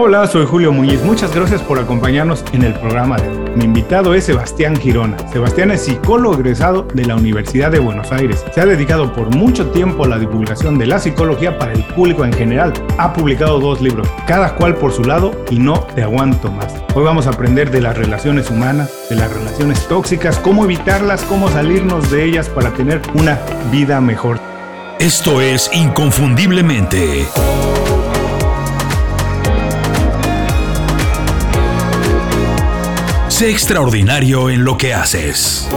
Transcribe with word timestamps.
Hola, 0.00 0.28
soy 0.28 0.46
Julio 0.46 0.70
Muñiz. 0.70 1.02
Muchas 1.02 1.34
gracias 1.34 1.60
por 1.60 1.76
acompañarnos 1.76 2.44
en 2.52 2.62
el 2.62 2.72
programa 2.72 3.16
de 3.16 3.28
hoy. 3.30 3.50
Mi 3.56 3.64
invitado 3.64 4.14
es 4.14 4.26
Sebastián 4.26 4.76
Girona. 4.76 5.16
Sebastián 5.32 5.72
es 5.72 5.86
psicólogo 5.86 6.36
egresado 6.36 6.86
de 6.94 7.04
la 7.04 7.16
Universidad 7.16 7.72
de 7.72 7.80
Buenos 7.80 8.12
Aires. 8.12 8.44
Se 8.54 8.60
ha 8.60 8.66
dedicado 8.66 9.12
por 9.12 9.34
mucho 9.34 9.72
tiempo 9.72 10.04
a 10.04 10.08
la 10.08 10.20
divulgación 10.20 10.78
de 10.78 10.86
la 10.86 11.00
psicología 11.00 11.58
para 11.58 11.72
el 11.72 11.82
público 11.82 12.24
en 12.24 12.32
general. 12.32 12.72
Ha 12.96 13.12
publicado 13.12 13.58
dos 13.58 13.80
libros, 13.80 14.08
cada 14.28 14.54
cual 14.54 14.76
por 14.76 14.92
su 14.92 15.02
lado 15.02 15.32
y 15.50 15.58
no 15.58 15.80
te 15.96 16.04
aguanto 16.04 16.48
más. 16.52 16.72
Hoy 16.94 17.02
vamos 17.02 17.26
a 17.26 17.30
aprender 17.30 17.72
de 17.72 17.80
las 17.80 17.98
relaciones 17.98 18.50
humanas, 18.52 18.92
de 19.10 19.16
las 19.16 19.32
relaciones 19.32 19.84
tóxicas, 19.88 20.38
cómo 20.38 20.64
evitarlas, 20.64 21.24
cómo 21.24 21.48
salirnos 21.48 22.08
de 22.08 22.22
ellas 22.22 22.48
para 22.48 22.70
tener 22.70 23.02
una 23.14 23.40
vida 23.72 24.00
mejor. 24.00 24.38
Esto 25.00 25.40
es 25.40 25.68
Inconfundiblemente. 25.74 27.26
Sé 33.38 33.50
extraordinario 33.50 34.50
en 34.50 34.64
lo 34.64 34.76
que 34.76 34.92
haces. 34.92 35.68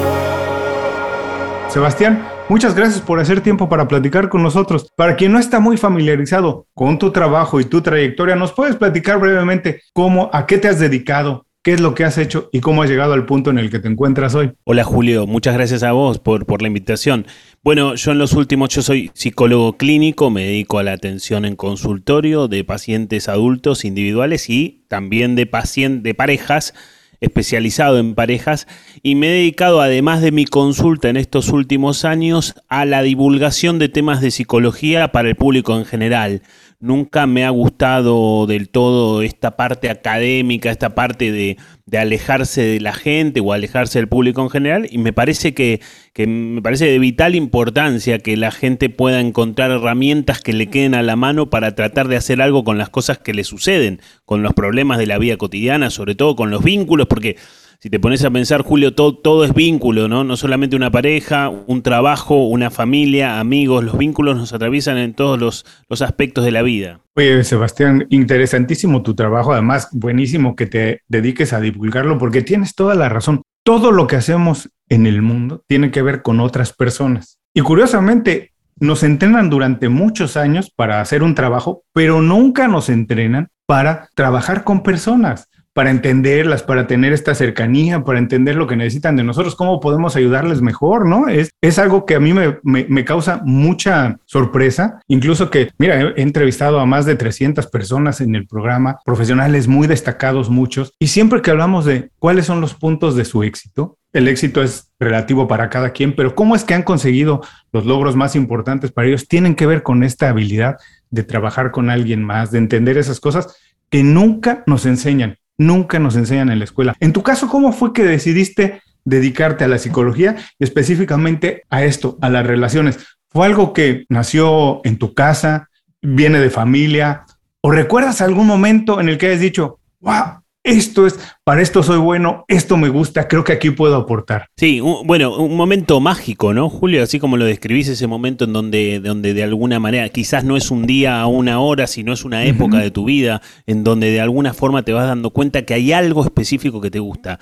Sebastián, 1.70 2.28
muchas 2.50 2.74
gracias 2.74 3.02
por 3.02 3.20
hacer 3.20 3.42
tiempo 3.42 3.70
para 3.70 3.88
platicar 3.88 4.30
con 4.30 4.42
nosotros. 4.42 4.88
Para 4.96 5.16
quien 5.16 5.32
no 5.32 5.38
está 5.38 5.60
muy 5.60 5.78
familiarizado 5.78 6.66
con 6.74 6.98
tu 6.98 7.12
trabajo 7.12 7.60
y 7.60 7.66
tu 7.66 7.82
trayectoria, 7.82 8.36
¿nos 8.36 8.52
puedes 8.52 8.78
platicar 8.78 9.20
brevemente 9.20 9.84
cómo, 9.94 10.32
a 10.34 10.48
qué 10.48 10.58
te 10.58 10.70
has 10.70 10.80
dedicado, 10.80 11.46
qué 11.62 11.74
es 11.74 11.82
lo 11.82 11.94
que 11.94 12.04
has 12.04 12.18
hecho 12.18 12.50
y 12.52 12.62
cómo 12.62 12.82
has 12.82 12.90
llegado 12.90 13.14
al 13.14 13.28
punto 13.28 13.52
en 13.52 13.60
el 13.60 13.70
que 13.70 13.78
te 13.78 13.88
encuentras 13.88 14.34
hoy. 14.34 14.54
Hola 14.64 14.84
Julio, 14.84 15.28
muchas 15.28 15.54
gracias 15.54 15.84
a 15.84 15.92
vos 15.92 16.18
por, 16.18 16.48
por, 16.48 16.64
la 16.64 16.68
invitación. 16.68 17.28
Bueno, 17.64 17.94
yo 17.94 18.12
en 18.12 18.18
los 18.18 18.34
últimos, 18.34 18.70
yo 18.70 18.82
soy 18.82 19.12
psicólogo 19.14 19.78
clínico, 19.78 20.32
me 20.32 20.46
dedico 20.46 20.80
a 20.80 20.84
la 20.84 20.94
atención 20.94 21.46
en 21.46 21.56
consultorio 21.56 22.48
de 22.48 22.64
pacientes 22.64 23.30
adultos 23.30 23.86
individuales 23.86 24.50
y 24.50 24.84
también 24.88 25.36
de, 25.36 25.46
pacientes, 25.46 26.02
de 26.02 26.16
parejas 26.16 26.74
especializado 27.22 28.00
en 28.00 28.16
parejas 28.16 28.68
y 29.04 29.16
me 29.16 29.28
he 29.28 29.32
dedicado, 29.32 29.80
además 29.82 30.22
de 30.22 30.32
mi 30.32 30.46
consulta 30.46 31.08
en 31.10 31.18
estos 31.18 31.50
últimos 31.50 32.04
años, 32.04 32.56
a 32.68 32.86
la 32.86 33.04
divulgación 33.04 33.80
de 33.80 33.90
temas 33.90 34.22
de 34.22 34.32
psicología 34.32 35.12
para 35.12 35.30
el 35.30 35.36
público 35.36 35.78
en 35.78 35.86
general. 35.86 36.42
Nunca 36.82 37.28
me 37.28 37.46
ha 37.46 37.52
gustado 37.52 38.48
del 38.48 38.68
todo 38.70 39.22
esta 39.22 39.56
parte 39.56 39.92
académica, 39.92 40.72
esta 40.72 40.96
parte 40.96 41.32
de, 41.32 41.58
alejarse 41.96 42.64
de 42.64 42.80
la 42.80 42.92
gente 42.92 43.40
o 43.40 43.54
alejarse 43.54 44.00
del 44.00 44.08
público 44.08 44.42
en 44.42 44.50
general 44.50 44.88
y 44.90 44.98
me 44.98 45.14
parece 45.14 45.54
que, 45.54 45.80
que, 46.14 46.26
me 46.26 46.60
parece 46.62 46.86
de 46.86 46.98
vital 46.98 47.36
importancia 47.36 48.18
que 48.18 48.36
la 48.36 48.50
gente 48.50 48.90
pueda 48.90 49.20
encontrar 49.20 49.70
herramientas 49.70 50.42
que 50.42 50.54
le 50.54 50.72
queden 50.72 50.96
a 50.96 51.04
la 51.04 51.16
mano 51.16 51.52
para 51.52 51.76
tratar 51.76 52.08
de 52.08 52.16
hacer 52.16 52.42
algo 52.42 52.64
con 52.64 52.80
las 52.80 52.90
cosas 52.90 53.20
que 53.20 53.36
le 53.36 53.44
suceden, 53.44 54.02
con 54.26 54.42
los 54.42 54.54
problemas 54.54 54.98
de 54.98 55.06
la 55.06 55.20
vida 55.20 55.38
cotidiana, 55.38 55.92
sobre 55.92 56.16
todo 56.16 56.36
con 56.36 56.50
los 56.50 56.64
vínculos, 56.64 57.06
porque 57.06 57.38
si 57.82 57.90
te 57.90 58.00
pones 58.00 58.24
a 58.24 58.30
pensar, 58.30 58.62
Julio, 58.62 58.94
todo, 58.94 59.44
es 59.44 59.56
vínculo, 59.56 60.08
¿no? 60.08 60.24
No 60.24 60.38
solamente 60.38 60.76
una 60.76 60.92
pareja, 60.92 61.50
un 61.50 61.82
trabajo, 61.82 62.46
una 62.46 62.70
familia, 62.70 63.40
amigos, 63.40 63.84
los 63.84 63.98
vínculos 63.98 64.38
nos 64.38 64.54
atraviesan 64.54 65.00
en 65.00 65.16
todos 65.16 65.40
los, 65.40 65.66
los 65.90 66.04
aspectos 66.04 66.46
de 66.46 66.52
la 66.52 66.62
vida. 66.62 67.00
Oye, 67.16 67.44
Sebastián, 67.44 68.06
interesantísimo 68.12 69.02
tu 69.02 69.16
trabajo, 69.16 69.52
además 69.52 69.90
buenísimo 69.94 70.56
que 70.56 70.68
te 70.68 71.02
dediques 71.08 71.54
a 71.54 71.60
divulgarlo 71.60 72.20
porque 72.20 72.44
tienes 72.44 72.76
toda 72.76 72.94
la 72.94 73.10
razón. 73.10 73.42
Todo 73.64 73.92
lo 73.92 74.06
que 74.06 74.18
hacemos 74.18 74.70
en 74.88 75.08
el 75.08 75.24
mundo 75.24 75.64
tiene 75.66 75.90
que 75.90 76.04
ver 76.04 76.22
con 76.22 76.40
otras 76.40 76.74
personas. 76.74 77.40
Y 77.52 77.62
curiosamente, 77.62 78.52
nos 78.80 79.02
entrenan 79.02 79.50
durante 79.50 79.90
muchos 79.90 80.38
años 80.38 80.72
para 80.76 81.02
hacer 81.02 81.24
un 81.24 81.34
trabajo, 81.34 81.82
pero 81.94 82.22
nunca 82.22 82.68
nos 82.68 82.90
entrenan 82.90 83.48
para 83.66 84.08
trabajar 84.14 84.64
con 84.64 84.84
personas 84.84 85.48
para 85.74 85.90
entenderlas, 85.90 86.64
para 86.64 86.88
tener 86.88 87.14
esta 87.14 87.34
cercanía, 87.34 88.04
para 88.04 88.20
entender 88.20 88.56
lo 88.56 88.68
que 88.68 88.76
necesitan 88.76 89.16
de 89.16 89.24
nosotros, 89.24 89.56
cómo 89.56 89.80
podemos 89.80 90.16
ayudarles 90.16 90.62
mejor, 90.62 91.08
¿no? 91.08 91.28
Es, 91.28 91.52
es 91.62 91.80
algo 91.80 92.06
que 92.06 92.16
a 92.16 92.20
mí 92.20 92.34
me, 92.34 92.60
me, 92.64 93.06
causa 93.06 93.42
mucha 93.46 94.18
sorpresa, 94.26 95.00
incluso 95.08 95.50
que, 95.50 95.70
mira, 95.78 96.02
he, 96.02 96.22
entrevistado 96.22 96.80
a 96.80 96.86
más 96.86 97.06
de 97.06 97.16
300 97.16 97.68
personas 97.68 98.22
en 98.22 98.36
el 98.36 98.48
programa, 98.48 99.00
profesionales 99.06 99.68
muy 99.68 99.88
destacados 99.88 100.50
muchos, 100.50 100.94
y 101.00 101.08
siempre 101.08 101.42
que 101.42 101.52
hablamos 101.52 101.86
de 101.86 102.10
cuáles 102.20 102.46
son 102.46 102.60
los 102.60 102.74
puntos 102.74 103.16
de 103.16 103.26
su 103.26 103.44
éxito, 103.44 103.98
el 104.14 104.28
éxito 104.28 104.62
es 104.62 104.92
relativo 105.00 105.48
para 105.48 105.70
cada 105.70 105.92
quien, 105.92 106.16
pero 106.16 106.36
cómo 106.36 106.56
es 106.56 106.66
que 106.66 106.74
han 106.74 106.84
conseguido 106.84 107.42
los 107.72 107.86
logros 107.86 108.18
más 108.18 108.36
importantes 108.36 108.92
para 108.92 109.08
ellos, 109.08 109.28
tienen 109.30 109.56
que 109.56 109.66
ver 109.66 109.84
con 109.84 110.04
esta 110.04 110.30
habilidad 110.30 110.76
de 111.10 111.24
trabajar 111.24 111.72
con 111.72 111.90
alguien 111.90 112.24
más, 112.24 112.52
de 112.52 112.58
entender 112.58 112.98
esas 112.98 113.22
cosas 113.22 113.56
que 113.90 114.04
nunca 114.04 114.64
nos 114.68 114.86
enseñan 114.86 115.38
nunca 115.62 116.00
nos 116.00 116.16
enseñan 116.16 116.50
en 116.50 116.60
la 116.60 116.66
escuela. 116.66 116.96
En 117.00 117.14
tu 117.14 117.24
caso, 117.24 117.48
¿cómo 117.48 117.72
fue 117.72 117.94
que 117.94 118.04
decidiste 118.04 118.82
dedicarte 119.06 119.64
a 119.64 119.68
la 119.68 119.78
psicología 119.78 120.36
y 120.60 120.64
específicamente 120.64 121.64
a 121.70 121.84
esto, 121.84 122.18
a 122.22 122.30
las 122.30 122.46
relaciones? 122.46 123.00
¿Fue 123.30 123.46
algo 123.46 123.72
que 123.72 124.06
nació 124.10 124.82
en 124.84 124.98
tu 124.98 125.14
casa, 125.14 125.70
viene 126.02 126.40
de 126.40 126.50
familia? 126.50 127.26
¿O 127.62 127.72
recuerdas 127.72 128.22
algún 128.22 128.48
momento 128.48 129.00
en 129.00 129.10
el 129.10 129.18
que 129.18 129.28
hayas 129.28 129.40
dicho, 129.40 129.80
wow, 130.00 130.41
esto 130.64 131.08
es, 131.08 131.20
para 131.44 131.62
esto 131.62 131.82
soy 131.82 131.98
bueno, 131.98 132.46
esto 132.48 132.78
me 132.78 132.90
gusta, 132.90 133.28
creo 133.28 133.44
que 133.44 133.54
aquí 133.54 133.72
puedo 133.72 133.96
aportar. 133.96 134.48
Sí, 134.58 134.80
bueno, 134.80 135.36
un 135.38 135.56
momento 135.56 136.00
mágico, 136.00 136.54
¿no, 136.54 136.70
Julio? 136.70 137.04
Así 137.04 137.20
como 137.20 137.38
lo 137.38 137.46
describís, 137.46 137.88
ese 137.88 138.08
momento 138.08 138.46
en 138.46 138.54
donde, 138.54 139.00
donde 139.00 139.34
de 139.34 139.44
alguna 139.44 139.80
manera, 139.80 140.08
quizás 140.10 140.44
no 140.44 140.58
es 140.58 140.70
un 140.70 140.86
día 140.86 141.22
a 141.22 141.28
una 141.28 141.60
hora, 141.60 141.88
sino 141.88 142.14
es 142.14 142.24
una 142.26 142.46
época 142.46 142.78
de 142.78 142.92
tu 142.92 143.06
vida, 143.06 143.42
en 143.66 143.84
donde 143.84 144.12
de 144.12 144.22
alguna 144.22 144.54
forma 144.54 144.84
te 144.84 144.94
vas 144.94 145.08
dando 145.08 145.32
cuenta 145.32 145.64
que 145.64 145.74
hay 145.74 145.94
algo 145.94 146.24
específico 146.24 146.80
que 146.80 146.92
te 146.92 147.00
gusta. 147.00 147.40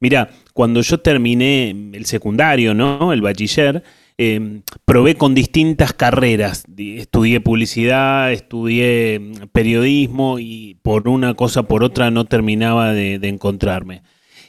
Mira, 0.00 0.30
cuando 0.52 0.82
yo 0.82 1.00
terminé 1.00 1.70
el 1.70 2.04
secundario, 2.04 2.74
¿no? 2.74 3.12
El 3.12 3.22
bachiller, 3.22 3.82
Em, 4.18 4.62
probé 4.86 5.16
con 5.16 5.34
distintas 5.34 5.92
carreras. 5.92 6.64
Estudié 6.78 7.40
publicidad, 7.40 8.32
estudié 8.32 9.18
mm, 9.20 9.48
periodismo 9.52 10.38
y 10.38 10.78
por 10.82 11.08
una 11.08 11.34
cosa 11.34 11.64
por 11.64 11.84
otra 11.84 12.10
no 12.10 12.24
terminaba 12.24 12.92
de, 12.92 13.16
encontrarme. 13.22 14.02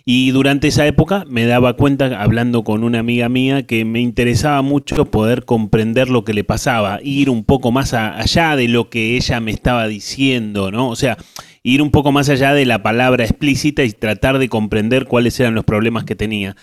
Y 0.05 0.31
durante 0.31 0.69
esa 0.69 0.87
época 0.87 1.25
me 1.27 1.45
daba 1.45 1.75
cuenta, 1.75 2.21
hablando 2.21 2.63
con 2.63 2.85
una 2.85 2.99
amiga 2.99 3.27
mía, 3.27 3.67
que 3.67 3.83
me 3.83 3.99
interesaba 3.99 4.61
mucho 4.61 5.03
poder 5.11 5.43
comprender 5.43 6.09
lo 6.09 6.23
que 6.23 6.33
le 6.33 6.45
pasaba, 6.45 6.99
ir 7.03 7.29
un 7.29 7.43
poco 7.43 7.73
más 7.73 7.93
allá 7.93 8.55
de 8.55 8.69
lo 8.69 8.89
que 8.89 9.17
ella 9.17 9.41
me 9.41 9.51
estaba 9.51 9.85
diciendo, 9.89 10.71
¿no? 10.71 10.87
O 10.89 10.95
sea, 10.95 11.17
ir 11.61 11.81
un 11.81 11.91
poco 11.91 12.13
más 12.13 12.29
allá 12.29 12.53
de 12.53 12.65
la 12.65 12.83
palabra 12.83 13.25
explícita 13.25 13.83
y 13.83 13.91
tratar 13.91 14.37
de 14.39 14.47
comprender 14.47 15.07
cuáles 15.07 15.37
eran 15.41 15.55
los 15.55 15.65
problemas 15.65 16.05
que 16.05 16.15
tenía. 16.15 16.55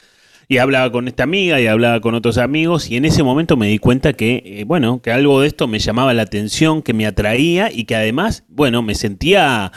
Y 0.49 0.59
hablaba 0.59 0.91
con 0.93 1.09
esta 1.09 1.23
amiga 1.23 1.61
y 1.61 1.67
hablaba 1.67 2.01
con 2.01 2.15
otros 2.15 2.39
amigos 2.39 2.91
y 2.91 2.97
en 2.97 3.05
ese 3.05 3.23
momento 3.23 3.57
me 3.57 3.69
di 3.69 3.79
cuenta 3.79 4.13
que, 4.13 4.43
eh, 4.45 4.65
bueno, 4.65 5.01
que 5.01 5.11
algo 5.11 5.41
de 5.41 5.49
esto 5.49 5.69
me 5.69 5.79
llamaba 5.79 6.15
la 6.15 6.23
atención, 6.23 6.83
que 6.83 6.95
me 6.95 7.07
atraía 7.07 7.71
y 7.73 7.85
que 7.85 7.97
además, 7.97 8.45
bueno, 8.49 8.83
me 8.83 8.95
sentía, 8.95 9.73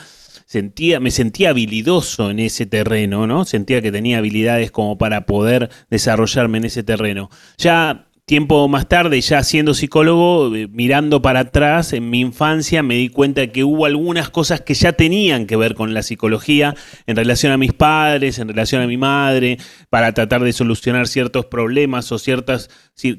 sentía, 0.45 0.99
me 0.99 1.11
sentía 1.11 1.49
habilidoso 1.49 2.31
en 2.31 2.39
ese 2.39 2.65
terreno, 2.65 3.27
¿no? 3.27 3.45
Sentía 3.45 3.81
que 3.81 3.91
tenía 3.91 4.17
habilidades 4.17 4.71
como 4.71 4.97
para 4.97 5.25
poder 5.25 5.69
desarrollarme 5.89 6.57
en 6.57 6.65
ese 6.65 6.83
terreno. 6.83 7.29
Ya 7.57 8.06
Tiempo 8.29 8.67
más 8.67 8.89
tarde, 8.89 9.21
ya 9.21 9.41
siendo 9.41 9.73
psicólogo, 9.73 10.53
eh, 10.53 10.67
mirando 10.69 11.21
para 11.21 11.39
atrás, 11.39 11.93
en 11.93 12.09
mi 12.09 12.19
infancia 12.19 12.83
me 12.83 12.95
di 12.95 13.07
cuenta 13.07 13.47
que 13.47 13.63
hubo 13.63 13.85
algunas 13.85 14.29
cosas 14.29 14.59
que 14.59 14.73
ya 14.73 14.91
tenían 14.91 15.45
que 15.45 15.55
ver 15.55 15.75
con 15.75 15.93
la 15.93 16.03
psicología 16.03 16.75
en 17.05 17.15
relación 17.15 17.53
a 17.53 17.57
mis 17.57 17.71
padres, 17.71 18.37
en 18.39 18.49
relación 18.49 18.81
a 18.81 18.87
mi 18.87 18.97
madre, 18.97 19.59
para 19.89 20.11
tratar 20.11 20.43
de 20.43 20.51
solucionar 20.51 21.07
ciertos 21.07 21.45
problemas 21.45 22.11
o 22.11 22.19
ciertos 22.19 22.69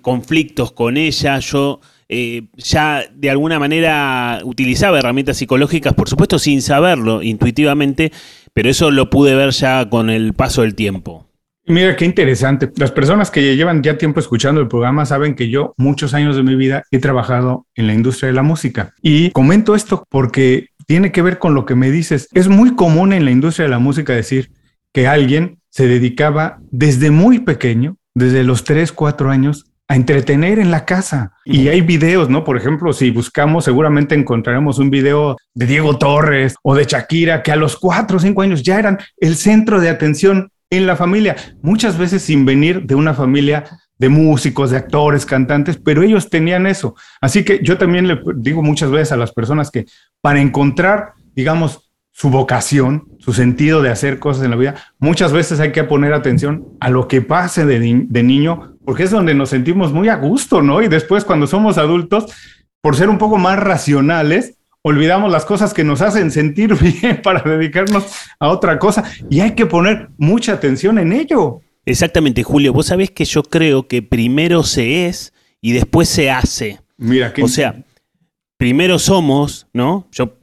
conflictos 0.03 0.73
con 0.73 0.99
ella. 0.99 1.39
Yo 1.39 1.81
eh, 2.11 2.49
ya 2.59 3.03
de 3.11 3.31
alguna 3.31 3.59
manera 3.59 4.41
utilizaba 4.45 4.99
herramientas 4.99 5.39
psicológicas, 5.39 5.95
por 5.95 6.11
supuesto 6.11 6.39
sin 6.39 6.61
saberlo 6.61 7.23
intuitivamente, 7.23 8.13
pero 8.53 8.69
eso 8.69 8.91
lo 8.91 9.09
pude 9.09 9.35
ver 9.35 9.53
ya 9.53 9.89
con 9.89 10.11
el 10.11 10.35
paso 10.35 10.61
del 10.61 10.75
tiempo. 10.75 11.28
Mira, 11.69 11.97
qué 11.97 12.07
interesante. 12.07 12.71
Las 12.77 12.93
personas 12.93 13.31
que 13.31 13.55
llevan 13.55 13.83
ya 13.83 13.99
tiempo 13.99 14.21
escuchando 14.21 14.59
el 14.61 14.69
programa 14.69 15.05
saben 15.05 15.35
que 15.35 15.51
yo 15.51 15.75
muchos 15.77 16.15
años 16.15 16.35
de 16.35 16.43
mi 16.43 16.55
vida 16.55 16.85
he 16.91 16.99
trabajado 16.99 17.67
en 17.75 17.87
la 17.87 17.93
industria 17.93 18.29
de 18.29 18.33
la 18.33 18.43
música. 18.43 18.95
Y 19.03 19.31
comento 19.33 19.75
esto 19.75 20.07
porque 20.09 20.69
tiene 20.87 21.13
que 21.13 21.21
ver 21.21 21.39
con 21.39 21.53
lo 21.53 21.67
que 21.67 21.75
me 21.75 21.91
dices. 21.91 22.29
Es 22.33 22.49
muy 22.49 22.75
común 22.75 23.13
en 23.13 23.27
la 23.27 23.31
industria 23.31 23.65
de 23.65 23.71
la 23.71 23.79
música 23.79 24.15
decir 24.15 24.51
que 24.95 25.07
alguien 25.07 25.59
se 25.69 25.87
dedicaba 25.87 26.59
desde 26.71 27.11
muy 27.11 27.41
pequeño, 27.41 27.99
desde 28.15 28.45
los 28.45 28.65
3, 28.65 28.91
4 28.91 29.31
años, 29.31 29.67
a 29.89 29.97
entretener 29.97 30.59
en 30.59 30.71
la 30.71 30.87
casa. 30.87 31.33
Y 31.45 31.69
hay 31.69 31.83
videos, 31.83 32.31
¿no? 32.31 32.45
Por 32.45 32.57
ejemplo, 32.57 32.95
si 32.95 33.11
buscamos, 33.11 33.67
seguramente 33.67 34.15
encontraremos 34.15 34.79
un 34.79 34.89
video 34.89 35.37
de 35.55 35.67
Diego 35.67 35.99
Torres 35.99 36.55
o 36.63 36.75
de 36.75 36.85
Shakira, 36.85 37.43
que 37.43 37.53
a 37.53 37.57
los 37.57 37.77
4 37.77 38.17
o 38.17 38.21
5 38.21 38.41
años 38.41 38.63
ya 38.63 38.79
eran 38.79 38.99
el 39.19 39.37
centro 39.37 39.81
de 39.81 39.91
atención 39.91 40.51
en 40.71 40.87
la 40.87 40.97
familia, 40.97 41.37
muchas 41.63 41.97
veces 41.99 42.23
sin 42.23 42.45
venir 42.45 42.83
de 42.83 42.95
una 42.95 43.15
familia 43.15 43.65
de 43.99 44.09
músicos, 44.09 44.71
de 44.71 44.77
actores, 44.77 45.27
cantantes, 45.27 45.77
pero 45.77 46.03
ellos 46.03 46.31
tenían 46.31 46.67
eso. 46.67 46.95
Así 47.21 47.45
que 47.45 47.61
yo 47.63 47.79
también 47.79 48.07
le 48.07 48.21
digo 48.37 48.63
muchas 48.63 48.91
veces 48.91 49.13
a 49.13 49.17
las 49.17 49.33
personas 49.33 49.71
que 49.71 49.87
para 50.21 50.41
encontrar, 50.41 51.15
digamos, 51.35 51.91
su 52.13 52.31
vocación, 52.31 53.09
su 53.19 53.33
sentido 53.33 53.81
de 53.81 53.91
hacer 53.91 54.19
cosas 54.19 54.45
en 54.45 54.51
la 54.51 54.57
vida, 54.57 54.75
muchas 54.99 55.33
veces 55.33 55.61
hay 55.61 55.73
que 55.73 55.85
poner 55.85 56.13
atención 56.13 56.67
a 56.81 56.91
lo 56.91 57.07
que 57.07 57.23
pase 57.23 57.65
de, 57.65 57.79
niño, 57.79 58.77
porque 58.85 59.05
es 59.05 59.11
donde 59.11 59.35
nos 59.35 59.51
sentimos 59.51 59.93
muy 59.93 60.09
a 60.09 60.17
gusto, 60.17 60.61
¿no? 60.61 60.83
Y 60.83 60.89
después 60.89 61.25
cuando 61.25 61.47
somos 61.47 61.79
adultos, 61.79 62.27
por 62.81 62.97
ser 62.97 63.09
un 63.09 63.19
poco 63.19 63.39
más 63.39 63.59
racionales, 63.59 64.58
olvidamos 64.83 65.31
las 65.31 65.45
cosas 65.45 65.75
que 65.75 65.85
nos 65.85 66.01
hacen 66.01 66.31
sentir 66.31 66.75
bien 66.81 67.21
para 67.23 67.43
dedicarnos 67.43 68.07
a 68.39 68.49
otra 68.49 68.79
cosa 68.79 69.05
y 69.29 69.41
hay 69.41 69.53
que 69.53 69.67
poner 69.67 70.09
mucha 70.17 70.55
atención 70.55 70.99
en 70.99 71.13
ello. 71.13 71.61
Exactamente, 71.85 72.43
Julio. 72.43 72.73
Vos 72.73 72.87
sabés 72.87 73.11
que 73.11 73.25
yo 73.25 73.43
creo 73.43 73.89
que 73.89 74.03
primero 74.03 74.63
se 74.63 75.07
es 75.07 75.33
y 75.61 75.73
después 75.73 76.09
se 76.09 76.31
hace. 76.31 76.81
Mira, 76.99 77.33
que... 77.33 77.43
O 77.43 77.49
sea, 77.49 77.83
primero 78.59 78.99
somos, 78.99 79.67
¿no? 79.73 80.07
Yo 80.13 80.38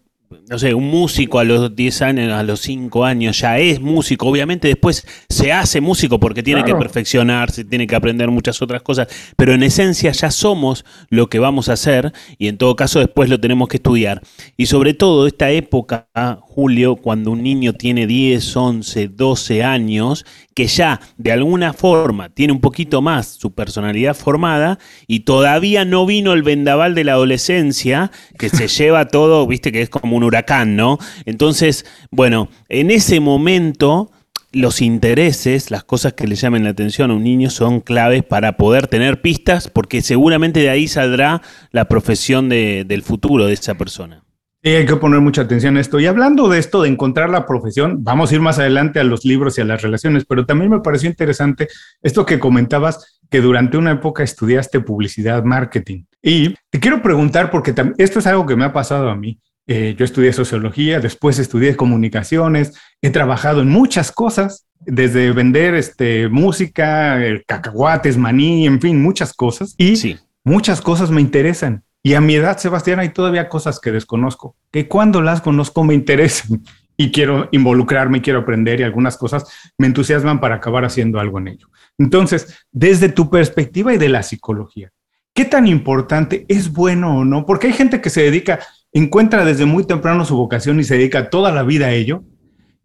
no 0.50 0.60
sé, 0.60 0.74
un 0.74 0.90
músico 0.90 1.40
a 1.40 1.44
los 1.44 1.76
10 1.76 2.02
años, 2.02 2.34
a 2.34 2.44
los 2.44 2.62
5 2.62 3.06
años 3.06 3.40
ya 3.40 3.58
es 3.60 3.80
músico, 3.80 4.28
obviamente 4.28 4.68
después 4.68 5.06
se 5.30 5.52
hace 5.52 5.82
músico 5.82 6.20
porque 6.20 6.44
tiene 6.44 6.64
que 6.64 6.76
perfeccionarse, 6.76 7.66
tiene 7.66 7.88
que 7.88 7.96
aprender 7.96 8.30
muchas 8.30 8.62
otras 8.62 8.82
cosas, 8.82 9.08
pero 9.36 9.54
en 9.54 9.64
esencia 9.64 10.12
ya 10.12 10.32
somos 10.32 10.86
lo 11.10 11.28
que 11.28 11.40
vamos 11.40 11.70
a 11.70 11.74
hacer 11.74 12.14
y 12.38 12.48
en 12.48 12.58
todo 12.58 12.76
caso 12.76 13.00
después 13.00 13.30
lo 13.30 13.40
tenemos 13.40 13.68
que 13.68 13.78
estudiar. 13.78 14.22
Y 14.58 14.68
sobre 14.68 14.94
todo 14.94 15.28
esta 15.28 15.52
época, 15.52 16.08
Julio, 16.56 16.96
cuando 16.96 17.32
un 17.32 17.44
niño 17.44 17.74
tiene 17.74 18.08
10, 18.08 18.56
11, 18.56 19.10
12 19.10 19.62
años, 19.62 20.26
que 20.54 20.68
ya 20.68 21.02
de 21.18 21.34
alguna 21.34 21.74
forma 21.74 22.30
tiene 22.30 22.54
un 22.54 22.62
poquito 22.62 23.02
más 23.02 23.28
su 23.28 23.54
personalidad 23.54 24.16
formada 24.16 24.80
y 25.06 25.22
todavía 25.22 25.84
no 25.84 26.06
vino 26.06 26.32
el 26.32 26.44
vendaval 26.44 26.96
de 26.96 27.04
la 27.04 27.12
adolescencia 27.12 28.10
que 28.40 28.48
se 28.48 28.68
lleva 28.70 29.10
todo, 29.10 29.46
viste 29.46 29.74
que 29.74 29.82
es 29.82 29.90
como 29.90 30.16
un 30.16 30.24
huracán, 30.24 30.78
¿no? 30.78 30.98
Entonces, 31.26 31.86
bueno, 32.10 32.48
en 32.70 32.90
ese 32.90 33.20
momento 33.20 34.12
los 34.54 34.82
intereses, 34.82 35.72
las 35.72 35.84
cosas 35.84 36.14
que 36.14 36.26
le 36.26 36.36
llamen 36.36 36.64
la 36.64 36.70
atención 36.70 37.12
a 37.12 37.16
un 37.16 37.24
niño 37.24 37.50
son 37.50 37.82
claves 37.82 38.24
para 38.24 38.56
poder 38.56 38.88
tener 38.88 39.22
pistas, 39.22 39.68
porque 39.68 40.02
seguramente 40.02 40.62
de 40.62 40.70
ahí 40.70 40.88
saldrá 40.88 41.42
la 41.72 41.90
profesión 41.90 42.48
del 42.48 43.04
futuro 43.04 43.48
de 43.48 43.54
esa 43.54 43.76
persona. 43.76 44.25
Sí, 44.66 44.72
hay 44.72 44.88
que 44.88 44.96
poner 44.96 45.22
mucha 45.22 45.44
atención 45.44 45.78
a 45.78 45.80
esto. 45.80 46.00
Y 46.00 46.08
hablando 46.08 46.50
de 46.50 46.58
esto, 46.58 46.82
de 46.82 46.90
encontrar 46.90 47.30
la 47.30 47.46
profesión, 47.46 48.04
vamos 48.04 48.32
a 48.32 48.34
ir 48.34 48.42
más 48.42 48.58
adelante 48.58 49.00
a 49.00 49.04
los 49.04 49.24
libros 49.24 49.56
y 49.60 49.62
a 49.62 49.64
las 49.64 49.84
relaciones, 49.84 50.26
pero 50.26 50.48
también 50.48 50.72
me 50.72 50.80
pareció 50.80 51.08
interesante 51.08 51.68
esto 52.02 52.26
que 52.26 52.40
comentabas, 52.40 53.20
que 53.30 53.42
durante 53.42 53.78
una 53.78 53.92
época 53.92 54.24
estudiaste 54.24 54.80
publicidad, 54.80 55.44
marketing. 55.44 56.06
Y 56.20 56.56
te 56.72 56.80
quiero 56.80 57.04
preguntar, 57.04 57.52
porque 57.52 57.76
esto 58.00 58.18
es 58.18 58.26
algo 58.26 58.48
que 58.48 58.56
me 58.56 58.66
ha 58.66 58.74
pasado 58.74 59.10
a 59.10 59.16
mí. 59.16 59.40
Eh, 59.68 59.94
yo 60.00 60.04
estudié 60.04 60.34
sociología, 60.34 61.00
después 61.00 61.38
estudié 61.38 61.76
comunicaciones, 61.76 62.74
he 63.04 63.12
trabajado 63.12 63.62
en 63.62 63.70
muchas 63.70 64.12
cosas, 64.12 64.66
desde 64.80 65.32
vender 65.32 65.76
este, 65.76 66.28
música, 66.28 67.20
cacahuates, 67.46 68.18
maní, 68.18 68.66
en 68.66 68.82
fin, 68.82 69.00
muchas 69.00 69.32
cosas. 69.36 69.76
Y 69.78 70.18
muchas 70.44 70.82
cosas 70.82 71.12
me 71.12 71.22
interesan. 71.22 71.84
Y 72.06 72.14
a 72.14 72.22
mi 72.22 72.36
edad, 72.36 72.60
Sebastián, 72.60 73.00
hay 73.00 73.10
todavía 73.10 73.50
cosas 73.50 73.80
que 73.80 73.92
desconozco, 73.92 74.56
que 74.70 74.88
cuando 74.88 75.24
las 75.24 75.42
conozco 75.42 75.84
me 75.84 75.96
interesan 75.96 76.62
y 76.98 77.12
quiero 77.12 77.50
involucrarme, 77.52 78.22
quiero 78.22 78.42
aprender 78.42 78.80
y 78.80 78.84
algunas 78.84 79.18
cosas 79.18 79.46
me 79.80 79.88
entusiasman 79.88 80.40
para 80.40 80.58
acabar 80.58 80.86
haciendo 80.86 81.20
algo 81.20 81.40
en 81.40 81.48
ello. 81.48 81.68
Entonces, 81.98 82.60
desde 82.72 83.10
tu 83.10 83.32
perspectiva 83.32 83.92
y 83.92 83.98
de 83.98 84.10
la 84.10 84.22
psicología, 84.22 84.92
¿qué 85.34 85.46
tan 85.46 85.66
importante 85.66 86.46
es 86.48 86.72
bueno 86.72 87.18
o 87.18 87.26
no? 87.26 87.44
Porque 87.44 87.66
hay 87.66 87.74
gente 87.74 88.02
que 88.02 88.12
se 88.12 88.22
dedica, 88.22 88.60
encuentra 88.94 89.44
desde 89.44 89.66
muy 89.66 89.84
temprano 89.84 90.26
su 90.26 90.38
vocación 90.38 90.80
y 90.80 90.84
se 90.84 90.98
dedica 90.98 91.32
toda 91.32 91.52
la 91.52 91.64
vida 91.64 91.88
a 91.88 91.94
ello. 91.94 92.24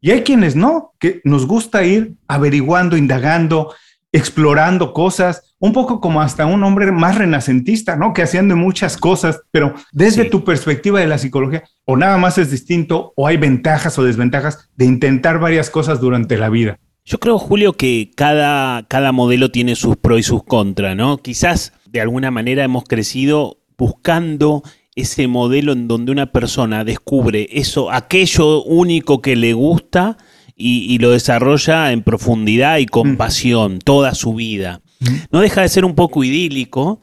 Y 0.00 0.12
hay 0.12 0.22
quienes 0.22 0.56
no, 0.56 0.94
que 0.98 1.20
nos 1.24 1.46
gusta 1.46 1.84
ir 1.84 2.14
averiguando, 2.26 2.96
indagando, 2.96 3.74
explorando 4.12 4.92
cosas, 4.92 5.54
un 5.58 5.72
poco 5.72 6.00
como 6.00 6.20
hasta 6.20 6.46
un 6.46 6.62
hombre 6.64 6.90
más 6.90 7.16
renacentista, 7.16 7.96
¿no? 7.96 8.12
Que 8.12 8.22
haciendo 8.22 8.56
muchas 8.56 8.96
cosas, 8.96 9.40
pero 9.50 9.74
desde 9.92 10.24
tu 10.24 10.44
perspectiva 10.44 11.00
de 11.00 11.06
la 11.06 11.18
psicología, 11.18 11.64
o 11.84 11.96
nada 11.96 12.16
más 12.16 12.38
es 12.38 12.50
distinto, 12.50 13.12
o 13.16 13.26
hay 13.26 13.36
ventajas 13.36 13.98
o 13.98 14.04
desventajas 14.04 14.70
de 14.76 14.86
intentar 14.86 15.38
varias 15.38 15.70
cosas 15.70 16.00
durante 16.00 16.36
la 16.36 16.48
vida. 16.48 16.78
Yo 17.04 17.18
creo, 17.18 17.38
Julio, 17.38 17.72
que 17.72 18.10
cada, 18.14 18.86
cada 18.86 19.12
modelo 19.12 19.50
tiene 19.50 19.74
sus 19.74 19.96
pros 19.96 20.20
y 20.20 20.22
sus 20.22 20.44
contras, 20.44 20.96
¿no? 20.96 21.18
Quizás 21.18 21.72
de 21.86 22.00
alguna 22.00 22.30
manera 22.30 22.64
hemos 22.64 22.84
crecido 22.84 23.58
buscando 23.76 24.62
ese 24.94 25.28
modelo 25.28 25.72
en 25.72 25.88
donde 25.88 26.12
una 26.12 26.32
persona 26.32 26.84
descubre 26.84 27.48
eso, 27.52 27.90
aquello 27.90 28.62
único 28.64 29.22
que 29.22 29.36
le 29.36 29.54
gusta, 29.54 30.18
y, 30.60 30.98
lo 30.98 31.10
desarrolla 31.10 31.92
en 31.92 32.02
profundidad 32.02 32.78
y 32.78 32.86
con 32.86 33.12
mm. 33.12 33.16
pasión 33.16 33.78
toda 33.78 34.14
su 34.14 34.34
vida. 34.34 34.82
Mm. 35.00 35.14
No 35.32 35.40
deja 35.40 35.62
de 35.62 35.68
ser 35.68 35.84
un 35.84 35.94
poco 35.94 36.22
idílico, 36.22 37.00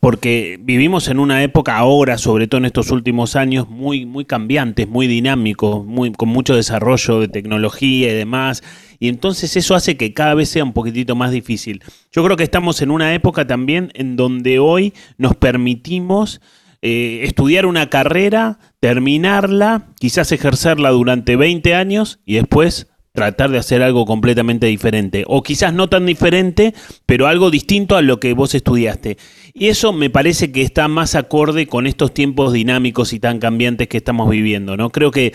porque 0.00 0.58
vivimos 0.60 1.08
en 1.08 1.18
una 1.18 1.42
época 1.42 1.76
ahora, 1.76 2.18
sobre 2.18 2.46
todo 2.46 2.58
en 2.58 2.66
estos 2.66 2.90
últimos 2.90 3.36
años, 3.36 3.68
muy, 3.68 4.06
muy 4.06 4.24
cambiantes, 4.24 4.88
muy 4.88 5.06
dinámicos, 5.06 5.84
muy, 5.84 6.12
con 6.12 6.28
mucho 6.28 6.54
desarrollo 6.54 7.20
de 7.20 7.28
tecnología 7.28 8.10
y 8.10 8.14
demás. 8.14 8.62
Y 9.00 9.08
entonces 9.08 9.56
eso 9.56 9.74
hace 9.74 9.96
que 9.96 10.12
cada 10.12 10.34
vez 10.34 10.50
sea 10.50 10.64
un 10.64 10.72
poquitito 10.72 11.16
más 11.16 11.30
difícil. 11.30 11.82
Yo 12.12 12.24
creo 12.24 12.36
que 12.36 12.44
estamos 12.44 12.82
en 12.82 12.90
una 12.90 13.14
época 13.14 13.46
también 13.46 13.90
en 13.94 14.16
donde 14.16 14.58
hoy 14.58 14.92
nos 15.16 15.36
permitimos 15.36 16.40
eh, 16.80 17.20
estudiar 17.24 17.66
una 17.66 17.90
carrera, 17.90 18.58
terminarla, 18.80 19.88
quizás 19.98 20.30
ejercerla 20.30 20.90
durante 20.90 21.34
20 21.36 21.74
años 21.74 22.20
y 22.24 22.34
después 22.34 22.86
tratar 23.18 23.50
de 23.50 23.58
hacer 23.58 23.82
algo 23.82 24.06
completamente 24.06 24.66
diferente. 24.66 25.24
O 25.26 25.42
quizás 25.42 25.72
no 25.74 25.88
tan 25.88 26.06
diferente, 26.06 26.72
pero 27.04 27.26
algo 27.26 27.50
distinto 27.50 27.96
a 27.96 28.02
lo 28.02 28.20
que 28.20 28.32
vos 28.32 28.54
estudiaste. 28.54 29.18
Y 29.54 29.66
eso 29.66 29.92
me 29.92 30.08
parece 30.08 30.52
que 30.52 30.62
está 30.62 30.86
más 30.86 31.16
acorde 31.16 31.66
con 31.66 31.86
estos 31.88 32.14
tiempos 32.14 32.52
dinámicos 32.52 33.12
y 33.12 33.18
tan 33.18 33.40
cambiantes 33.40 33.88
que 33.88 33.96
estamos 33.96 34.30
viviendo, 34.30 34.76
¿no? 34.76 34.90
Creo 34.90 35.10
que 35.10 35.32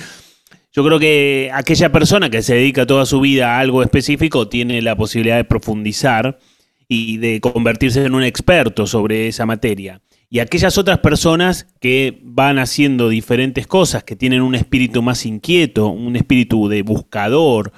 yo 0.71 0.83
creo 0.85 0.97
que 0.97 1.51
aquella 1.53 1.91
persona 1.91 2.29
que 2.29 2.41
se 2.41 2.55
dedica 2.55 2.85
toda 2.85 3.05
su 3.05 3.19
vida 3.19 3.55
a 3.55 3.59
algo 3.59 3.83
específico 3.83 4.47
tiene 4.47 4.81
la 4.81 4.95
posibilidad 4.95 5.35
de 5.35 5.43
profundizar 5.43 6.39
y 6.87 7.17
de 7.17 7.41
convertirse 7.41 8.05
en 8.05 8.15
un 8.15 8.23
experto 8.23 8.87
sobre 8.87 9.27
esa 9.27 9.45
materia. 9.45 10.01
Y 10.33 10.39
aquellas 10.39 10.79
otras 10.79 10.97
personas 10.97 11.67
que 11.79 12.19
van 12.23 12.57
haciendo 12.57 13.07
diferentes 13.07 13.67
cosas, 13.67 14.03
que 14.03 14.15
tienen 14.15 14.41
un 14.41 14.55
espíritu 14.55 15.03
más 15.03 15.27
inquieto, 15.27 15.89
un 15.89 16.15
espíritu 16.15 16.67
de 16.69 16.81
buscador, 16.81 17.71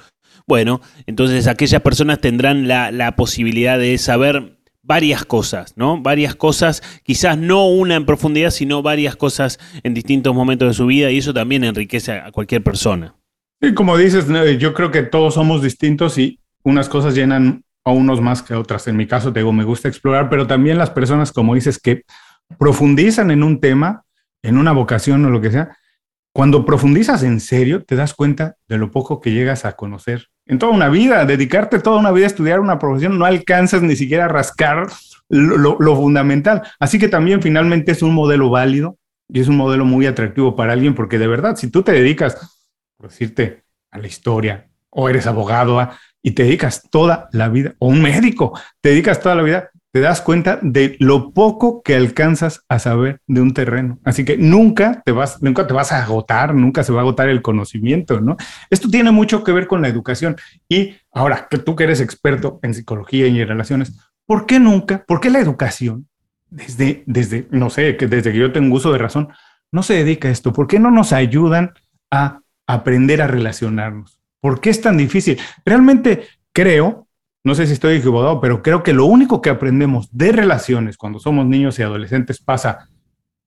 bueno, 0.46 0.80
entonces 1.04 1.48
aquellas 1.48 1.82
personas 1.82 2.18
tendrán 2.18 2.66
la, 2.66 3.14
posibilidad 3.14 3.78
de 3.78 3.98
saber 3.98 4.56
varias 4.82 5.26
cosas, 5.26 5.74
¿no? 5.76 6.00
Varias 6.00 6.34
cosas, 6.34 6.82
quizás 7.04 7.36
no 7.36 7.68
una 7.68 7.94
en 7.94 8.06
profundidad, 8.06 8.48
sino 8.48 8.80
varias 8.80 9.16
cosas 9.16 9.58
en 9.82 9.92
distintos 9.92 10.34
momentos 10.34 10.68
de 10.68 10.74
su 10.74 10.86
vida 10.86 11.10
y 11.10 11.18
eso 11.18 11.34
también 11.34 11.62
enriquece 11.62 12.12
a 12.12 12.32
cualquier 12.32 12.62
persona. 12.62 13.16
Y 13.60 13.74
como 13.74 13.98
dices, 13.98 14.28
yo 14.58 14.72
creo 14.72 14.90
que 14.90 15.02
todos 15.02 15.34
somos 15.34 15.60
distintos 15.60 16.16
y 16.16 16.40
unas 16.62 16.88
cosas 16.88 17.14
llenan 17.14 17.64
a 17.84 17.90
unos 17.90 18.22
más 18.22 18.42
que 18.42 18.54
a 18.54 18.58
otras. 18.58 18.88
En 18.88 18.96
mi 18.96 19.06
caso, 19.06 19.30
digo, 19.30 19.52
me 19.52 19.64
gusta 19.64 19.88
explorar, 19.88 20.30
pero 20.30 20.46
también 20.46 20.78
las 20.78 20.88
personas, 20.88 21.32
como 21.32 21.54
dices, 21.54 21.78
que 21.78 22.04
profundizan 22.58 23.30
en 23.30 23.42
un 23.42 23.60
tema, 23.60 24.04
en 24.42 24.58
una 24.58 24.72
vocación 24.72 25.24
o 25.24 25.30
lo 25.30 25.40
que 25.40 25.50
sea, 25.50 25.76
cuando 26.36 26.66
profundizas 26.66 27.22
en 27.22 27.40
serio, 27.40 27.84
te 27.84 27.96
das 27.96 28.12
cuenta 28.12 28.56
de 28.68 28.76
lo 28.76 28.90
poco 28.90 29.22
que 29.22 29.32
llegas 29.32 29.64
a 29.64 29.72
conocer. 29.72 30.28
En 30.44 30.58
toda 30.58 30.70
una 30.70 30.90
vida, 30.90 31.24
dedicarte 31.24 31.78
toda 31.78 31.98
una 31.98 32.12
vida 32.12 32.26
a 32.26 32.28
estudiar 32.28 32.60
una 32.60 32.78
profesión, 32.78 33.18
no 33.18 33.24
alcanzas 33.24 33.80
ni 33.80 33.96
siquiera 33.96 34.26
a 34.26 34.28
rascar 34.28 34.86
lo, 35.30 35.96
fundamental. 35.96 36.62
Así 36.78 36.98
que 36.98 37.08
también 37.08 37.40
finalmente 37.40 37.92
es 37.92 38.02
un 38.02 38.14
modelo 38.14 38.50
válido 38.50 38.98
y 39.28 39.40
es 39.40 39.48
un 39.48 39.56
modelo 39.56 39.86
muy 39.86 40.04
atractivo 40.04 40.54
para 40.54 40.74
alguien, 40.74 40.94
porque 40.94 41.18
de 41.18 41.26
verdad, 41.26 41.56
si 41.56 41.70
tú 41.70 41.82
te 41.82 41.92
dedicas, 41.92 42.68
por 42.98 43.08
decirte, 43.08 43.64
a 43.90 43.98
la 43.98 44.06
historia, 44.06 44.68
o 44.90 45.08
eres 45.08 45.26
abogado, 45.26 45.88
y 46.22 46.32
te 46.32 46.42
dedicas 46.42 46.82
toda 46.90 47.30
la 47.32 47.48
vida, 47.48 47.74
o 47.78 47.88
un 47.88 48.02
médico, 48.02 48.58
te 48.82 48.90
dedicas 48.90 49.20
toda 49.20 49.36
la 49.36 49.42
vida, 49.42 49.70
te 49.96 50.02
das 50.02 50.20
cuenta 50.20 50.58
de 50.60 50.94
lo 51.00 51.32
poco 51.32 51.80
que 51.82 51.94
alcanzas 51.94 52.66
a 52.68 52.78
saber 52.78 53.22
de 53.26 53.40
un 53.40 53.54
terreno. 53.54 53.98
Así 54.04 54.26
que 54.26 54.36
nunca 54.36 55.02
te 55.06 55.10
vas, 55.10 55.42
nunca 55.42 55.66
te 55.66 55.72
vas 55.72 55.90
a 55.90 56.04
agotar, 56.04 56.54
nunca 56.54 56.84
se 56.84 56.92
va 56.92 56.98
a 56.98 57.00
agotar 57.00 57.30
el 57.30 57.40
conocimiento, 57.40 58.20
¿no? 58.20 58.36
Esto 58.68 58.90
tiene 58.90 59.10
mucho 59.10 59.42
que 59.42 59.52
ver 59.52 59.66
con 59.66 59.80
la 59.80 59.88
educación. 59.88 60.36
Y 60.68 60.96
ahora, 61.12 61.48
que 61.48 61.56
tú 61.56 61.74
que 61.76 61.84
eres 61.84 62.02
experto 62.02 62.60
en 62.62 62.74
psicología 62.74 63.26
y 63.26 63.40
en 63.40 63.48
relaciones, 63.48 63.96
¿por 64.26 64.44
qué 64.44 64.60
nunca, 64.60 65.02
por 65.08 65.18
qué 65.18 65.30
la 65.30 65.40
educación, 65.40 66.06
desde, 66.50 67.02
desde, 67.06 67.48
no 67.50 67.70
sé, 67.70 67.96
que 67.96 68.06
desde 68.06 68.32
que 68.32 68.38
yo 68.38 68.52
tengo 68.52 68.76
uso 68.76 68.92
de 68.92 68.98
razón, 68.98 69.30
no 69.72 69.82
se 69.82 69.94
dedica 69.94 70.28
a 70.28 70.30
esto? 70.30 70.52
¿Por 70.52 70.66
qué 70.66 70.78
no 70.78 70.90
nos 70.90 71.14
ayudan 71.14 71.72
a 72.10 72.40
aprender 72.66 73.22
a 73.22 73.28
relacionarnos? 73.28 74.20
¿Por 74.42 74.60
qué 74.60 74.68
es 74.68 74.82
tan 74.82 74.98
difícil? 74.98 75.40
Realmente 75.64 76.26
creo 76.52 77.05
no 77.46 77.54
sé 77.54 77.68
si 77.68 77.74
estoy 77.74 77.98
equivocado, 77.98 78.40
pero 78.40 78.60
creo 78.60 78.82
que 78.82 78.92
lo 78.92 79.04
único 79.04 79.40
que 79.40 79.50
aprendemos 79.50 80.08
de 80.10 80.32
relaciones 80.32 80.96
cuando 80.96 81.20
somos 81.20 81.46
niños 81.46 81.78
y 81.78 81.82
adolescentes 81.84 82.40
pasa 82.40 82.88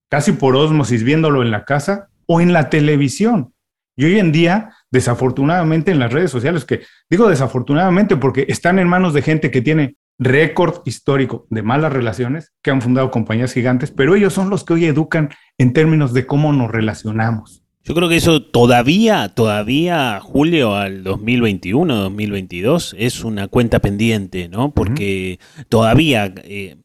casi 0.10 0.32
por 0.32 0.56
ósmosis 0.56 1.04
viéndolo 1.04 1.42
en 1.44 1.52
la 1.52 1.66
casa 1.66 2.08
o 2.26 2.40
en 2.40 2.54
la 2.54 2.70
televisión. 2.70 3.54
Y 3.98 4.06
hoy 4.06 4.18
en 4.18 4.32
día, 4.32 4.74
desafortunadamente 4.90 5.92
en 5.92 6.00
las 6.00 6.14
redes 6.14 6.32
sociales, 6.32 6.64
que 6.64 6.84
digo 7.10 7.28
desafortunadamente 7.28 8.16
porque 8.16 8.46
están 8.48 8.80
en 8.80 8.88
manos 8.88 9.14
de 9.14 9.22
gente 9.22 9.52
que 9.52 9.62
tiene 9.62 9.98
récord 10.18 10.82
histórico 10.86 11.46
de 11.50 11.62
malas 11.62 11.92
relaciones, 11.92 12.54
que 12.62 12.72
han 12.72 12.82
fundado 12.82 13.12
compañías 13.12 13.52
gigantes, 13.52 13.92
pero 13.92 14.16
ellos 14.16 14.32
son 14.32 14.50
los 14.50 14.64
que 14.64 14.76
hoy 14.76 14.86
educan 14.86 15.30
en 15.58 15.74
términos 15.74 16.14
de 16.14 16.26
cómo 16.26 16.54
nos 16.54 16.72
relacionamos. 16.72 17.66
Yo 17.90 17.96
creo 17.96 18.08
que 18.08 18.18
eso 18.18 18.44
todavía, 18.44 19.30
todavía, 19.30 20.20
Julio, 20.22 20.76
al 20.76 21.04
2021, 21.04 21.96
2022, 21.96 22.96
es 23.00 23.24
una 23.24 23.48
cuenta 23.48 23.80
pendiente, 23.80 24.48
¿no? 24.48 24.72
Porque 24.76 25.40
todavía 25.70 26.32
eh, 26.44 26.76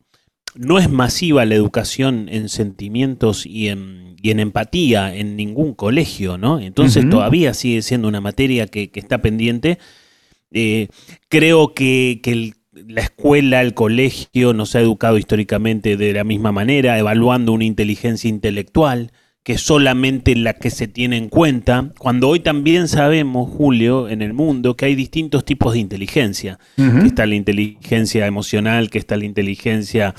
no 0.54 0.78
es 0.78 0.88
masiva 0.88 1.44
la 1.44 1.56
educación 1.56 2.30
en 2.30 2.48
sentimientos 2.48 3.44
y 3.44 3.68
en, 3.68 4.16
y 4.22 4.30
en 4.30 4.40
empatía 4.40 5.14
en 5.14 5.36
ningún 5.36 5.74
colegio, 5.74 6.38
¿no? 6.38 6.58
Entonces 6.58 7.06
todavía 7.10 7.52
sigue 7.52 7.82
siendo 7.82 8.08
una 8.08 8.22
materia 8.22 8.66
que, 8.66 8.90
está 8.94 9.20
pendiente. 9.20 9.78
Eh, 10.52 10.88
creo 11.28 11.74
que, 11.74 12.20
que 12.22 12.54
la 12.72 13.02
escuela, 13.02 13.60
el 13.60 13.74
colegio 13.74 14.54
nos 14.54 14.74
ha 14.74 14.80
educado 14.80 15.18
históricamente 15.18 15.98
de 15.98 16.14
la 16.14 16.24
misma 16.24 16.50
manera, 16.50 16.98
evaluando 16.98 17.52
una 17.52 17.66
inteligencia 17.66 18.30
intelectual 18.30 19.12
que 19.44 19.58
solamente 19.58 20.34
la 20.34 20.54
que 20.54 20.70
se 20.70 20.88
tiene 20.88 21.18
en 21.18 21.28
cuenta, 21.28 21.90
cuando 21.98 22.30
hoy 22.30 22.40
también 22.40 22.88
sabemos, 22.88 23.50
Julio, 23.50 24.08
en 24.08 24.22
el 24.22 24.32
mundo 24.32 24.74
que 24.74 24.86
hay 24.86 24.94
distintos 24.94 25.44
tipos 25.44 25.74
de 25.74 25.80
inteligencia, 25.80 26.58
que 26.76 27.06
está 27.06 27.26
la 27.26 27.34
inteligencia 27.34 28.26
emocional, 28.26 28.88
que 28.88 28.98
está 28.98 29.18
la 29.18 29.26
inteligencia 29.26 30.14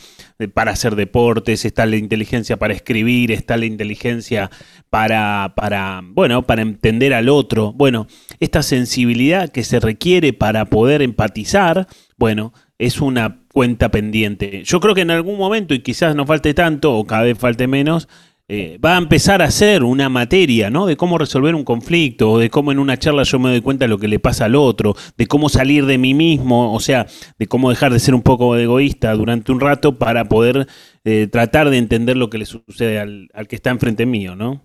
para 0.54 0.74
hacer 0.74 0.96
deportes, 0.96 1.66
está 1.66 1.88
la 1.88 1.96
inteligencia 1.96 2.58
para 2.58 2.76
escribir, 2.76 3.32
está 3.32 3.58
la 3.58 3.66
inteligencia 3.66 4.52
para, 4.92 5.54
para, 5.56 6.02
bueno, 6.04 6.44
para 6.44 6.62
entender 6.62 7.16
al 7.16 7.28
otro. 7.28 7.74
Bueno, 7.74 8.06
esta 8.40 8.62
sensibilidad 8.62 9.50
que 9.50 9.64
se 9.64 9.80
requiere 9.80 10.34
para 10.34 10.66
poder 10.66 11.02
empatizar, 11.02 11.88
bueno, 12.16 12.54
es 12.78 13.02
una 13.02 13.40
cuenta 13.52 13.90
pendiente. 13.90 14.62
Yo 14.66 14.80
creo 14.80 14.94
que 14.94 15.02
en 15.02 15.10
algún 15.10 15.40
momento, 15.40 15.74
y 15.74 15.80
quizás 15.80 16.16
no 16.16 16.28
falte 16.28 16.54
tanto, 16.54 16.96
o 16.96 17.06
cada 17.06 17.24
vez 17.24 17.40
falte 17.40 17.66
menos, 17.66 18.08
eh, 18.48 18.78
va 18.84 18.96
a 18.96 18.98
empezar 18.98 19.42
a 19.42 19.50
ser 19.50 19.84
una 19.84 20.10
materia, 20.10 20.70
¿no? 20.70 20.86
De 20.86 20.98
cómo 20.98 21.18
resolver 21.18 21.56
un 21.56 21.64
conflicto, 21.64 22.32
o 22.32 22.40
de 22.40 22.50
cómo 22.50 22.72
en 22.72 22.80
una 22.80 22.98
charla 22.98 23.24
yo 23.24 23.40
me 23.40 23.50
doy 23.50 23.62
cuenta 23.62 23.86
de 23.86 23.90
lo 23.90 23.98
que 23.98 24.08
le 24.08 24.20
pasa 24.20 24.46
al 24.46 24.56
otro, 24.56 24.96
de 25.18 25.28
cómo 25.28 25.50
salir 25.50 25.86
de 25.86 25.98
mí 25.98 26.14
mismo, 26.14 26.74
o 26.74 26.80
sea, 26.80 27.08
de 27.40 27.48
cómo 27.48 27.70
dejar 27.70 27.92
de 27.94 28.00
ser 28.00 28.14
un 28.14 28.22
poco 28.22 28.56
egoísta 28.56 29.14
durante 29.14 29.52
un 29.52 29.60
rato 29.60 29.98
para 29.98 30.26
poder 30.26 30.68
eh, 31.04 31.28
tratar 31.32 31.70
de 31.70 31.78
entender 31.78 32.18
lo 32.18 32.30
que 32.30 32.38
le 32.38 32.46
sucede 32.46 33.00
al, 33.00 33.30
al 33.34 33.48
que 33.48 33.56
está 33.56 33.72
enfrente 33.72 34.06
mío, 34.06 34.36
¿no? 34.36 34.65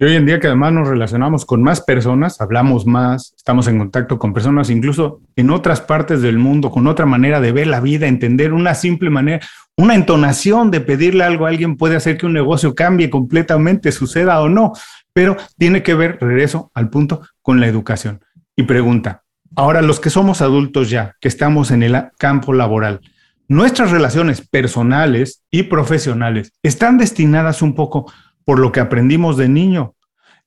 Y 0.00 0.04
hoy 0.06 0.16
en 0.16 0.24
día 0.24 0.40
que 0.40 0.46
además 0.46 0.72
nos 0.72 0.88
relacionamos 0.88 1.44
con 1.44 1.62
más 1.62 1.82
personas, 1.82 2.40
hablamos 2.40 2.86
más, 2.86 3.34
estamos 3.36 3.68
en 3.68 3.78
contacto 3.78 4.18
con 4.18 4.32
personas 4.32 4.70
incluso 4.70 5.20
en 5.36 5.50
otras 5.50 5.82
partes 5.82 6.22
del 6.22 6.38
mundo, 6.38 6.70
con 6.70 6.86
otra 6.86 7.04
manera 7.04 7.38
de 7.38 7.52
ver 7.52 7.66
la 7.66 7.80
vida, 7.80 8.06
entender 8.06 8.54
una 8.54 8.74
simple 8.74 9.10
manera, 9.10 9.46
una 9.76 9.94
entonación 9.94 10.70
de 10.70 10.80
pedirle 10.80 11.22
algo 11.22 11.44
a 11.44 11.50
alguien 11.50 11.76
puede 11.76 11.96
hacer 11.96 12.16
que 12.16 12.24
un 12.24 12.32
negocio 12.32 12.74
cambie 12.74 13.10
completamente, 13.10 13.92
suceda 13.92 14.40
o 14.40 14.48
no, 14.48 14.72
pero 15.12 15.36
tiene 15.58 15.82
que 15.82 15.92
ver, 15.92 16.16
regreso 16.18 16.70
al 16.72 16.88
punto, 16.88 17.20
con 17.42 17.60
la 17.60 17.66
educación. 17.66 18.24
Y 18.56 18.62
pregunta, 18.62 19.24
ahora 19.54 19.82
los 19.82 20.00
que 20.00 20.08
somos 20.08 20.40
adultos 20.40 20.88
ya, 20.88 21.14
que 21.20 21.28
estamos 21.28 21.70
en 21.72 21.82
el 21.82 22.04
campo 22.16 22.54
laboral, 22.54 23.02
nuestras 23.48 23.90
relaciones 23.90 24.40
personales 24.40 25.42
y 25.50 25.64
profesionales 25.64 26.54
están 26.62 26.96
destinadas 26.96 27.60
un 27.60 27.74
poco 27.74 28.10
por 28.44 28.58
lo 28.58 28.72
que 28.72 28.80
aprendimos 28.80 29.36
de 29.36 29.48
niño. 29.48 29.94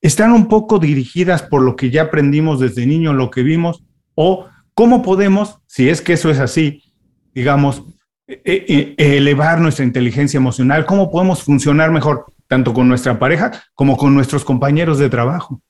Están 0.00 0.32
un 0.32 0.48
poco 0.48 0.78
dirigidas 0.78 1.42
por 1.42 1.62
lo 1.62 1.76
que 1.76 1.90
ya 1.90 2.02
aprendimos 2.02 2.60
desde 2.60 2.86
niño, 2.86 3.12
lo 3.12 3.30
que 3.30 3.42
vimos, 3.42 3.84
o 4.14 4.46
cómo 4.74 5.02
podemos, 5.02 5.58
si 5.66 5.88
es 5.88 6.02
que 6.02 6.14
eso 6.14 6.30
es 6.30 6.38
así, 6.38 6.82
digamos, 7.34 7.82
e, 8.26 8.40
e, 8.44 8.94
e, 8.96 9.16
elevar 9.18 9.60
nuestra 9.60 9.84
inteligencia 9.84 10.38
emocional, 10.38 10.86
cómo 10.86 11.10
podemos 11.10 11.42
funcionar 11.42 11.90
mejor, 11.90 12.26
tanto 12.48 12.72
con 12.72 12.88
nuestra 12.88 13.18
pareja 13.18 13.52
como 13.74 13.96
con 13.96 14.14
nuestros 14.14 14.44
compañeros 14.44 14.98
de 14.98 15.10
trabajo. 15.10 15.60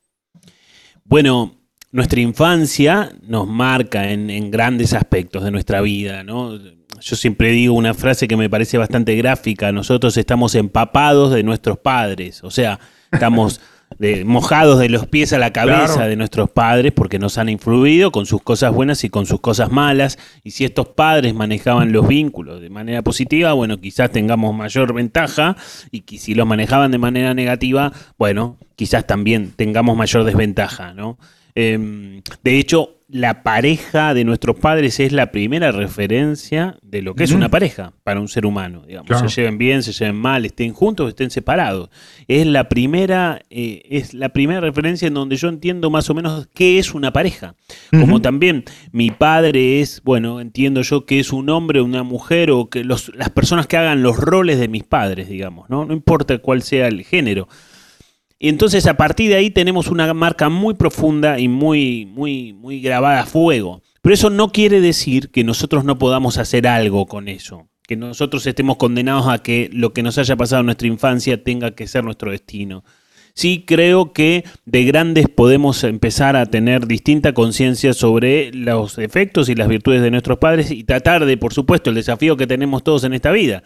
Bueno, 1.04 1.52
nuestra 1.94 2.20
infancia 2.20 3.12
nos 3.22 3.46
marca 3.46 4.10
en, 4.10 4.28
en, 4.28 4.50
grandes 4.50 4.94
aspectos 4.94 5.44
de 5.44 5.52
nuestra 5.52 5.80
vida, 5.80 6.24
¿no? 6.24 6.58
Yo 6.58 7.14
siempre 7.14 7.52
digo 7.52 7.74
una 7.74 7.94
frase 7.94 8.26
que 8.26 8.36
me 8.36 8.50
parece 8.50 8.78
bastante 8.78 9.14
gráfica, 9.14 9.70
nosotros 9.70 10.16
estamos 10.16 10.56
empapados 10.56 11.32
de 11.32 11.44
nuestros 11.44 11.78
padres, 11.78 12.42
o 12.42 12.50
sea, 12.50 12.80
estamos 13.12 13.60
mojados 14.24 14.80
de 14.80 14.88
los 14.88 15.06
pies 15.06 15.32
a 15.34 15.38
la 15.38 15.52
cabeza 15.52 16.08
de 16.08 16.16
nuestros 16.16 16.50
padres 16.50 16.90
porque 16.90 17.20
nos 17.20 17.38
han 17.38 17.48
influido 17.48 18.10
con 18.10 18.26
sus 18.26 18.42
cosas 18.42 18.74
buenas 18.74 19.04
y 19.04 19.08
con 19.08 19.24
sus 19.24 19.40
cosas 19.40 19.70
malas, 19.70 20.18
y 20.42 20.50
si 20.50 20.64
estos 20.64 20.88
padres 20.88 21.32
manejaban 21.32 21.92
los 21.92 22.08
vínculos 22.08 22.60
de 22.60 22.70
manera 22.70 23.02
positiva, 23.02 23.52
bueno, 23.52 23.80
quizás 23.80 24.10
tengamos 24.10 24.52
mayor 24.52 24.94
ventaja, 24.94 25.56
y 25.92 26.02
si 26.18 26.34
los 26.34 26.44
manejaban 26.44 26.90
de 26.90 26.98
manera 26.98 27.34
negativa, 27.34 27.92
bueno, 28.18 28.58
quizás 28.74 29.06
también 29.06 29.52
tengamos 29.54 29.96
mayor 29.96 30.24
desventaja, 30.24 30.92
¿no? 30.92 31.18
Em, 31.54 32.22
de 32.42 32.58
hecho, 32.58 32.94
la 33.08 33.44
pareja 33.44 34.12
de 34.12 34.24
nuestros 34.24 34.56
padres 34.56 34.98
es 34.98 35.12
la 35.12 35.30
primera 35.30 35.70
referencia 35.70 36.78
de 36.82 37.00
lo 37.00 37.14
que 37.14 37.22
es 37.22 37.30
una 37.30 37.48
pareja 37.48 37.92
para 38.02 38.18
un 38.18 38.26
ser 38.26 38.44
humano. 38.44 38.82
Digamos, 38.86 39.20
se 39.20 39.40
lleven 39.40 39.56
bien, 39.56 39.84
se 39.84 39.92
lleven 39.92 40.16
mal, 40.16 40.44
estén 40.44 40.72
juntos, 40.72 41.10
estén 41.10 41.30
separados. 41.30 41.90
Es 42.26 42.44
la 42.44 42.68
primera, 42.68 43.42
eh, 43.50 43.82
es 43.88 44.14
la 44.14 44.30
primera 44.30 44.60
referencia 44.60 45.06
en 45.06 45.14
donde 45.14 45.36
yo 45.36 45.48
entiendo 45.48 45.90
más 45.90 46.10
o 46.10 46.14
menos 46.14 46.48
qué 46.54 46.80
es 46.80 46.92
una 46.92 47.12
pareja. 47.12 47.54
Como 47.90 48.20
también 48.20 48.64
mi 48.90 49.10
padre 49.12 49.80
es, 49.80 50.02
bueno, 50.02 50.40
entiendo 50.40 50.82
yo 50.82 51.04
que 51.04 51.20
es 51.20 51.32
un 51.32 51.50
hombre, 51.50 51.82
una 51.82 52.02
mujer 52.02 52.50
o 52.50 52.68
que 52.68 52.82
las 52.82 53.30
personas 53.32 53.68
que 53.68 53.76
hagan 53.76 54.02
los 54.02 54.16
roles 54.16 54.58
de 54.58 54.66
mis 54.66 54.82
padres, 54.82 55.28
digamos, 55.28 55.70
¿no? 55.70 55.84
No 55.84 55.92
importa 55.92 56.38
cuál 56.38 56.62
sea 56.62 56.88
el 56.88 57.04
género. 57.04 57.48
Y 58.44 58.50
entonces 58.50 58.86
a 58.86 58.98
partir 58.98 59.30
de 59.30 59.36
ahí 59.36 59.48
tenemos 59.48 59.88
una 59.88 60.12
marca 60.12 60.50
muy 60.50 60.74
profunda 60.74 61.38
y 61.38 61.48
muy, 61.48 62.04
muy, 62.04 62.52
muy 62.52 62.82
grabada 62.82 63.20
a 63.20 63.24
fuego. 63.24 63.80
Pero 64.02 64.14
eso 64.14 64.28
no 64.28 64.52
quiere 64.52 64.82
decir 64.82 65.30
que 65.30 65.44
nosotros 65.44 65.86
no 65.86 65.96
podamos 65.96 66.36
hacer 66.36 66.66
algo 66.66 67.06
con 67.06 67.28
eso, 67.28 67.70
que 67.88 67.96
nosotros 67.96 68.46
estemos 68.46 68.76
condenados 68.76 69.28
a 69.28 69.38
que 69.38 69.70
lo 69.72 69.94
que 69.94 70.02
nos 70.02 70.18
haya 70.18 70.36
pasado 70.36 70.60
en 70.60 70.66
nuestra 70.66 70.88
infancia 70.88 71.42
tenga 71.42 71.70
que 71.70 71.86
ser 71.86 72.04
nuestro 72.04 72.32
destino. 72.32 72.84
Sí 73.32 73.64
creo 73.66 74.12
que 74.12 74.44
de 74.66 74.84
grandes 74.84 75.30
podemos 75.30 75.82
empezar 75.82 76.36
a 76.36 76.44
tener 76.44 76.86
distinta 76.86 77.32
conciencia 77.32 77.94
sobre 77.94 78.52
los 78.52 78.98
efectos 78.98 79.48
y 79.48 79.54
las 79.54 79.68
virtudes 79.68 80.02
de 80.02 80.10
nuestros 80.10 80.36
padres 80.36 80.70
y 80.70 80.84
tratar 80.84 81.24
de, 81.24 81.38
por 81.38 81.54
supuesto, 81.54 81.88
el 81.88 81.96
desafío 81.96 82.36
que 82.36 82.46
tenemos 82.46 82.84
todos 82.84 83.04
en 83.04 83.14
esta 83.14 83.32
vida 83.32 83.62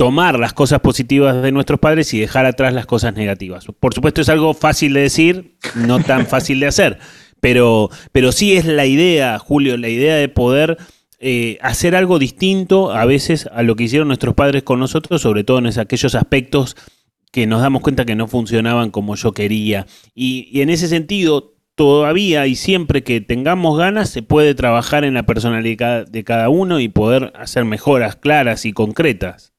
tomar 0.00 0.38
las 0.38 0.54
cosas 0.54 0.80
positivas 0.80 1.42
de 1.42 1.52
nuestros 1.52 1.78
padres 1.78 2.14
y 2.14 2.20
dejar 2.20 2.46
atrás 2.46 2.72
las 2.72 2.86
cosas 2.86 3.12
negativas. 3.12 3.66
Por 3.78 3.92
supuesto 3.92 4.22
es 4.22 4.30
algo 4.30 4.54
fácil 4.54 4.94
de 4.94 5.02
decir, 5.02 5.56
no 5.74 5.98
tan 6.02 6.26
fácil 6.26 6.58
de 6.58 6.68
hacer, 6.68 6.98
pero, 7.38 7.90
pero 8.10 8.32
sí 8.32 8.56
es 8.56 8.64
la 8.64 8.86
idea, 8.86 9.38
Julio, 9.38 9.76
la 9.76 9.90
idea 9.90 10.16
de 10.16 10.30
poder 10.30 10.78
eh, 11.18 11.58
hacer 11.60 11.94
algo 11.94 12.18
distinto 12.18 12.92
a 12.94 13.04
veces 13.04 13.46
a 13.52 13.62
lo 13.62 13.76
que 13.76 13.84
hicieron 13.84 14.08
nuestros 14.08 14.32
padres 14.34 14.62
con 14.62 14.80
nosotros, 14.80 15.20
sobre 15.20 15.44
todo 15.44 15.58
en 15.58 15.66
aquellos 15.78 16.14
aspectos 16.14 16.78
que 17.30 17.46
nos 17.46 17.60
damos 17.60 17.82
cuenta 17.82 18.06
que 18.06 18.16
no 18.16 18.26
funcionaban 18.26 18.90
como 18.90 19.16
yo 19.16 19.32
quería. 19.32 19.86
Y, 20.14 20.48
y 20.50 20.62
en 20.62 20.70
ese 20.70 20.88
sentido, 20.88 21.56
todavía 21.74 22.46
y 22.46 22.54
siempre 22.54 23.04
que 23.04 23.20
tengamos 23.20 23.76
ganas, 23.76 24.08
se 24.08 24.22
puede 24.22 24.54
trabajar 24.54 25.04
en 25.04 25.12
la 25.12 25.26
personalidad 25.26 26.06
de 26.06 26.24
cada 26.24 26.48
uno 26.48 26.80
y 26.80 26.88
poder 26.88 27.34
hacer 27.36 27.66
mejoras 27.66 28.16
claras 28.16 28.64
y 28.64 28.72
concretas. 28.72 29.50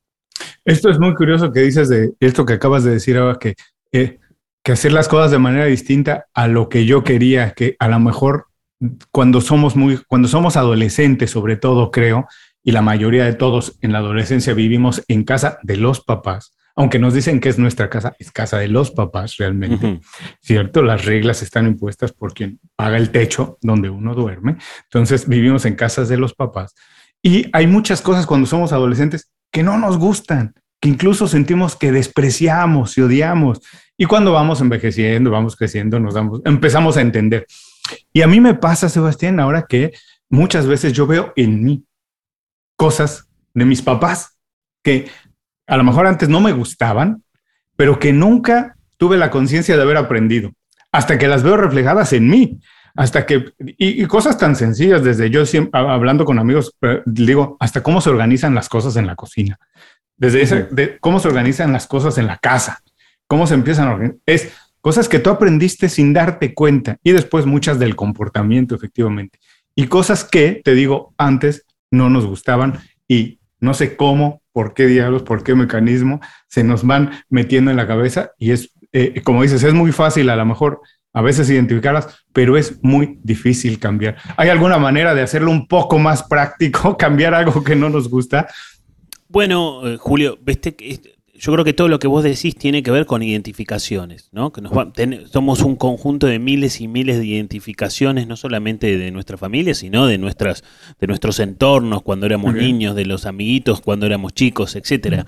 Esto 0.65 0.89
es 0.89 1.00
muy 1.00 1.13
curioso 1.15 1.51
que 1.51 1.62
dices 1.62 1.89
de 1.89 2.13
esto 2.20 2.46
que 2.46 2.53
acabas 2.53 2.84
de 2.84 2.91
decir 2.91 3.18
ahora, 3.18 3.39
que, 3.39 3.56
que 3.91 4.72
hacer 4.72 4.94
las 4.94 5.08
cosas 5.08 5.32
de 5.32 5.39
manera 5.39 5.65
distinta 5.65 6.27
a 6.34 6.48
lo 6.48 6.70
que 6.70 6.86
yo 6.86 7.03
quería, 7.03 7.51
que 7.51 7.75
a 7.80 7.88
lo 7.88 8.00
mejor 8.00 8.48
cuando 9.12 9.41
somos 9.41 9.75
muy, 9.75 9.98
cuando 10.08 10.27
somos 10.27 10.58
adolescentes, 10.58 11.32
sobre 11.32 11.56
todo 11.56 11.91
creo, 11.91 12.27
y 12.63 12.72
la 12.72 12.82
mayoría 12.82 13.25
de 13.25 13.34
todos 13.34 13.77
en 13.82 13.91
la 13.91 14.00
adolescencia 14.00 14.53
vivimos 14.53 15.03
en 15.08 15.24
casa 15.24 15.58
de 15.63 15.77
los 15.77 16.01
papás, 16.01 16.56
aunque 16.75 17.00
nos 17.00 17.13
dicen 17.13 17.39
que 17.39 17.50
es 17.50 17.58
nuestra 17.58 17.89
casa, 17.89 18.15
es 18.20 18.32
casa 18.32 18.58
de 18.58 18.68
los 18.68 18.91
papás 18.91 19.38
realmente, 19.38 20.00
¿cierto? 20.41 20.84
Las 20.84 21.06
reglas 21.06 21.41
están 21.41 21.68
impuestas 21.68 22.12
por 22.12 22.34
quien 22.34 22.60
paga 22.75 22.98
el 22.98 23.12
techo 23.12 23.58
donde 23.62 23.89
uno 23.89 24.15
duerme. 24.15 24.58
Entonces 24.84 25.27
vivimos 25.27 25.65
en 25.65 25.75
casas 25.75 26.08
de 26.08 26.18
los 26.18 26.34
papás. 26.34 26.74
Y 27.22 27.48
hay 27.53 27.68
muchas 27.68 28.01
cosas 28.01 28.25
cuando 28.25 28.48
somos 28.48 28.72
adolescentes 28.74 29.32
que 29.51 29.63
no 29.63 29.77
nos 29.77 29.98
gustan, 29.98 30.55
que 30.79 30.89
incluso 30.89 31.27
sentimos 31.27 31.75
que 31.75 31.91
despreciamos 31.91 32.98
y 32.98 33.01
odiamos. 33.01 33.60
Y 33.98 34.05
cuando 34.05 34.31
vamos 34.31 34.62
envejeciendo, 34.62 35.29
vamos 35.29 35.55
creciendo, 35.55 36.00
nos 36.00 36.13
damos, 36.13 36.41
empezamos 36.46 36.98
a 36.98 37.01
entender. 37.01 37.46
Y 38.13 38.22
a 38.22 38.27
mí 38.27 38.39
me 38.39 38.53
pasa, 38.53 38.89
Sebastián, 38.89 39.39
ahora 39.39 39.65
que 39.67 39.91
muchas 40.29 40.65
veces 40.65 40.93
yo 40.93 41.05
veo 41.05 41.34
en 41.36 41.63
mí 41.63 41.86
cosas 42.75 43.27
de 43.53 43.65
mis 43.65 43.81
papás 43.81 44.38
que 44.84 45.10
a 45.67 45.77
lo 45.77 45.84
mejor 45.84 46.08
antes 46.08 46.29
no 46.29 46.39
me 46.39 46.51
gustaban, 46.51 47.24
pero 47.75 48.00
que 48.00 48.13
nunca 48.13 48.75
tuve 48.98 49.17
la 49.17 49.29
conciencia 49.29 49.75
de 49.75 49.81
haber 49.84 49.98
aprendido. 49.98 50.51
hasta 50.91 51.17
que 51.17 51.27
las 51.27 51.41
veo 51.41 51.55
reflejadas 51.55 52.12
en 52.13 52.27
mí. 52.27 52.60
Hasta 52.96 53.26
que, 53.26 53.54
y, 53.58 54.06
cosas 54.06 54.38
tan 54.38 54.56
sencillas, 54.56 55.04
desde 55.04 55.30
yo 55.30 55.46
siempre 55.46 55.80
hablando 55.80 56.26
con 56.26 56.40
amigos, 56.40 56.76
digo, 57.06 57.58
hasta 57.60 57.84
cómo 57.84 58.02
se 58.02 58.10
organizan 58.10 58.56
las 58.56 58.70
cosas 58.70 58.96
en 58.98 59.08
la 59.08 59.16
cocina, 59.16 59.60
desde 60.18 60.42
ese, 60.42 60.68
de 60.72 60.98
cómo 61.00 61.20
se 61.20 61.28
organizan 61.28 61.72
las 61.72 61.88
cosas 61.88 62.18
en 62.18 62.28
la 62.28 62.38
casa, 62.38 62.82
cómo 63.28 63.48
se 63.48 63.54
empiezan 63.54 63.88
a 63.88 63.94
organizar. 63.94 64.20
Es 64.26 64.52
cosas 64.82 65.08
que 65.08 65.20
tú 65.20 65.30
aprendiste 65.30 65.90
sin 65.90 66.14
darte 66.14 66.54
cuenta 66.54 66.98
y 67.04 67.12
después 67.12 67.46
muchas 67.46 67.80
del 67.80 67.96
comportamiento, 67.96 68.76
efectivamente. 68.76 69.40
Y 69.76 69.88
cosas 69.88 70.24
que, 70.24 70.62
te 70.64 70.74
digo, 70.74 71.14
antes 71.18 71.66
no 71.92 72.10
nos 72.10 72.26
gustaban 72.26 72.80
y 73.08 73.40
no 73.60 73.74
sé 73.74 73.96
cómo, 73.96 74.42
por 74.52 74.74
qué 74.74 74.88
diablos, 74.88 75.24
por 75.24 75.44
qué 75.44 75.56
mecanismo, 75.56 76.20
se 76.48 76.64
nos 76.64 76.86
van 76.86 77.12
metiendo 77.30 77.72
en 77.72 77.78
la 77.78 77.88
cabeza 77.88 78.32
y 78.38 78.52
es, 78.52 78.74
eh, 78.92 79.22
como 79.24 79.44
dices, 79.44 79.64
es 79.64 79.74
muy 79.74 79.92
fácil 79.92 80.30
a 80.30 80.36
lo 80.36 80.46
mejor 80.46 80.82
a 81.14 81.22
veces 81.22 81.50
identificarlas, 81.50 82.21
pero 82.34 82.58
es 82.58 82.84
muy 82.84 83.20
difícil 83.24 83.80
cambiar. 83.80 84.18
¿Hay 84.38 84.50
alguna 84.50 84.78
manera 84.78 85.14
de 85.14 85.22
hacerlo 85.22 85.52
un 85.52 85.68
poco 85.68 86.00
más 86.00 86.24
práctico, 86.24 86.98
cambiar 87.00 87.34
algo 87.34 87.64
que 87.64 87.76
no 87.76 87.90
nos 87.90 88.10
gusta? 88.10 88.48
Bueno, 89.28 89.88
eh, 89.88 89.98
Julio, 89.98 90.38
viste 90.42 90.76
que 90.76 91.00
yo 91.42 91.52
creo 91.54 91.66
que 91.66 91.74
todo 91.74 91.88
lo 91.88 91.98
que 91.98 92.08
vos 92.08 92.24
decís 92.24 92.56
tiene 92.56 92.84
que 92.84 92.92
ver 92.92 93.08
con 93.08 93.24
identificaciones, 93.24 94.30
¿no? 94.32 94.52
Que 94.52 94.62
nos 94.62 94.72
somos 95.32 95.62
un 95.62 95.76
conjunto 95.76 96.28
de 96.28 96.38
miles 96.38 96.80
y 96.82 96.88
miles 96.88 97.18
de 97.18 97.26
identificaciones, 97.26 98.28
no 98.28 98.38
solamente 98.38 98.96
de 98.96 99.10
nuestra 99.10 99.38
familia, 99.38 99.74
sino 99.74 100.06
de 100.06 100.20
nuestras, 100.20 100.64
de 101.00 101.08
nuestros 101.08 101.40
entornos, 101.40 102.04
cuando 102.04 102.28
éramos 102.28 102.54
niños, 102.54 102.96
de 102.96 103.06
los 103.06 103.26
amiguitos, 103.26 103.82
cuando 103.82 104.06
éramos 104.06 104.36
chicos, 104.36 104.76
etcétera. 104.76 105.26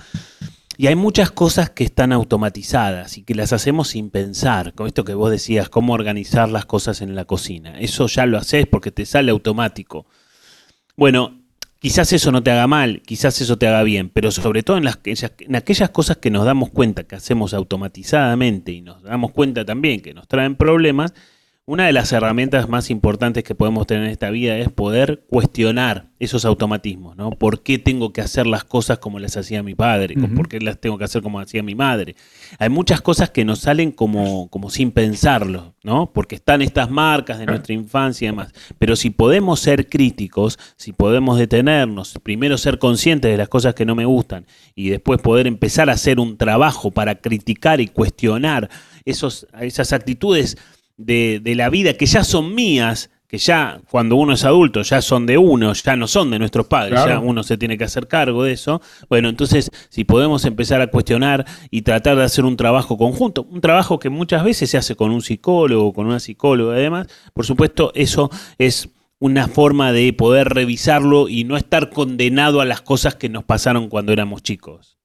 Y 0.78 0.88
hay 0.88 0.96
muchas 0.96 1.32
cosas 1.32 1.70
que 1.70 1.84
están 1.84 2.12
automatizadas 2.12 3.18
y 3.18 3.24
que 3.24 3.36
las 3.36 3.54
hacemos 3.54 3.90
sin 3.90 4.10
pensar. 4.10 4.74
Con 4.74 4.88
esto 4.88 5.04
que 5.04 5.14
vos 5.14 5.30
decías, 5.30 5.70
cómo 5.70 5.94
organizar 5.94 6.50
las 6.50 6.66
cosas 6.66 7.02
en 7.02 7.16
la 7.16 7.26
cocina. 7.26 7.80
Eso 7.80 8.08
ya 8.08 8.26
lo 8.26 8.38
haces 8.38 8.66
porque 8.68 8.92
te 8.92 9.06
sale 9.06 9.32
automático. 9.32 10.06
Bueno, 10.96 11.44
Quizás 11.84 12.14
eso 12.14 12.32
no 12.32 12.42
te 12.42 12.50
haga 12.50 12.66
mal, 12.66 13.02
quizás 13.06 13.42
eso 13.42 13.58
te 13.58 13.68
haga 13.68 13.84
bien, 13.84 14.08
pero 14.08 14.32
sobre 14.32 14.64
todo 14.64 14.78
en, 14.78 14.86
las, 14.86 15.00
en 15.04 15.56
aquellas 15.58 15.90
cosas 15.90 16.16
que 16.16 16.32
nos 16.32 16.46
damos 16.46 16.70
cuenta 16.70 17.04
que 17.04 17.18
hacemos 17.18 17.54
automatizadamente 17.54 18.72
y 18.72 18.80
nos 18.80 19.04
damos 19.04 19.32
cuenta 19.32 19.66
también 19.66 20.00
que 20.00 20.14
nos 20.14 20.26
traen 20.30 20.56
problemas, 20.56 21.14
una 21.66 21.86
de 21.86 21.94
las 21.94 22.12
herramientas 22.12 22.68
más 22.68 22.90
importantes 22.90 23.46
que 23.46 23.56
podemos 23.56 23.88
tener 23.88 24.04
en 24.04 24.10
esta 24.10 24.30
vida 24.30 24.58
es 24.58 24.70
poder 24.70 25.24
cuestionar 25.30 26.10
esos 26.20 26.44
automatismos, 26.44 27.16
¿no? 27.16 27.32
¿Por 27.32 27.64
qué 27.64 27.80
tengo 27.80 28.12
que 28.12 28.20
hacer 28.20 28.48
las 28.48 28.66
cosas 28.66 28.98
como 29.00 29.18
las 29.18 29.38
hacía 29.38 29.64
mi 29.64 29.74
padre? 29.74 30.16
¿Por 30.36 30.50
qué 30.50 30.60
las 30.60 30.80
tengo 30.80 30.98
que 30.98 31.06
hacer 31.06 31.22
como 31.22 31.40
hacía 31.40 31.64
mi 31.64 31.74
madre? 31.74 32.16
Hay 32.60 32.68
muchas 32.68 33.02
cosas 33.02 33.30
que 33.30 33.46
nos 33.46 33.60
salen 33.60 33.92
como, 33.92 34.50
como 34.50 34.70
sin 34.70 34.92
pensarlo, 34.92 35.74
¿no? 35.84 36.12
Porque 36.12 36.36
están 36.36 36.62
estas 36.62 36.90
marcas 36.90 37.40
de 37.40 37.46
nuestra 37.46 37.74
infancia 37.74 38.26
y 38.26 38.32
demás. 38.32 38.52
Pero 38.78 38.98
si 38.98 39.10
podemos 39.10 39.62
ser 39.62 39.88
críticos, 39.88 40.60
si 40.76 40.92
podemos 40.92 41.40
detenernos, 41.40 42.20
primero 42.24 42.58
ser 42.58 42.78
conscientes 42.78 43.32
de 43.32 43.38
las 43.38 43.48
cosas 43.48 43.74
que 43.74 43.86
no 43.86 43.96
me 43.96 44.06
gustan 44.06 44.46
y 44.76 44.90
después 44.90 45.22
poder 45.22 45.48
empezar 45.48 45.90
a 45.90 45.94
hacer 45.94 46.20
un 46.20 46.38
trabajo 46.38 46.92
para 46.92 47.16
criticar 47.16 47.80
y 47.80 47.88
cuestionar 47.88 48.70
esos, 49.06 49.48
esas 49.60 49.94
actitudes 49.94 50.58
de, 50.98 51.42
la 51.56 51.70
vida 51.70 51.94
que 51.94 52.06
ya 52.06 52.24
son 52.24 52.54
mías, 52.56 53.10
que 53.28 53.38
ya 53.38 53.82
cuando 53.90 54.16
uno 54.16 54.34
es 54.34 54.46
adulto 54.46 54.84
ya 54.84 55.02
son 55.02 55.26
de 55.26 55.38
uno, 55.38 55.74
ya 55.74 55.96
no 55.96 56.08
son 56.08 56.30
de 56.30 56.40
nuestros 56.40 56.68
padres, 56.68 57.04
ya 57.06 57.20
uno 57.20 57.42
se 57.44 57.58
tiene 57.58 57.78
que 57.78 57.84
hacer 57.84 58.08
cargo 58.08 58.44
de 58.44 58.54
eso. 58.54 58.82
Bueno, 59.10 59.30
entonces 59.30 59.72
si 59.90 60.04
podemos 60.04 60.46
empezar 60.46 60.82
a 60.82 60.88
cuestionar 60.88 61.46
y 61.72 61.82
tratar 61.82 62.18
de 62.18 62.24
hacer 62.24 62.46
un 62.46 62.58
trabajo 62.58 62.98
conjunto, 62.98 63.44
un 63.44 63.62
trabajo 63.62 63.98
que 63.98 64.10
muchas 64.10 64.44
veces 64.44 64.70
se 64.70 64.78
hace 64.78 64.96
con 64.96 65.12
un 65.12 65.22
psicólogo, 65.22 65.94
con 65.94 66.06
una 66.06 66.20
psicóloga 66.20 66.76
además, 66.76 67.08
por 67.34 67.46
supuesto 67.46 67.92
eso 67.96 68.30
es 68.60 68.90
una 69.20 69.48
forma 69.48 69.94
de 69.94 70.12
poder 70.12 70.50
revisarlo 70.50 71.30
y 71.30 71.46
no 71.46 71.56
estar 71.56 71.90
condenado 71.90 72.60
a 72.62 72.66
las 72.66 72.82
cosas 72.82 73.16
que 73.16 73.30
nos 73.30 73.46
pasaron 73.46 73.88
cuando 73.88 74.12
éramos 74.12 74.44
chicos. 74.44 74.98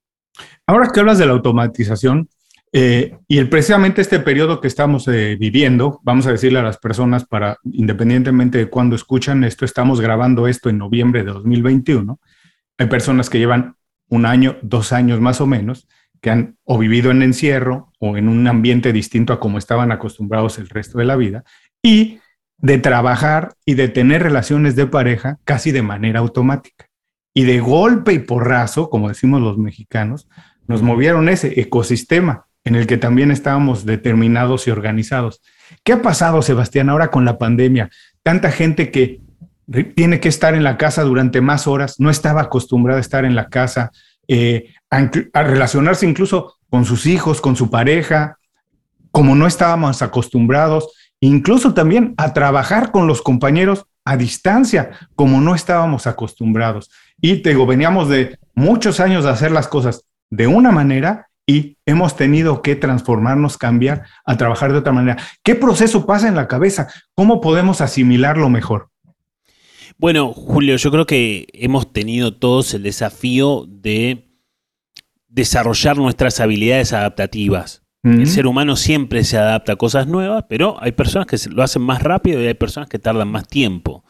Ahora 0.67 0.91
que 0.93 1.01
hablas 1.01 1.19
de 1.19 1.27
la 1.27 1.33
automatización, 1.33 2.29
eh, 2.73 3.17
y 3.27 3.39
el, 3.39 3.49
precisamente 3.49 4.03
este 4.03 4.21
periodo 4.21 4.61
que 4.61 4.69
estamos 4.69 5.09
eh, 5.09 5.37
viviendo, 5.39 6.01
vamos 6.03 6.27
a 6.27 6.33
decirle 6.33 6.59
a 6.59 6.63
las 6.63 6.79
personas 6.79 7.25
para, 7.25 7.59
independientemente 7.65 8.59
de 8.59 8.69
cuándo 8.69 8.95
escuchan 8.95 9.45
esto, 9.45 9.65
estamos 9.65 10.01
grabando 10.01 10.47
esto 10.49 10.69
en 10.69 10.79
noviembre 10.79 11.25
de 11.25 11.33
2021. 11.33 12.21
Hay 12.79 12.87
personas 12.87 13.31
que 13.31 13.39
llevan 13.39 13.77
un 14.09 14.27
año, 14.27 14.57
dos 14.63 14.93
años 14.93 15.21
más 15.21 15.41
o 15.41 15.47
menos, 15.47 15.89
que 16.21 16.31
han 16.31 16.57
o 16.65 16.79
vivido 16.79 17.11
en 17.11 17.23
encierro 17.23 17.93
o 18.01 18.17
en 18.17 18.29
un 18.29 18.47
ambiente 18.47 18.93
distinto 18.93 19.33
a 19.33 19.41
como 19.41 19.57
estaban 19.57 19.93
acostumbrados 19.93 20.59
el 20.59 20.69
resto 20.69 20.99
de 20.99 21.05
la 21.05 21.17
vida, 21.17 21.45
y 21.83 22.19
de 22.59 22.79
trabajar 22.79 23.55
y 23.65 23.75
de 23.75 23.89
tener 23.89 24.23
relaciones 24.23 24.75
de 24.75 24.87
pareja 24.87 25.39
casi 25.45 25.71
de 25.71 25.83
manera 25.83 26.21
automática. 26.21 26.87
Y 27.33 27.45
de 27.45 27.61
golpe 27.61 28.13
y 28.13 28.19
porrazo, 28.19 28.91
como 28.91 29.09
decimos 29.09 29.41
los 29.41 29.59
mexicanos, 29.59 30.29
nos 30.67 30.83
movieron 30.83 31.29
ese 31.29 31.61
ecosistema 31.61 32.48
en 32.69 32.77
el 32.77 32.87
que 32.87 32.99
también 32.99 33.31
estábamos 33.31 33.87
determinados 33.87 34.69
y 34.69 34.71
organizados. 34.71 35.41
¿Qué 35.85 35.95
ha 35.95 36.03
pasado, 36.03 36.43
Sebastián, 36.43 36.91
ahora 36.91 37.11
con 37.11 37.25
la 37.25 37.39
pandemia? 37.39 37.89
Tanta 38.23 38.51
gente 38.51 38.91
que 38.91 39.23
tiene 39.97 40.21
que 40.21 40.29
estar 40.29 40.55
en 40.55 40.65
la 40.65 40.77
casa 40.77 41.03
durante 41.03 41.41
más 41.41 41.67
horas, 41.67 41.99
no 41.99 42.11
estaba 42.11 42.43
acostumbrada 42.43 42.99
a 42.99 43.01
estar 43.01 43.25
en 43.25 43.35
la 43.35 43.49
casa, 43.49 43.91
eh, 44.29 44.75
a, 44.91 45.43
relacionarse 45.43 46.07
incluso 46.07 46.59
con 46.69 46.85
sus 46.85 47.07
hijos, 47.07 47.41
con 47.41 47.57
su 47.57 47.71
pareja, 47.71 48.37
como 49.13 49.35
no 49.35 49.47
estábamos 49.47 50.03
acostumbrados, 50.03 50.93
incluso 51.21 51.73
también 51.73 52.13
a 52.19 52.35
trabajar 52.35 52.91
con 52.93 53.07
los 53.07 53.23
compañeros 53.23 53.87
a 54.05 54.19
distancia, 54.19 54.91
como 55.15 55.41
no 55.41 55.55
estábamos 55.55 56.07
acostumbrados. 56.07 56.91
Y 57.19 57.39
te 57.39 57.51
digo, 57.51 57.65
veníamos 57.65 58.11
de 58.11 58.39
muchos 58.55 59.01
años 59.01 59.25
de 59.25 59.31
hacer 59.31 59.53
las 59.53 59.69
cosas 59.69 60.05
de 60.29 60.47
una 60.47 60.71
manera 60.71 61.28
y 61.49 61.79
hemos 61.87 62.15
tenido 62.15 62.61
que 62.61 62.77
transformarnos, 62.77 63.57
cambiar, 63.57 64.05
a 64.27 64.37
trabajar 64.37 64.71
de 64.71 64.79
otra 64.79 64.93
manera. 64.93 65.17
¿Qué 65.43 65.55
proceso 65.55 66.05
pasa 66.05 66.29
en 66.29 66.37
la 66.37 66.47
cabeza? 66.47 66.89
¿Cómo 67.15 67.41
podemos 67.41 67.81
asimilarlo 67.81 68.51
mejor? 68.51 68.91
Bueno, 69.97 70.35
Julio, 70.35 70.77
yo 70.77 70.91
creo 70.91 71.07
que 71.07 71.47
hemos 71.55 71.91
tenido 71.91 72.37
todos 72.37 72.75
el 72.75 72.83
desafío 72.83 73.65
de 73.67 74.29
desarrollar 75.27 75.97
nuestras 75.97 76.39
habilidades 76.39 76.93
adaptativas. 76.93 77.83
El 78.05 78.27
ser 78.27 78.47
humano 78.47 78.77
siempre 78.77 79.25
se 79.25 79.37
adapta 79.37 79.73
a 79.73 79.77
cosas 79.77 80.07
nuevas, 80.07 80.45
pero 80.49 80.77
hay 80.81 80.93
personas 80.93 81.27
que 81.27 81.37
lo 81.51 81.63
hacen 81.63 81.83
más 81.83 82.03
rápido 82.03 82.41
y 82.41 82.47
hay 82.47 82.55
personas 82.55 82.89
que 82.89 82.99
tardan 82.99 83.29
más 83.29 83.47
tiempo. 83.49 84.05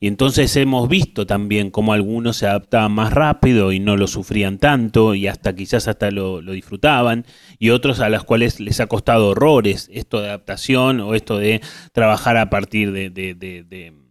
Y 0.00 0.08
entonces 0.08 0.54
hemos 0.56 0.88
visto 0.88 1.26
también 1.26 1.70
cómo 1.70 1.92
algunos 1.92 2.36
se 2.36 2.46
adaptaban 2.46 2.92
más 2.92 3.12
rápido 3.12 3.72
y 3.72 3.80
no 3.80 3.96
lo 3.96 4.06
sufrían 4.06 4.58
tanto 4.58 5.14
y 5.14 5.26
hasta 5.26 5.54
quizás 5.54 5.88
hasta 5.88 6.10
lo, 6.10 6.40
disfrutaban 6.40 7.24
y 7.58 7.70
otros 7.70 8.00
a 8.00 8.08
los 8.08 8.24
cuales 8.24 8.60
les 8.60 8.80
ha 8.80 8.86
costado 8.86 9.28
horrores 9.28 9.88
esto 9.92 10.20
de 10.20 10.28
adaptación 10.28 11.00
o 11.00 11.14
esto 11.14 11.38
de 11.38 11.60
trabajar 11.92 12.36
a 12.36 12.50
partir 12.50 12.92
de 12.92 13.10
de 13.10 14.01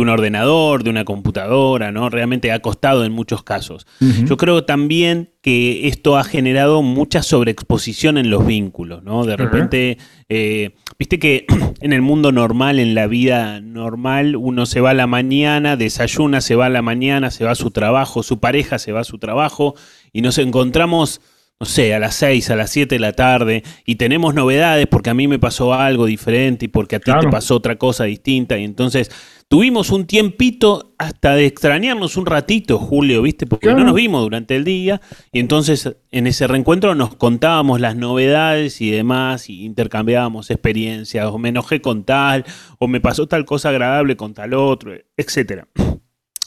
un 0.00 0.08
ordenador, 0.08 0.84
de 0.84 0.90
una 0.90 1.04
computadora, 1.04 1.92
¿no? 1.92 2.10
Realmente 2.10 2.52
ha 2.52 2.60
costado 2.60 3.04
en 3.04 3.12
muchos 3.12 3.42
casos. 3.42 3.86
Yo 4.00 4.36
creo 4.36 4.64
también 4.64 5.30
que 5.40 5.88
esto 5.88 6.16
ha 6.16 6.24
generado 6.24 6.82
mucha 6.82 7.22
sobreexposición 7.22 8.18
en 8.18 8.30
los 8.30 8.46
vínculos, 8.46 9.02
¿no? 9.02 9.24
De 9.24 9.36
repente, 9.36 9.98
eh, 10.28 10.74
viste 10.98 11.18
que 11.18 11.46
en 11.80 11.92
el 11.92 12.02
mundo 12.02 12.32
normal, 12.32 12.78
en 12.78 12.94
la 12.94 13.06
vida 13.06 13.60
normal, 13.60 14.36
uno 14.36 14.66
se 14.66 14.80
va 14.80 14.90
a 14.90 14.94
la 14.94 15.06
mañana, 15.06 15.76
desayuna, 15.76 16.40
se 16.40 16.56
va 16.56 16.66
a 16.66 16.70
la 16.70 16.82
mañana, 16.82 17.30
se 17.30 17.44
va 17.44 17.52
a 17.52 17.56
su 17.56 17.70
trabajo, 17.70 18.22
su 18.22 18.40
pareja 18.40 18.78
se 18.78 18.92
va 18.92 19.00
a 19.00 19.04
su 19.04 19.18
trabajo 19.18 19.74
y 20.12 20.22
nos 20.22 20.38
encontramos 20.38 21.20
no 21.58 21.64
sé, 21.64 21.94
a 21.94 21.98
las 21.98 22.14
6, 22.16 22.50
a 22.50 22.56
las 22.56 22.70
7 22.70 22.96
de 22.96 22.98
la 22.98 23.12
tarde 23.12 23.62
y 23.86 23.94
tenemos 23.94 24.34
novedades 24.34 24.86
porque 24.86 25.08
a 25.08 25.14
mí 25.14 25.26
me 25.26 25.38
pasó 25.38 25.72
algo 25.72 26.04
diferente 26.04 26.66
y 26.66 26.68
porque 26.68 26.96
a 26.96 27.00
ti 27.00 27.10
te 27.18 27.28
pasó 27.28 27.56
otra 27.56 27.76
cosa 27.76 28.04
distinta 28.04 28.58
y 28.58 28.64
entonces 28.64 29.10
tuvimos 29.48 29.90
un 29.90 30.06
tiempito 30.06 30.94
hasta 30.98 31.34
de 31.34 31.46
extrañarnos 31.46 32.16
un 32.16 32.26
ratito, 32.26 32.78
Julio, 32.78 33.22
¿viste? 33.22 33.46
Porque 33.46 33.68
no 33.68 33.84
nos 33.84 33.94
vimos 33.94 34.22
durante 34.22 34.56
el 34.56 34.64
día 34.64 35.00
y 35.32 35.40
entonces 35.40 35.96
en 36.10 36.26
ese 36.26 36.46
reencuentro 36.46 36.94
nos 36.94 37.14
contábamos 37.14 37.80
las 37.80 37.96
novedades 37.96 38.80
y 38.80 38.90
demás 38.90 39.48
y 39.48 39.64
intercambiábamos 39.64 40.50
experiencias 40.50 41.26
o 41.26 41.38
me 41.38 41.50
enojé 41.50 41.80
con 41.80 42.04
tal 42.04 42.44
o 42.78 42.88
me 42.88 43.00
pasó 43.00 43.26
tal 43.28 43.44
cosa 43.44 43.68
agradable 43.68 44.16
con 44.16 44.34
tal 44.34 44.54
otro, 44.54 44.92
etcétera. 45.16 45.68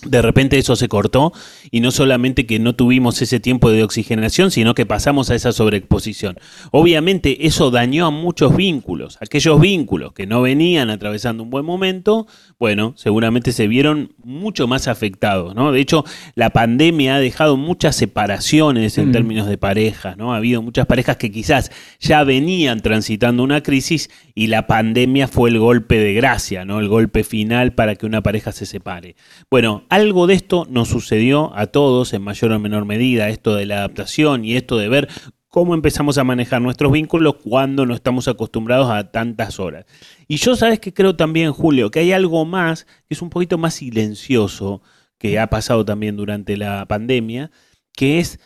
De 0.03 0.21
repente 0.21 0.57
eso 0.57 0.75
se 0.75 0.87
cortó 0.87 1.33
y 1.71 1.81
no 1.81 1.91
solamente 1.91 2.45
que 2.45 2.59
no 2.59 2.73
tuvimos 2.73 3.21
ese 3.21 3.39
tiempo 3.39 3.69
de 3.69 3.83
oxigenación, 3.83 4.49
sino 4.49 4.73
que 4.73 4.85
pasamos 4.85 5.29
a 5.29 5.35
esa 5.35 5.51
sobreexposición. 5.51 6.37
Obviamente 6.71 7.45
eso 7.47 7.69
dañó 7.69 8.05
a 8.05 8.11
muchos 8.11 8.55
vínculos, 8.55 9.17
aquellos 9.21 9.59
vínculos 9.59 10.13
que 10.13 10.25
no 10.25 10.41
venían 10.41 10.89
atravesando 10.89 11.43
un 11.43 11.49
buen 11.49 11.65
momento, 11.65 12.27
bueno, 12.59 12.93
seguramente 12.95 13.51
se 13.51 13.67
vieron 13.67 14.13
mucho 14.23 14.67
más 14.67 14.87
afectados, 14.87 15.55
¿no? 15.55 15.71
De 15.71 15.81
hecho, 15.81 16.05
la 16.35 16.51
pandemia 16.51 17.15
ha 17.15 17.19
dejado 17.19 17.57
muchas 17.57 17.95
separaciones 17.95 18.97
en 18.97 19.09
mm. 19.09 19.11
términos 19.11 19.47
de 19.47 19.57
parejas, 19.57 20.17
¿no? 20.17 20.33
Ha 20.33 20.37
habido 20.37 20.61
muchas 20.61 20.85
parejas 20.85 21.17
que 21.17 21.31
quizás 21.31 21.71
ya 21.99 22.23
venían 22.23 22.81
transitando 22.81 23.43
una 23.43 23.61
crisis 23.63 24.09
y 24.33 24.47
la 24.47 24.67
pandemia 24.67 25.27
fue 25.27 25.49
el 25.49 25.59
golpe 25.59 25.99
de 25.99 26.13
gracia, 26.13 26.63
¿no? 26.63 26.79
El 26.79 26.87
golpe 26.87 27.23
final 27.23 27.73
para 27.73 27.95
que 27.95 28.05
una 28.05 28.21
pareja 28.21 28.51
se 28.51 28.65
separe. 28.65 29.15
Bueno, 29.49 29.83
algo 29.89 30.27
de 30.27 30.35
esto 30.35 30.67
nos 30.69 30.87
sucedió 30.87 31.51
a 31.55 31.67
todos 31.67 32.13
en 32.13 32.21
mayor 32.21 32.51
o 32.51 32.59
menor 32.59 32.85
medida, 32.85 33.29
esto 33.29 33.55
de 33.55 33.65
la 33.65 33.79
adaptación 33.79 34.45
y 34.45 34.55
esto 34.55 34.77
de 34.77 34.87
ver 34.87 35.09
cómo 35.49 35.73
empezamos 35.73 36.19
a 36.19 36.23
manejar 36.23 36.61
nuestros 36.61 36.91
vínculos 36.91 37.35
cuando 37.43 37.87
no 37.87 37.95
estamos 37.95 38.27
acostumbrados 38.27 38.89
a 38.91 39.11
tantas 39.11 39.59
horas. 39.59 39.85
Y 40.27 40.37
yo 40.37 40.55
sabes 40.55 40.79
que 40.79 40.93
creo 40.93 41.15
también, 41.15 41.51
Julio, 41.51 41.89
que 41.89 41.99
hay 41.99 42.11
algo 42.11 42.45
más 42.45 42.85
que 43.07 43.15
es 43.15 43.21
un 43.21 43.31
poquito 43.31 43.57
más 43.57 43.73
silencioso 43.73 44.81
que 45.17 45.39
ha 45.39 45.47
pasado 45.47 45.83
también 45.83 46.15
durante 46.15 46.55
la 46.55 46.85
pandemia, 46.85 47.49
que 47.93 48.19
es, 48.19 48.39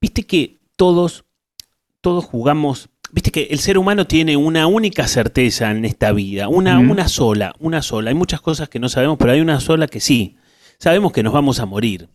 viste 0.00 0.26
que 0.26 0.58
todos, 0.74 1.24
todos 2.00 2.24
jugamos 2.24 2.90
Viste 3.12 3.30
que 3.30 3.44
el 3.50 3.60
ser 3.60 3.78
humano 3.78 4.08
tiene 4.08 4.36
una 4.36 4.66
única 4.66 5.06
certeza 5.06 5.70
en 5.70 5.84
esta 5.84 6.10
vida, 6.10 6.48
una, 6.48 6.80
una 6.80 7.06
sola, 7.06 7.54
una 7.60 7.80
sola. 7.80 8.10
Hay 8.10 8.16
muchas 8.16 8.40
cosas 8.40 8.68
que 8.68 8.80
no 8.80 8.88
sabemos, 8.88 9.16
pero 9.16 9.30
hay 9.30 9.40
una 9.40 9.60
sola 9.60 9.86
que 9.86 10.00
sí 10.00 10.35
sabemos 10.78 11.12
que 11.12 11.22
nos 11.22 11.32
vamos 11.32 11.60
a 11.60 11.66
morir, 11.66 12.08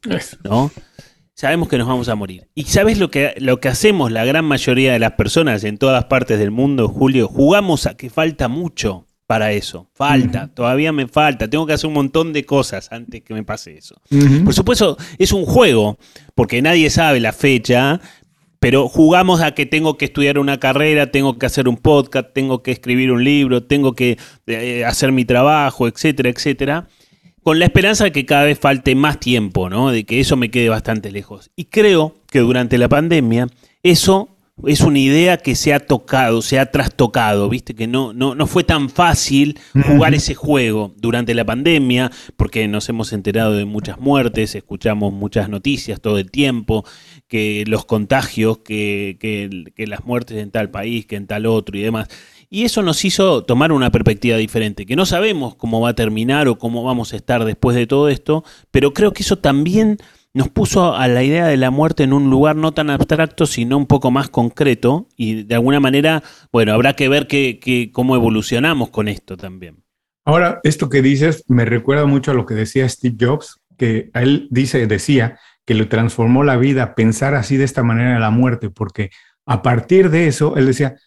¿no? 0.44 0.72
Sabemos 1.34 1.70
que 1.70 1.78
nos 1.78 1.88
vamos 1.88 2.08
a 2.08 2.16
morir. 2.16 2.48
¿Y 2.54 2.66
sabes 2.66 3.00
lo 3.00 3.10
que, 3.10 3.34
lo 3.38 3.60
que 3.60 3.70
hacemos 3.70 4.12
la 4.12 4.26
gran 4.26 4.46
mayoría 4.46 4.94
de 4.94 5.00
las 5.00 5.14
personas 5.14 5.64
en 5.64 5.78
todas 5.78 6.06
partes 6.06 6.38
del 6.38 6.52
mundo, 6.52 6.88
Julio? 6.88 7.28
Jugamos 7.28 7.88
a 7.88 7.96
que 7.96 8.10
falta 8.10 8.48
mucho 8.48 9.08
para 9.26 9.52
eso. 9.54 9.90
Falta, 9.96 10.54
todavía 10.54 10.92
me 10.92 11.08
falta. 11.08 11.50
Tengo 11.50 11.66
que 11.66 11.74
hacer 11.74 11.88
un 11.88 11.94
montón 11.94 12.34
de 12.34 12.46
cosas 12.46 12.92
antes 12.92 13.24
que 13.24 13.34
me 13.34 13.44
pase 13.44 13.78
eso. 13.78 13.96
Por 14.44 14.54
supuesto, 14.54 14.98
es 15.18 15.32
un 15.32 15.46
juego, 15.46 15.98
porque 16.36 16.62
nadie 16.62 16.90
sabe 16.90 17.20
la 17.20 17.32
fecha, 17.32 18.02
pero 18.60 18.88
jugamos 18.88 19.42
a 19.42 19.56
que 19.56 19.66
tengo 19.66 19.98
que 19.98 20.06
estudiar 20.06 20.38
una 20.38 20.60
carrera, 20.60 21.12
tengo 21.12 21.40
que 21.40 21.46
hacer 21.46 21.68
un 21.68 21.78
podcast, 21.78 22.34
tengo 22.34 22.62
que 22.62 22.72
escribir 22.72 23.12
un 23.12 23.24
libro, 23.24 23.64
tengo 23.64 23.94
que 23.94 24.20
eh, 24.48 24.86
hacer 24.86 25.12
mi 25.12 25.26
trabajo, 25.26 25.88
etcétera, 25.88 26.30
etcétera 26.30 26.88
con 27.44 27.60
la 27.60 27.66
esperanza 27.66 28.04
de 28.04 28.12
que 28.12 28.26
cada 28.26 28.44
vez 28.44 28.60
falte 28.60 28.96
más 28.96 29.20
tiempo, 29.20 29.70
¿no? 29.70 29.92
De 29.92 30.06
que 30.06 30.20
eso 30.20 30.36
me 30.36 30.52
quede 30.52 30.70
bastante 30.70 31.12
lejos. 31.12 31.52
Y 31.56 31.66
creo 31.66 32.16
que 32.30 32.40
durante 32.40 32.78
la 32.78 32.90
pandemia 32.90 33.48
eso 33.84 34.30
es 34.66 34.82
una 34.82 35.00
idea 35.00 35.38
que 35.38 35.56
se 35.56 35.74
ha 35.74 35.80
tocado, 35.80 36.42
se 36.42 36.60
ha 36.60 36.68
trastocado, 36.68 37.50
viste 37.50 37.74
que 37.74 37.88
no, 37.88 38.14
no, 38.14 38.36
no 38.36 38.48
fue 38.48 38.64
tan 38.64 38.90
fácil 38.90 39.60
jugar 39.88 40.14
ese 40.14 40.36
juego 40.36 40.94
durante 40.98 41.34
la 41.34 41.46
pandemia, 41.46 42.12
porque 42.38 42.68
nos 42.68 42.88
hemos 42.90 43.12
enterado 43.14 43.54
de 43.54 43.66
muchas 43.66 44.00
muertes, 44.00 44.54
escuchamos 44.54 45.14
muchas 45.14 45.50
noticias 45.50 46.00
todo 46.00 46.20
el 46.20 46.30
tiempo, 46.30 46.86
que 47.28 47.64
los 47.66 47.86
contagios, 47.86 48.60
que, 48.60 49.18
que, 49.20 49.72
que 49.76 49.88
las 49.88 50.06
muertes 50.06 50.38
en 50.38 50.52
tal 50.52 50.70
país, 50.70 51.06
que 51.06 51.16
en 51.16 51.28
tal 51.28 51.46
otro 51.46 51.78
y 51.78 51.82
demás. 51.82 52.08
Y 52.54 52.66
eso 52.66 52.84
nos 52.84 53.06
hizo 53.06 53.46
tomar 53.46 53.72
una 53.72 53.92
perspectiva 53.92 54.36
diferente, 54.36 54.86
que 54.86 54.98
no 54.98 55.06
sabemos 55.06 55.56
cómo 55.56 55.80
va 55.80 55.92
a 55.92 55.96
terminar 55.96 56.50
o 56.50 56.58
cómo 56.58 56.84
vamos 56.84 57.14
a 57.14 57.16
estar 57.16 57.46
después 57.46 57.78
de 57.78 57.88
todo 57.88 58.10
esto, 58.10 58.44
pero 58.72 58.94
creo 58.94 59.14
que 59.14 59.24
eso 59.24 59.38
también 59.38 60.00
nos 60.34 60.50
puso 60.50 60.94
a 60.94 61.08
la 61.08 61.24
idea 61.24 61.48
de 61.48 61.56
la 61.56 61.72
muerte 61.72 62.04
en 62.04 62.12
un 62.12 62.30
lugar 62.30 62.58
no 62.58 62.74
tan 62.74 62.90
abstracto, 62.90 63.46
sino 63.46 63.78
un 63.78 63.86
poco 63.86 64.12
más 64.12 64.28
concreto, 64.28 65.08
y 65.16 65.44
de 65.44 65.56
alguna 65.56 65.80
manera, 65.80 66.24
bueno, 66.52 66.74
habrá 66.74 66.94
que 66.94 67.08
ver 67.08 67.28
que, 67.28 67.90
cómo 67.94 68.18
evolucionamos 68.18 68.90
con 68.90 69.08
esto 69.08 69.38
también. 69.38 69.86
Ahora, 70.26 70.60
esto 70.64 70.90
que 70.90 71.02
dices 71.02 71.46
me 71.48 71.64
recuerda 71.64 72.06
mucho 72.06 72.32
a 72.32 72.34
lo 72.34 72.46
que 72.46 72.54
decía 72.54 72.88
Steve 72.90 73.16
Jobs, 73.18 73.62
que 73.78 74.12
él 74.14 74.50
dice, 74.52 74.88
decía 74.88 75.40
que 75.66 75.74
le 75.74 75.86
transformó 75.86 76.44
la 76.44 76.58
vida 76.58 76.96
pensar 76.96 77.34
así 77.34 77.56
de 77.56 77.64
esta 77.64 77.82
manera 77.82 78.20
la 78.20 78.30
muerte, 78.30 78.70
porque 78.70 79.10
a 79.46 79.62
partir 79.62 80.10
de 80.10 80.28
eso, 80.28 80.58
él 80.58 80.66
decía, 80.66 80.98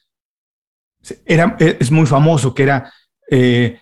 era, 1.24 1.56
e, 1.58 1.76
es 1.80 1.90
muy 1.90 2.06
famoso 2.06 2.54
que 2.54 2.62
era 2.62 2.92
eh, 3.30 3.80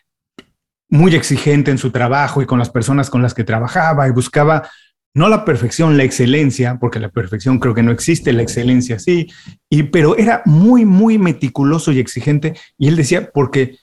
muy 0.88 1.14
exigente 1.14 1.70
en 1.70 1.78
su 1.78 1.90
trabajo 1.90 2.42
y 2.42 2.46
con 2.46 2.58
las 2.58 2.70
personas 2.70 3.11
con 3.11 3.22
las 3.22 3.35
que 3.35 3.44
trabajaba 3.44 4.06
y 4.08 4.12
buscaba 4.12 4.68
no 5.14 5.28
la 5.28 5.44
perfección, 5.44 5.96
la 5.96 6.04
excelencia, 6.04 6.78
porque 6.80 6.98
la 6.98 7.11
perfección 7.11 7.58
creo 7.58 7.74
que 7.74 7.82
no 7.82 7.92
existe, 7.92 8.32
la 8.32 8.42
excelencia 8.42 8.98
sí, 8.98 9.28
y, 9.68 9.85
pero 9.85 10.16
era 10.16 10.42
muy, 10.46 10.85
muy 10.85 11.18
meticuloso 11.18 11.92
y 11.92 11.98
exigente. 11.98 12.54
Y 12.78 12.88
él 12.88 12.96
decía, 12.96 13.30
porque 13.32 13.76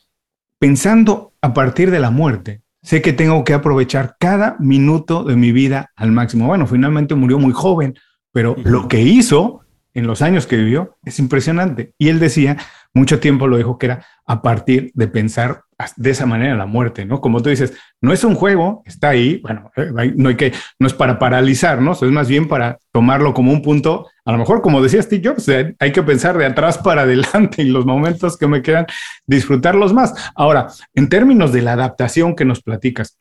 pensando 0.60 1.34
a 1.42 1.54
partir 1.54 1.92
de 1.92 2.00
la 2.00 2.10
muerte, 2.10 2.62
sé 2.82 3.02
que 3.02 3.14
tengo 3.14 3.44
que 3.44 3.54
aprovechar 3.54 4.16
cada 4.20 4.56
minuto 4.60 5.24
de 5.24 5.36
mi 5.36 5.52
vida 5.52 5.92
al 5.96 6.12
máximo. 6.12 6.48
Bueno, 6.48 6.66
finalmente 6.66 7.16
murió 7.16 7.38
muy 7.38 7.54
joven, 7.54 7.96
pero 8.32 8.56
lo 8.64 8.88
que 8.88 9.02
hizo 9.02 9.62
en 9.94 10.08
los 10.08 10.22
años 10.22 10.48
que 10.48 10.58
vivió 10.58 10.98
es 11.04 11.20
impresionante. 11.20 11.94
Y 11.98 12.10
él 12.10 12.20
decía, 12.20 12.58
mucho 12.94 13.20
tiempo 13.20 13.48
lo 13.48 13.58
dijo 13.58 13.78
que 13.78 13.88
era 13.88 14.06
a 14.26 14.42
partir 14.42 14.92
de 14.94 15.08
pensar 15.08 15.64
de 15.96 16.10
esa 16.10 16.26
manera 16.26 16.56
la 16.56 16.66
muerte, 16.66 17.06
¿no? 17.06 17.22
Como 17.22 17.42
tú 17.42 17.50
dices, 17.50 17.74
no 18.02 18.12
es 18.12 18.24
un 18.24 18.36
juego, 18.36 18.84
está 18.86 19.10
ahí, 19.10 19.40
bueno, 19.42 19.72
eh, 19.78 20.14
no 20.16 20.30
hay 20.30 20.36
que, 20.36 20.52
no 20.78 20.88
es 20.88 20.94
para 20.94 21.18
paralizarnos, 21.18 22.04
es 22.04 22.12
más 22.12 22.28
bien 22.28 22.48
para 22.48 22.80
tomarlo 22.92 23.34
como 23.34 23.54
un 23.54 23.62
punto, 23.62 24.08
a 24.26 24.32
lo 24.34 24.38
mejor 24.38 24.62
como 24.62 24.82
decía 24.82 25.02
Steve 25.02 25.30
Jobs, 25.30 25.48
eh, 25.48 25.76
hay 25.80 25.92
que 25.94 26.04
pensar 26.04 26.38
de 26.38 26.46
atrás 26.46 26.78
para 26.84 27.04
adelante 27.04 27.62
y 27.62 27.70
los 27.70 27.86
momentos 27.86 28.38
que 28.38 28.48
me 28.48 28.62
quedan, 28.62 28.88
disfrutarlos 29.26 29.94
más. 29.94 30.14
Ahora, 30.36 30.68
en 30.94 31.08
términos 31.08 31.54
de 31.54 31.62
la 31.62 31.74
adaptación 31.74 32.36
que 32.36 32.46
nos 32.46 32.62
platicas, 32.62 33.18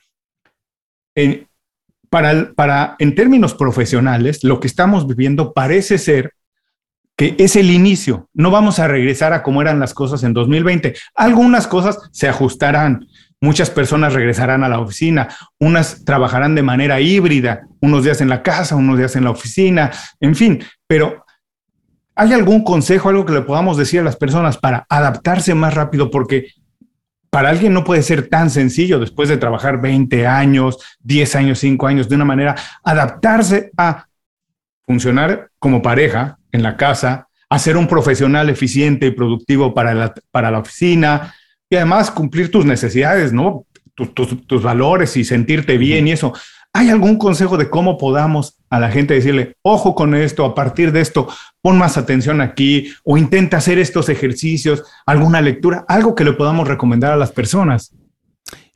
en, 1.14 1.46
para, 2.10 2.52
para, 2.54 2.96
en 2.98 3.14
términos 3.14 3.54
profesionales, 3.54 4.42
lo 4.42 4.58
que 4.58 4.66
estamos 4.66 5.06
viviendo 5.06 5.52
parece 5.52 5.98
ser 5.98 6.32
que 7.18 7.34
es 7.36 7.56
el 7.56 7.72
inicio. 7.72 8.28
No 8.32 8.52
vamos 8.52 8.78
a 8.78 8.86
regresar 8.86 9.32
a 9.32 9.42
cómo 9.42 9.60
eran 9.60 9.80
las 9.80 9.92
cosas 9.92 10.22
en 10.22 10.32
2020. 10.32 10.94
Algunas 11.16 11.66
cosas 11.66 11.98
se 12.12 12.28
ajustarán. 12.28 13.08
Muchas 13.40 13.70
personas 13.70 14.12
regresarán 14.12 14.62
a 14.62 14.68
la 14.68 14.78
oficina, 14.78 15.28
unas 15.58 16.04
trabajarán 16.04 16.54
de 16.54 16.62
manera 16.62 17.00
híbrida, 17.00 17.66
unos 17.80 18.04
días 18.04 18.20
en 18.20 18.28
la 18.28 18.42
casa, 18.42 18.76
unos 18.76 18.98
días 18.98 19.14
en 19.16 19.24
la 19.24 19.30
oficina, 19.30 19.92
en 20.18 20.34
fin, 20.34 20.64
pero 20.88 21.24
¿hay 22.16 22.32
algún 22.32 22.64
consejo, 22.64 23.08
algo 23.08 23.24
que 23.24 23.32
le 23.32 23.42
podamos 23.42 23.76
decir 23.76 24.00
a 24.00 24.04
las 24.04 24.16
personas 24.16 24.56
para 24.56 24.86
adaptarse 24.88 25.54
más 25.54 25.74
rápido? 25.74 26.10
Porque 26.10 26.48
para 27.30 27.50
alguien 27.50 27.74
no 27.74 27.84
puede 27.84 28.02
ser 28.02 28.28
tan 28.28 28.50
sencillo 28.50 28.98
después 28.98 29.28
de 29.28 29.36
trabajar 29.36 29.80
20 29.80 30.26
años, 30.26 30.78
10 31.00 31.36
años, 31.36 31.58
5 31.60 31.86
años 31.86 32.08
de 32.08 32.16
una 32.16 32.24
manera, 32.24 32.56
adaptarse 32.82 33.70
a 33.76 34.08
funcionar 34.88 35.50
como 35.58 35.82
pareja 35.82 36.38
en 36.50 36.62
la 36.62 36.78
casa, 36.78 37.28
a 37.50 37.58
ser 37.58 37.76
un 37.76 37.86
profesional 37.86 38.48
eficiente 38.48 39.06
y 39.06 39.10
productivo 39.10 39.74
para 39.74 39.92
la, 39.92 40.14
para 40.30 40.50
la 40.50 40.60
oficina 40.60 41.34
y 41.68 41.76
además 41.76 42.10
cumplir 42.10 42.50
tus 42.50 42.64
necesidades, 42.64 43.32
¿no? 43.32 43.66
Tus, 43.94 44.62
valores 44.62 45.16
y 45.18 45.24
sentirte 45.24 45.76
bien 45.76 46.08
y 46.08 46.12
eso. 46.12 46.32
¿Hay 46.72 46.88
algún 46.88 47.18
consejo 47.18 47.58
de 47.58 47.68
cómo 47.68 47.98
podamos 47.98 48.56
a 48.70 48.80
la 48.80 48.90
gente 48.90 49.12
decirle, 49.12 49.56
ojo 49.62 49.94
con 49.94 50.14
esto, 50.14 50.44
a 50.46 50.54
partir 50.54 50.90
de 50.92 51.00
esto, 51.00 51.28
pon 51.60 51.76
más 51.76 51.98
atención 51.98 52.40
aquí 52.40 52.90
o 53.04 53.18
intenta 53.18 53.58
hacer 53.58 53.78
estos 53.78 54.08
ejercicios, 54.08 54.84
alguna 55.04 55.42
lectura, 55.42 55.84
algo 55.86 56.14
que 56.14 56.24
le 56.24 56.32
podamos 56.32 56.66
recomendar 56.66 57.12
a 57.12 57.16
las 57.16 57.32
personas? 57.32 57.92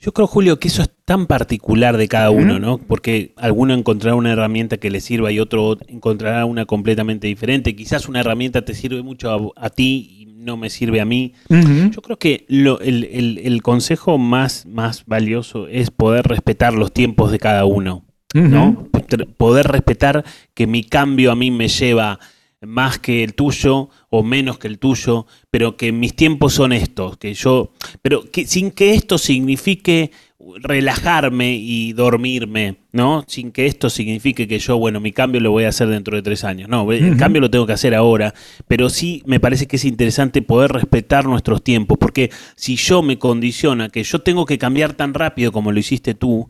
Yo 0.02 0.12
creo, 0.12 0.26
Julio, 0.26 0.58
que 0.58 0.66
eso 0.66 0.82
es 0.82 0.90
tan 1.04 1.26
particular 1.26 1.96
de 1.96 2.08
cada 2.08 2.30
uno, 2.30 2.58
¿no? 2.58 2.78
Porque 2.78 3.34
alguno 3.36 3.72
encontrará 3.72 4.16
una 4.16 4.32
herramienta 4.32 4.78
que 4.78 4.90
le 4.90 5.00
sirva 5.00 5.30
y 5.30 5.38
otro 5.38 5.78
encontrará 5.86 6.44
una 6.44 6.66
completamente 6.66 7.28
diferente. 7.28 7.76
Quizás 7.76 8.08
una 8.08 8.18
herramienta 8.18 8.64
te 8.64 8.74
sirve 8.74 9.04
mucho 9.04 9.52
a, 9.56 9.70
ti 9.70 10.08
y 10.18 10.26
no 10.26 10.56
me 10.56 10.70
sirve 10.70 11.00
a 11.00 11.04
mí. 11.04 11.34
Yo 11.48 12.02
creo 12.02 12.18
que 12.18 12.46
el, 12.48 13.62
consejo 13.62 14.18
más, 14.18 14.66
más 14.66 15.04
valioso 15.06 15.68
es 15.68 15.92
poder 15.92 16.26
respetar 16.26 16.74
los 16.74 16.92
tiempos 16.92 17.30
de 17.30 17.38
cada 17.38 17.64
uno, 17.64 18.04
¿no? 18.34 18.88
Poder 19.36 19.68
respetar 19.68 20.24
que 20.52 20.66
mi 20.66 20.82
cambio 20.82 21.30
a 21.30 21.36
mí 21.36 21.52
me 21.52 21.68
lleva 21.68 22.18
más 22.66 22.98
que 22.98 23.24
el 23.24 23.34
tuyo 23.34 23.90
o 24.10 24.22
menos 24.22 24.58
que 24.58 24.68
el 24.68 24.78
tuyo, 24.78 25.26
pero 25.50 25.76
que 25.76 25.92
mis 25.92 26.14
tiempos 26.14 26.54
son 26.54 26.72
estos, 26.72 27.16
que 27.16 27.34
yo, 27.34 27.72
pero 28.02 28.30
que 28.30 28.46
sin 28.46 28.70
que 28.70 28.94
esto 28.94 29.18
signifique 29.18 30.10
relajarme 30.56 31.54
y 31.54 31.92
dormirme, 31.92 32.76
¿no? 32.92 33.24
Sin 33.28 33.52
que 33.52 33.66
esto 33.66 33.90
signifique 33.90 34.48
que 34.48 34.58
yo, 34.58 34.76
bueno, 34.76 35.00
mi 35.00 35.12
cambio 35.12 35.40
lo 35.40 35.50
voy 35.50 35.64
a 35.64 35.68
hacer 35.68 35.88
dentro 35.88 36.16
de 36.16 36.22
tres 36.22 36.44
años. 36.44 36.68
No, 36.68 36.90
el 36.92 37.16
cambio 37.16 37.40
lo 37.40 37.50
tengo 37.50 37.66
que 37.66 37.72
hacer 37.72 37.94
ahora, 37.94 38.34
pero 38.66 38.90
sí 38.90 39.22
me 39.24 39.40
parece 39.40 39.66
que 39.66 39.76
es 39.76 39.84
interesante 39.84 40.42
poder 40.42 40.72
respetar 40.72 41.26
nuestros 41.26 41.62
tiempos, 41.62 41.98
porque 41.98 42.30
si 42.56 42.76
yo 42.76 43.02
me 43.02 43.18
condiciona 43.18 43.88
que 43.88 44.02
yo 44.02 44.20
tengo 44.20 44.44
que 44.46 44.58
cambiar 44.58 44.94
tan 44.94 45.14
rápido 45.14 45.52
como 45.52 45.70
lo 45.72 45.78
hiciste 45.78 46.14
tú, 46.14 46.48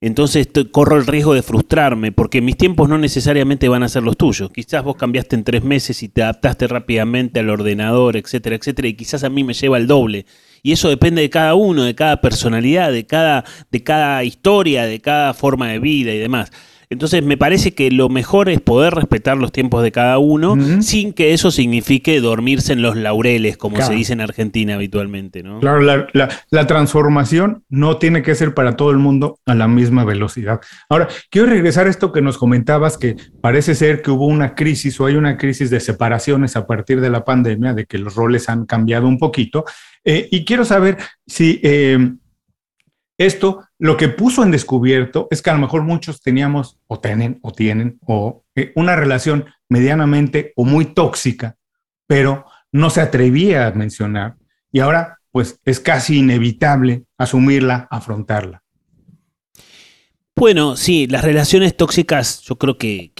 entonces 0.00 0.48
corro 0.72 0.96
el 0.96 1.06
riesgo 1.06 1.34
de 1.34 1.42
frustrarme, 1.42 2.10
porque 2.10 2.40
mis 2.40 2.56
tiempos 2.56 2.88
no 2.88 2.96
necesariamente 2.96 3.68
van 3.68 3.82
a 3.82 3.88
ser 3.88 4.02
los 4.02 4.16
tuyos. 4.16 4.50
Quizás 4.50 4.82
vos 4.82 4.96
cambiaste 4.96 5.36
en 5.36 5.44
tres 5.44 5.62
meses 5.62 6.02
y 6.02 6.08
te 6.08 6.22
adaptaste 6.22 6.66
rápidamente 6.68 7.40
al 7.40 7.50
ordenador, 7.50 8.16
etcétera, 8.16 8.56
etcétera, 8.56 8.88
y 8.88 8.94
quizás 8.94 9.24
a 9.24 9.28
mí 9.28 9.44
me 9.44 9.52
lleva 9.52 9.76
el 9.76 9.86
doble. 9.86 10.24
Y 10.62 10.72
eso 10.72 10.88
depende 10.88 11.20
de 11.20 11.30
cada 11.30 11.54
uno, 11.54 11.84
de 11.84 11.94
cada 11.94 12.20
personalidad, 12.22 12.92
de 12.92 13.04
cada, 13.04 13.44
de 13.70 13.82
cada 13.82 14.24
historia, 14.24 14.86
de 14.86 15.00
cada 15.00 15.34
forma 15.34 15.68
de 15.68 15.78
vida 15.78 16.14
y 16.14 16.18
demás. 16.18 16.50
Entonces 16.92 17.22
me 17.22 17.36
parece 17.36 17.72
que 17.72 17.88
lo 17.92 18.08
mejor 18.08 18.48
es 18.48 18.60
poder 18.60 18.94
respetar 18.94 19.36
los 19.36 19.52
tiempos 19.52 19.84
de 19.84 19.92
cada 19.92 20.18
uno 20.18 20.56
sin 20.82 21.12
que 21.12 21.32
eso 21.32 21.52
signifique 21.52 22.20
dormirse 22.20 22.72
en 22.72 22.82
los 22.82 22.96
laureles, 22.96 23.56
como 23.56 23.80
se 23.80 23.94
dice 23.94 24.12
en 24.12 24.20
Argentina 24.20 24.74
habitualmente. 24.74 25.44
¿no? 25.44 25.60
Claro, 25.60 25.80
la, 26.12 26.66
transformación 26.66 27.62
no 27.68 27.98
tiene 27.98 28.22
que 28.22 28.34
ser 28.34 28.54
para 28.54 28.74
todo 28.76 28.90
el 28.90 28.98
mundo 28.98 29.38
a 29.46 29.54
la 29.54 29.68
misma 29.68 30.04
velocidad. 30.04 30.60
Ahora, 30.88 31.06
quiero 31.30 31.46
regresar 31.46 31.86
a 31.86 31.90
esto 31.90 32.10
que 32.10 32.22
nos 32.22 32.36
comentabas, 32.36 32.98
que 32.98 33.14
parece 33.40 33.76
ser 33.76 34.02
que 34.02 34.10
hubo 34.10 34.26
una 34.26 34.56
crisis 34.56 34.98
o 35.00 35.06
hay 35.06 35.14
una 35.14 35.36
crisis 35.36 35.70
de 35.70 35.78
separaciones 35.78 36.56
a 36.56 36.66
partir 36.66 37.00
de 37.00 37.10
la 37.10 37.24
pandemia, 37.24 37.72
de 37.72 37.86
que 37.86 37.98
los 37.98 38.16
roles 38.16 38.48
han 38.48 38.66
cambiado 38.66 39.06
un 39.06 39.18
poquito. 39.18 39.64
Eh, 40.04 40.26
y 40.32 40.44
quiero 40.44 40.64
saber 40.64 40.96
si... 41.24 41.60
Eh, 41.62 42.14
esto 43.20 43.66
lo 43.78 43.98
que 43.98 44.08
puso 44.08 44.42
en 44.42 44.50
descubierto 44.50 45.28
es 45.30 45.42
que 45.42 45.50
a 45.50 45.52
lo 45.52 45.58
mejor 45.58 45.82
muchos 45.82 46.22
teníamos 46.22 46.78
o 46.86 47.00
tienen 47.00 47.38
o 47.42 47.52
tienen 47.52 47.98
o 48.06 48.44
eh, 48.54 48.72
una 48.76 48.96
relación 48.96 49.44
medianamente 49.68 50.54
o 50.56 50.64
muy 50.64 50.86
tóxica, 50.86 51.56
pero 52.06 52.46
no 52.72 52.88
se 52.88 53.02
atrevía 53.02 53.66
a 53.66 53.72
mencionar 53.72 54.36
y 54.72 54.80
ahora 54.80 55.18
pues 55.30 55.60
es 55.66 55.80
casi 55.80 56.20
inevitable 56.20 57.04
asumirla, 57.18 57.86
afrontarla. 57.90 58.62
Bueno, 60.34 60.76
sí, 60.76 61.06
las 61.06 61.22
relaciones 61.22 61.76
tóxicas 61.76 62.40
yo 62.40 62.56
creo 62.56 62.78
que, 62.78 63.12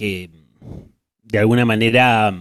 de 1.23 1.39
alguna 1.39 1.67
manera, 1.67 2.35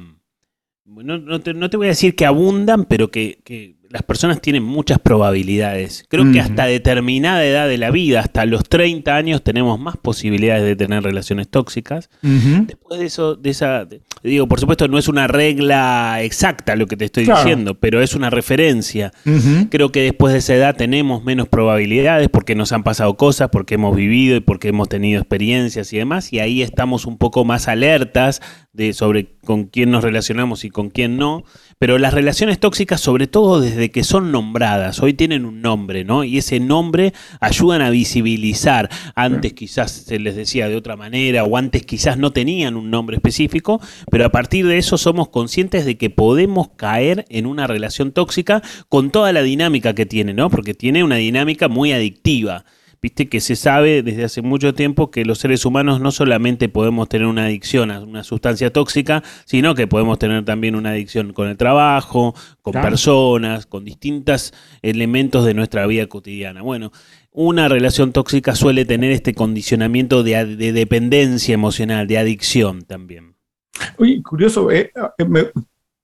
no, 0.85 1.41
te, 1.41 1.77
voy 1.77 1.87
a 1.87 1.89
decir 1.89 2.15
que 2.15 2.25
abundan, 2.25 2.85
pero 2.85 3.11
que 3.11 3.78
las 3.89 4.03
personas 4.03 4.39
tienen 4.39 4.63
muchas 4.63 4.99
probabilidades. 4.99 6.05
Creo 6.09 6.31
que 6.31 6.39
hasta 6.39 6.65
determinada 6.65 7.43
edad 7.43 7.67
de 7.67 7.77
la 7.77 7.89
vida, 7.89 8.19
hasta 8.19 8.45
los 8.45 8.63
30 8.63 9.15
años, 9.15 9.43
tenemos 9.43 9.79
más 9.79 9.97
posibilidades 9.97 10.63
de 10.63 10.75
tener 10.75 11.03
relaciones 11.03 11.49
tóxicas. 11.49 12.09
Después 12.21 12.99
de 12.99 13.05
eso, 13.07 13.35
de 13.35 13.49
esa. 13.49 13.87
digo, 14.23 14.47
por 14.47 14.59
supuesto, 14.59 14.87
no 14.87 14.99
es 14.99 15.07
una 15.07 15.27
regla 15.27 16.21
exacta 16.21 16.75
lo 16.75 16.85
que 16.85 16.97
te 16.97 17.05
estoy 17.05 17.25
diciendo, 17.25 17.75
pero 17.79 18.01
es 18.01 18.15
una 18.15 18.29
referencia. 18.29 19.11
Creo 19.69 19.91
que 19.91 20.03
después 20.03 20.33
de 20.33 20.39
esa 20.39 20.53
edad 20.55 20.75
tenemos 20.75 21.23
menos 21.23 21.47
probabilidades 21.47 22.29
porque 22.29 22.53
nos 22.53 22.71
han 22.71 22.83
pasado 22.83 23.17
cosas, 23.17 23.49
porque 23.49 23.75
hemos 23.75 23.95
vivido 23.95 24.37
y 24.37 24.41
porque 24.41 24.69
hemos 24.69 24.87
tenido 24.87 25.19
experiencias 25.19 25.91
y 25.93 25.97
demás. 25.97 26.31
Y 26.31 26.39
ahí 26.39 26.61
estamos 26.61 27.05
un 27.05 27.17
poco 27.17 27.43
más 27.43 27.67
alertas 27.67 28.41
de 28.71 28.93
sobre 28.93 29.27
con 29.45 29.65
quién 29.65 29.89
nos 29.89 30.03
relacionamos 30.03 30.63
y 30.63 30.69
con 30.69 30.89
quién 30.89 31.17
no. 31.17 31.43
Pero 31.79 31.97
las 31.97 32.13
relaciones 32.13 32.59
tóxicas, 32.59 33.01
sobre 33.01 33.25
todo 33.27 33.61
desde 33.61 33.89
que 33.89 34.03
son 34.03 34.31
nombradas, 34.31 35.01
hoy 35.01 35.13
tienen 35.13 35.45
un 35.45 35.61
nombre, 35.61 36.03
¿no? 36.03 36.23
Y 36.23 36.37
ese 36.37 36.59
nombre 36.59 37.13
ayudan 37.39 37.81
a 37.81 37.89
visibilizar. 37.89 38.89
Antes 39.15 39.53
quizás 39.53 39.91
se 39.91 40.19
les 40.19 40.35
decía 40.35 40.69
de 40.69 40.75
otra 40.75 40.95
manera 40.95 41.45
o 41.45 41.57
antes 41.57 41.85
quizás 41.85 42.17
no 42.17 42.31
tenían 42.31 42.75
un 42.75 42.91
nombre 42.91 43.15
específico, 43.15 43.81
pero 44.11 44.25
a 44.25 44.29
partir 44.29 44.67
de 44.67 44.77
eso 44.77 44.97
somos 44.97 45.29
conscientes 45.29 45.85
de 45.85 45.97
que 45.97 46.09
podemos 46.09 46.69
caer 46.75 47.25
en 47.29 47.45
una 47.45 47.65
relación 47.65 48.11
tóxica 48.11 48.61
con 48.87 49.09
toda 49.09 49.33
la 49.33 49.41
dinámica 49.41 49.95
que 49.95 50.05
tiene, 50.05 50.33
¿no? 50.33 50.49
Porque 50.49 50.73
tiene 50.73 51.03
una 51.03 51.15
dinámica 51.15 51.69
muy 51.69 51.91
adictiva. 51.91 52.65
Viste 53.01 53.29
que 53.29 53.39
se 53.39 53.55
sabe 53.55 54.03
desde 54.03 54.25
hace 54.25 54.41
mucho 54.41 54.73
tiempo 54.73 55.09
que 55.09 55.23
los 55.23 55.39
seres 55.39 55.65
humanos 55.65 56.01
no 56.01 56.11
solamente 56.11 56.67
podemos 56.67 57.07
tener 57.07 57.27
una 57.27 57.45
adicción 57.45 57.91
a 57.91 58.01
una 58.01 58.23
sustancia 58.23 58.73
tóxica, 58.73 59.23
sino 59.45 59.73
que 59.73 59.87
podemos 59.87 60.19
tener 60.19 60.43
también 60.43 60.75
una 60.75 60.89
adicción 60.89 61.31
con 61.31 61.47
el 61.47 61.55
trabajo, 61.55 62.35
con 62.61 62.73
personas, 62.73 63.65
con 63.65 63.85
distintos 63.85 64.53
elementos 64.81 65.45
de 65.45 65.53
nuestra 65.53 65.87
vida 65.87 66.07
cotidiana. 66.07 66.61
Bueno, 66.61 66.91
una 67.31 67.69
relación 67.69 68.11
tóxica 68.11 68.53
suele 68.53 68.83
tener 68.83 69.11
este 69.11 69.33
condicionamiento 69.33 70.21
de, 70.23 70.45
dependencia 70.73 71.53
emocional, 71.53 72.05
de 72.05 72.17
adicción 72.17 72.81
también. 72.81 73.35
Oye, 73.97 74.21
curioso, 74.21 74.71
eh, 74.71 74.91
eh, 75.17 75.51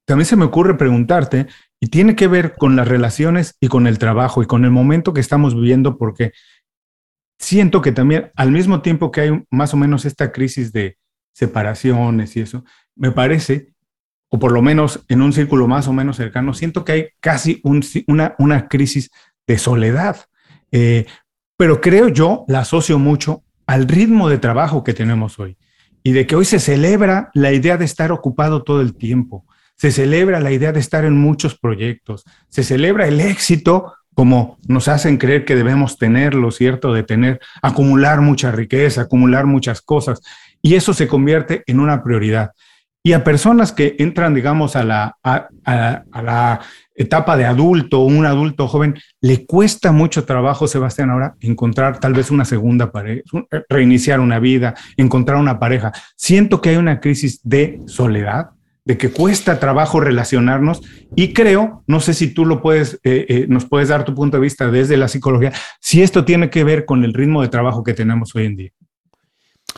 también 0.05 0.25
se 0.25 0.38
me 0.38 0.45
ocurre 0.45 0.77
preguntarte, 0.77 1.47
y 1.79 1.88
tiene 1.88 2.15
que 2.15 2.27
ver 2.27 2.55
con 2.55 2.75
las 2.75 2.88
relaciones 2.88 3.58
y 3.60 3.67
con 3.67 3.86
el 3.86 3.99
trabajo 3.99 4.41
y 4.41 4.45
con 4.45 4.65
el 4.65 4.71
momento 4.71 5.13
que 5.13 5.21
estamos 5.21 5.53
viviendo, 5.55 5.97
porque 5.97 6.31
siento 7.45 7.81
que 7.81 7.91
también 7.91 8.31
al 8.36 8.51
mismo 8.51 8.81
tiempo 8.81 9.12
que 9.12 9.21
hay 9.21 9.43
más 9.51 9.73
o 9.73 9.77
menos 9.77 10.03
esta 10.05 10.31
crisis 10.31 10.71
de 10.71 10.97
separaciones 11.31 12.36
y 12.36 12.41
eso, 12.41 12.65
me 12.95 13.12
parece, 13.12 13.73
o 14.29 14.39
por 14.39 14.51
lo 14.51 14.63
menos 14.63 15.05
en 15.10 15.21
un 15.21 15.31
círculo 15.31 15.67
más 15.67 15.88
o 15.88 15.93
menos 15.93 16.17
cercano, 16.17 16.55
siento 16.55 16.84
que 16.84 16.91
hay 16.91 17.08
casi 17.19 17.62
una, 17.63 18.36
una, 18.39 18.67
crisis 18.67 19.12
de 19.45 19.60
soledad. 19.60 20.25
Eh, 20.71 21.05
pero 21.55 21.81
creo 21.81 22.08
yo, 22.08 22.45
la 22.47 22.62
asocio 22.62 22.97
mucho 22.97 23.43
al 23.67 23.88
ritmo 23.88 24.27
de 24.27 24.39
trabajo 24.39 24.84
que 24.84 24.95
tenemos 24.95 25.38
hoy 25.38 25.55
y 26.03 26.13
de 26.13 26.25
que 26.25 26.36
hoy 26.36 26.45
se 26.45 26.60
celebra 26.60 27.29
la 27.36 27.51
idea 27.51 27.77
de 27.77 27.86
estar 27.86 28.12
ocupado 28.12 28.63
todo 28.63 28.81
el 28.81 28.95
tiempo, 28.95 29.45
se 29.75 29.91
celebra 29.91 30.39
la 30.39 30.51
idea 30.51 30.71
de 30.71 30.79
estar 30.79 31.05
en 31.05 31.15
muchos 31.15 31.60
proyectos, 31.60 32.23
se 32.49 32.63
celebra 32.63 33.08
el 33.08 33.21
éxito 33.21 33.93
como 34.15 34.58
nos 34.67 34.88
hacen 34.88 35.17
creer 35.17 35.45
que 35.45 35.56
debemos 35.56 35.97
tenerlo, 35.97 36.49
¿cierto? 36.49 36.93
De 36.93 37.04
tener, 37.04 37.39
acumular 37.62 38.21
mucha 38.21 38.51
riqueza, 38.51 39.01
acumular 39.01 39.45
muchas 39.45 39.82
cosas. 39.82 40.21
Y 40.62 40.75
eso 40.75 40.93
se 40.93 41.08
convierte 41.08 41.63
en 41.67 41.80
una 41.80 42.01
prioridad. 42.01 42.51
Y 43.04 43.13
a 43.13 43.23
personas 43.23 43.71
que 43.71 43.95
entran, 43.99 44.34
digamos, 44.34 44.75
a 44.75 44.84
la, 44.84 46.60
etapa 46.97 47.38
de 47.38 47.45
adulto 47.45 47.99
un 47.99 48.25
adulto 48.25 48.67
joven, 48.67 48.95
le 49.21 49.45
cuesta 49.45 49.91
mucho 49.91 50.23
trabajo, 50.23 50.65
Sebastián, 50.65 51.12
ahora 51.12 51.36
encontrar 51.41 51.99
tal 51.99 52.13
vez 52.13 52.32
una 52.32 52.45
segunda 52.45 52.91
pareja, 52.91 53.21
reiniciar 53.69 54.21
una 54.21 54.39
vida, 54.39 54.73
encontrar 54.97 55.38
una 55.38 55.60
pareja. 55.60 55.91
Siento 56.15 56.62
que 56.62 56.69
hay 56.69 56.78
una 56.78 56.99
crisis 56.99 57.41
de 57.43 57.82
soledad, 57.86 58.55
de 58.86 58.98
que 58.98 59.10
cuesta 59.10 59.60
trabajo 59.60 60.00
relacionarnos 60.00 60.82
y 61.15 61.34
creo, 61.34 61.84
no 61.88 62.00
sé 62.00 62.13
si 62.13 62.34
tú 62.34 62.45
lo 62.45 62.62
puedes, 62.62 63.00
eh, 63.04 63.26
eh, 63.28 63.45
nos 63.50 63.65
puedes 63.65 63.89
dar 63.89 64.06
tu 64.06 64.13
punto 64.13 64.38
de 64.38 64.41
vista 64.41 64.69
desde 64.69 64.95
la 64.95 65.08
psicología, 65.08 65.52
si 65.82 66.04
esto 66.04 66.24
tiene 66.24 66.52
que 66.52 66.63
ver 66.63 66.86
con 66.86 67.04
el 67.04 67.13
ritmo 67.13 67.41
de 67.41 67.50
trabajo 67.50 67.84
que 67.84 67.93
tenemos 67.93 68.36
hoy 68.36 68.45
en 68.45 68.56
día. 68.56 68.71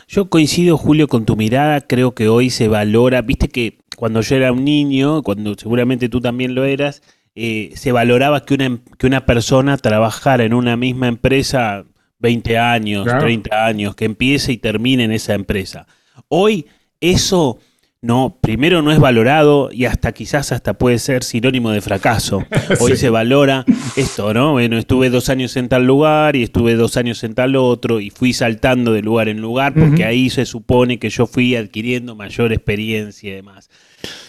Yo 0.06 0.28
coincido, 0.28 0.76
Julio, 0.76 1.08
con 1.08 1.24
tu 1.24 1.36
mirada, 1.36 1.80
creo 1.80 2.14
que 2.14 2.28
hoy 2.28 2.50
se 2.50 2.68
valora, 2.68 3.22
viste 3.22 3.48
que 3.48 3.78
cuando 3.96 4.20
yo 4.20 4.36
era 4.36 4.52
un 4.52 4.64
niño, 4.64 5.22
cuando 5.22 5.54
seguramente 5.54 6.08
tú 6.08 6.20
también 6.20 6.54
lo 6.54 6.64
eras, 6.64 7.02
eh, 7.34 7.72
se 7.74 7.92
valoraba 7.92 8.44
que 8.44 8.54
una, 8.54 8.64
em, 8.66 8.78
que 8.98 9.06
una 9.06 9.24
persona 9.24 9.76
trabajara 9.78 10.44
en 10.44 10.54
una 10.54 10.76
misma 10.76 11.08
empresa 11.08 11.84
20 12.18 12.58
años, 12.58 13.06
30 13.06 13.66
años, 13.66 13.94
que 13.94 14.04
empiece 14.04 14.52
y 14.52 14.58
termine 14.58 15.04
en 15.04 15.12
esa 15.12 15.34
empresa. 15.34 15.86
Hoy 16.28 16.66
eso 17.00 17.58
no, 18.00 18.38
primero 18.40 18.80
no 18.80 18.92
es 18.92 19.00
valorado 19.00 19.70
y 19.72 19.86
hasta 19.86 20.12
quizás 20.12 20.52
hasta 20.52 20.74
puede 20.74 21.00
ser 21.00 21.24
sinónimo 21.24 21.70
de 21.70 21.80
fracaso. 21.80 22.44
Hoy 22.80 22.96
se 22.96 23.10
valora 23.10 23.64
esto, 23.96 24.32
¿no? 24.32 24.52
Bueno, 24.52 24.78
estuve 24.78 25.10
dos 25.10 25.28
años 25.28 25.56
en 25.56 25.68
tal 25.68 25.84
lugar 25.84 26.36
y 26.36 26.44
estuve 26.44 26.76
dos 26.76 26.96
años 26.96 27.24
en 27.24 27.34
tal 27.34 27.56
otro 27.56 27.98
y 27.98 28.10
fui 28.10 28.32
saltando 28.32 28.92
de 28.92 29.02
lugar 29.02 29.28
en 29.28 29.40
lugar 29.40 29.74
porque 29.74 30.04
ahí 30.04 30.30
se 30.30 30.46
supone 30.46 31.00
que 31.00 31.10
yo 31.10 31.26
fui 31.26 31.56
adquiriendo 31.56 32.14
mayor 32.14 32.52
experiencia 32.52 33.30
y 33.30 33.34
demás. 33.34 33.68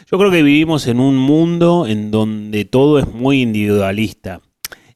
Yo 0.09 0.17
creo 0.17 0.31
que 0.31 0.41
vivimos 0.41 0.87
en 0.87 0.99
un 0.99 1.17
mundo 1.17 1.85
en 1.87 2.09
donde 2.09 2.65
todo 2.65 2.97
es 2.97 3.07
muy 3.07 3.43
individualista. 3.43 4.41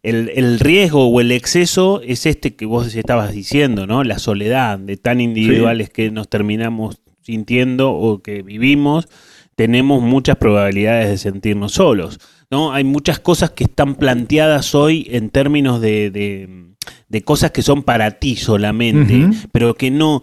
El, 0.01 0.31
el, 0.35 0.59
riesgo 0.59 1.07
o 1.07 1.21
el 1.21 1.31
exceso 1.31 2.01
es 2.01 2.25
este 2.25 2.55
que 2.55 2.65
vos 2.65 2.93
estabas 2.93 3.31
diciendo, 3.31 3.87
¿no? 3.87 4.03
La 4.03 4.19
soledad 4.19 4.79
de 4.79 4.97
tan 4.97 5.21
individuales 5.21 5.91
que 5.91 6.11
nos 6.11 6.27
terminamos 6.27 6.99
sintiendo 7.23 7.91
o 7.91 8.21
que 8.21 8.41
vivimos, 8.41 9.07
tenemos 9.55 10.01
muchas 10.01 10.37
probabilidades 10.37 11.09
de 11.09 11.17
sentirnos 11.17 11.73
solos. 11.73 12.19
¿no? 12.49 12.73
Hay 12.73 12.83
muchas 12.83 13.19
cosas 13.19 13.51
que 13.51 13.63
están 13.63 13.95
planteadas 13.95 14.75
hoy 14.75 15.07
en 15.09 15.29
términos 15.29 15.81
de, 15.81 16.11
de, 16.11 17.21
cosas 17.23 17.51
que 17.51 17.61
son 17.61 17.83
para 17.83 18.11
ti 18.11 18.35
solamente, 18.35 19.29
pero 19.51 19.75
que 19.75 19.91
no, 19.91 20.21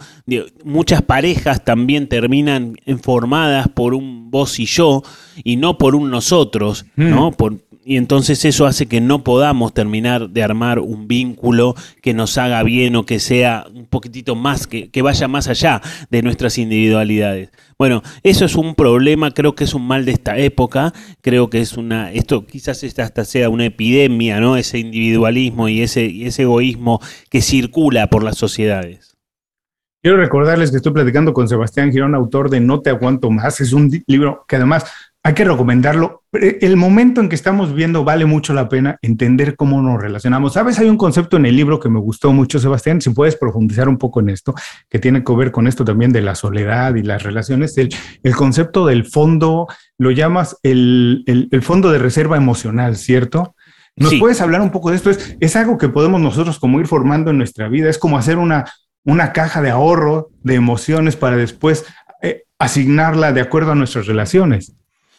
muchas 0.65 1.03
parejas 1.03 1.65
también 1.65 2.09
terminan 2.09 2.77
formadas 3.03 3.69
por 3.69 3.95
un 3.95 4.31
vos 4.31 4.59
y 4.59 4.67
yo 4.67 5.03
y 5.45 5.57
no 5.57 5.79
por 5.79 5.95
un 5.95 6.11
nosotros, 6.11 6.87
¿no? 6.97 7.31
Por, 7.31 7.59
Y 7.91 7.97
entonces 7.97 8.45
eso 8.45 8.67
hace 8.67 8.87
que 8.87 9.01
no 9.01 9.25
podamos 9.25 9.75
terminar 9.75 10.31
de 10.31 10.45
armar 10.45 10.79
un 10.79 11.09
vínculo 11.09 11.75
que 12.01 12.15
nos 12.15 12.39
haga 12.39 12.63
bien 12.63 12.95
o 12.95 13.05
que 13.05 13.19
sea 13.19 13.67
un 13.75 13.87
poquitito 13.87 14.37
más, 14.37 14.69
que, 14.69 14.91
que, 14.91 15.03
vaya 15.03 15.27
más 15.27 15.49
allá 15.49 15.83
de 16.09 16.23
nuestras 16.23 16.57
individualidades. 16.59 17.51
Bueno, 17.77 18.05
eso 18.23 18.45
es 18.45 18.55
un 18.55 18.77
problema, 18.77 19.33
creo 19.33 19.57
que 19.57 19.65
es 19.65 19.75
un 19.75 19.89
mal 19.89 20.05
de 20.05 20.13
esta 20.13 20.39
época, 20.39 20.93
creo 21.21 21.51
que 21.51 21.61
es 21.61 21.77
una, 21.77 22.13
esto 22.13 22.47
quizás 22.47 22.85
hasta 22.85 23.25
sea 23.25 23.51
una 23.51 23.65
epidemia, 23.65 24.39
¿no? 24.39 24.57
Ese 24.57 24.79
individualismo 24.79 25.69
y 25.69 25.83
ese, 25.83 26.05
y 26.05 26.27
ese 26.27 26.43
egoísmo 26.43 27.01
que 27.29 27.43
circula 27.43 28.07
por 28.07 28.23
las 28.23 28.39
sociedades. 28.39 29.19
Quiero 30.01 30.17
recordarles 30.17 30.71
que 30.71 30.77
estoy 30.77 30.93
platicando 30.93 31.33
con 31.33 31.49
Sebastián 31.49 31.91
Girón, 31.91 32.15
autor 32.15 32.51
de 32.51 32.61
No 32.61 32.83
te 32.83 32.91
aguanto 32.91 33.31
más. 33.31 33.61
Es 33.61 33.73
un 33.73 33.91
libro 34.07 34.45
que 34.47 34.57
además 34.57 34.85
hay 35.23 35.35
que 35.35 35.45
recomendarlo. 35.45 36.25
El 36.33 36.77
momento 36.77 37.21
en 37.21 37.29
que 37.29 37.35
estamos 37.35 37.75
viendo 37.75 38.05
vale 38.05 38.25
mucho 38.25 38.55
la 38.55 38.69
pena 38.69 38.99
entender 39.03 39.55
cómo 39.55 39.83
nos 39.83 40.01
relacionamos. 40.01 40.55
Sabes, 40.55 40.79
hay 40.79 40.89
un 40.89 40.97
concepto 40.97 41.37
en 41.37 41.45
el 41.45 41.57
libro 41.57 41.79
que 41.79 41.91
me 41.91 42.01
gustó 42.01 42.33
mucho, 42.33 42.59
Sebastián, 42.59 43.03
si 43.03 43.11
puedes 43.11 43.37
profundizar 43.37 43.89
un 43.89 43.99
poco 43.99 44.21
en 44.21 44.31
esto, 44.31 44.55
que 44.89 44.99
tiene 44.99 45.23
que 45.23 45.35
ver 45.35 45.53
con 45.53 45.67
esto 45.67 45.85
también 45.85 46.13
de 46.13 46.23
la 46.23 46.35
soledad 46.35 46.95
y 46.95 47.03
las 47.03 47.23
relaciones. 47.23 47.77
El, 47.77 47.95
el 48.23 48.35
concepto 48.35 48.87
del 48.87 49.05
fondo, 49.05 49.67
lo 49.99 50.11
llamas 50.11 50.57
el, 50.63 51.25
el, 51.27 51.63
fondo 51.63 51.93
de 51.93 51.99
reserva 51.99 52.39
emocional, 52.39 52.97
¿cierto? 52.97 53.55
¿Nos 53.97 54.15
puedes 54.15 54.41
hablar 54.41 54.63
un 54.63 54.71
poco 54.71 54.91
de 54.91 54.97
esto? 54.97 55.11
Es, 55.11 55.37
es 55.39 55.57
algo 55.57 55.77
que 55.77 55.91
podemos 55.91 56.23
nosotros 56.23 56.59
como 56.59 56.81
ir 56.81 56.87
formando 56.87 57.31
en 57.31 57.37
nuestra 57.37 57.69
vida, 57.69 57.91
es 57.91 57.99
como 57.99 58.17
hacer 58.17 58.39
una, 58.39 58.65
una 59.05 59.33
caja 59.35 59.61
de 59.61 59.69
ahorro 59.69 60.31
de 60.43 60.55
emociones 60.55 61.17
para 61.17 61.37
después 61.37 61.85
eh, 62.23 62.45
asignarla 62.59 63.33
de 63.33 63.43
acuerdo 63.43 63.73
a 63.73 63.75
nuestras 63.75 64.07
relaciones. 64.07 64.77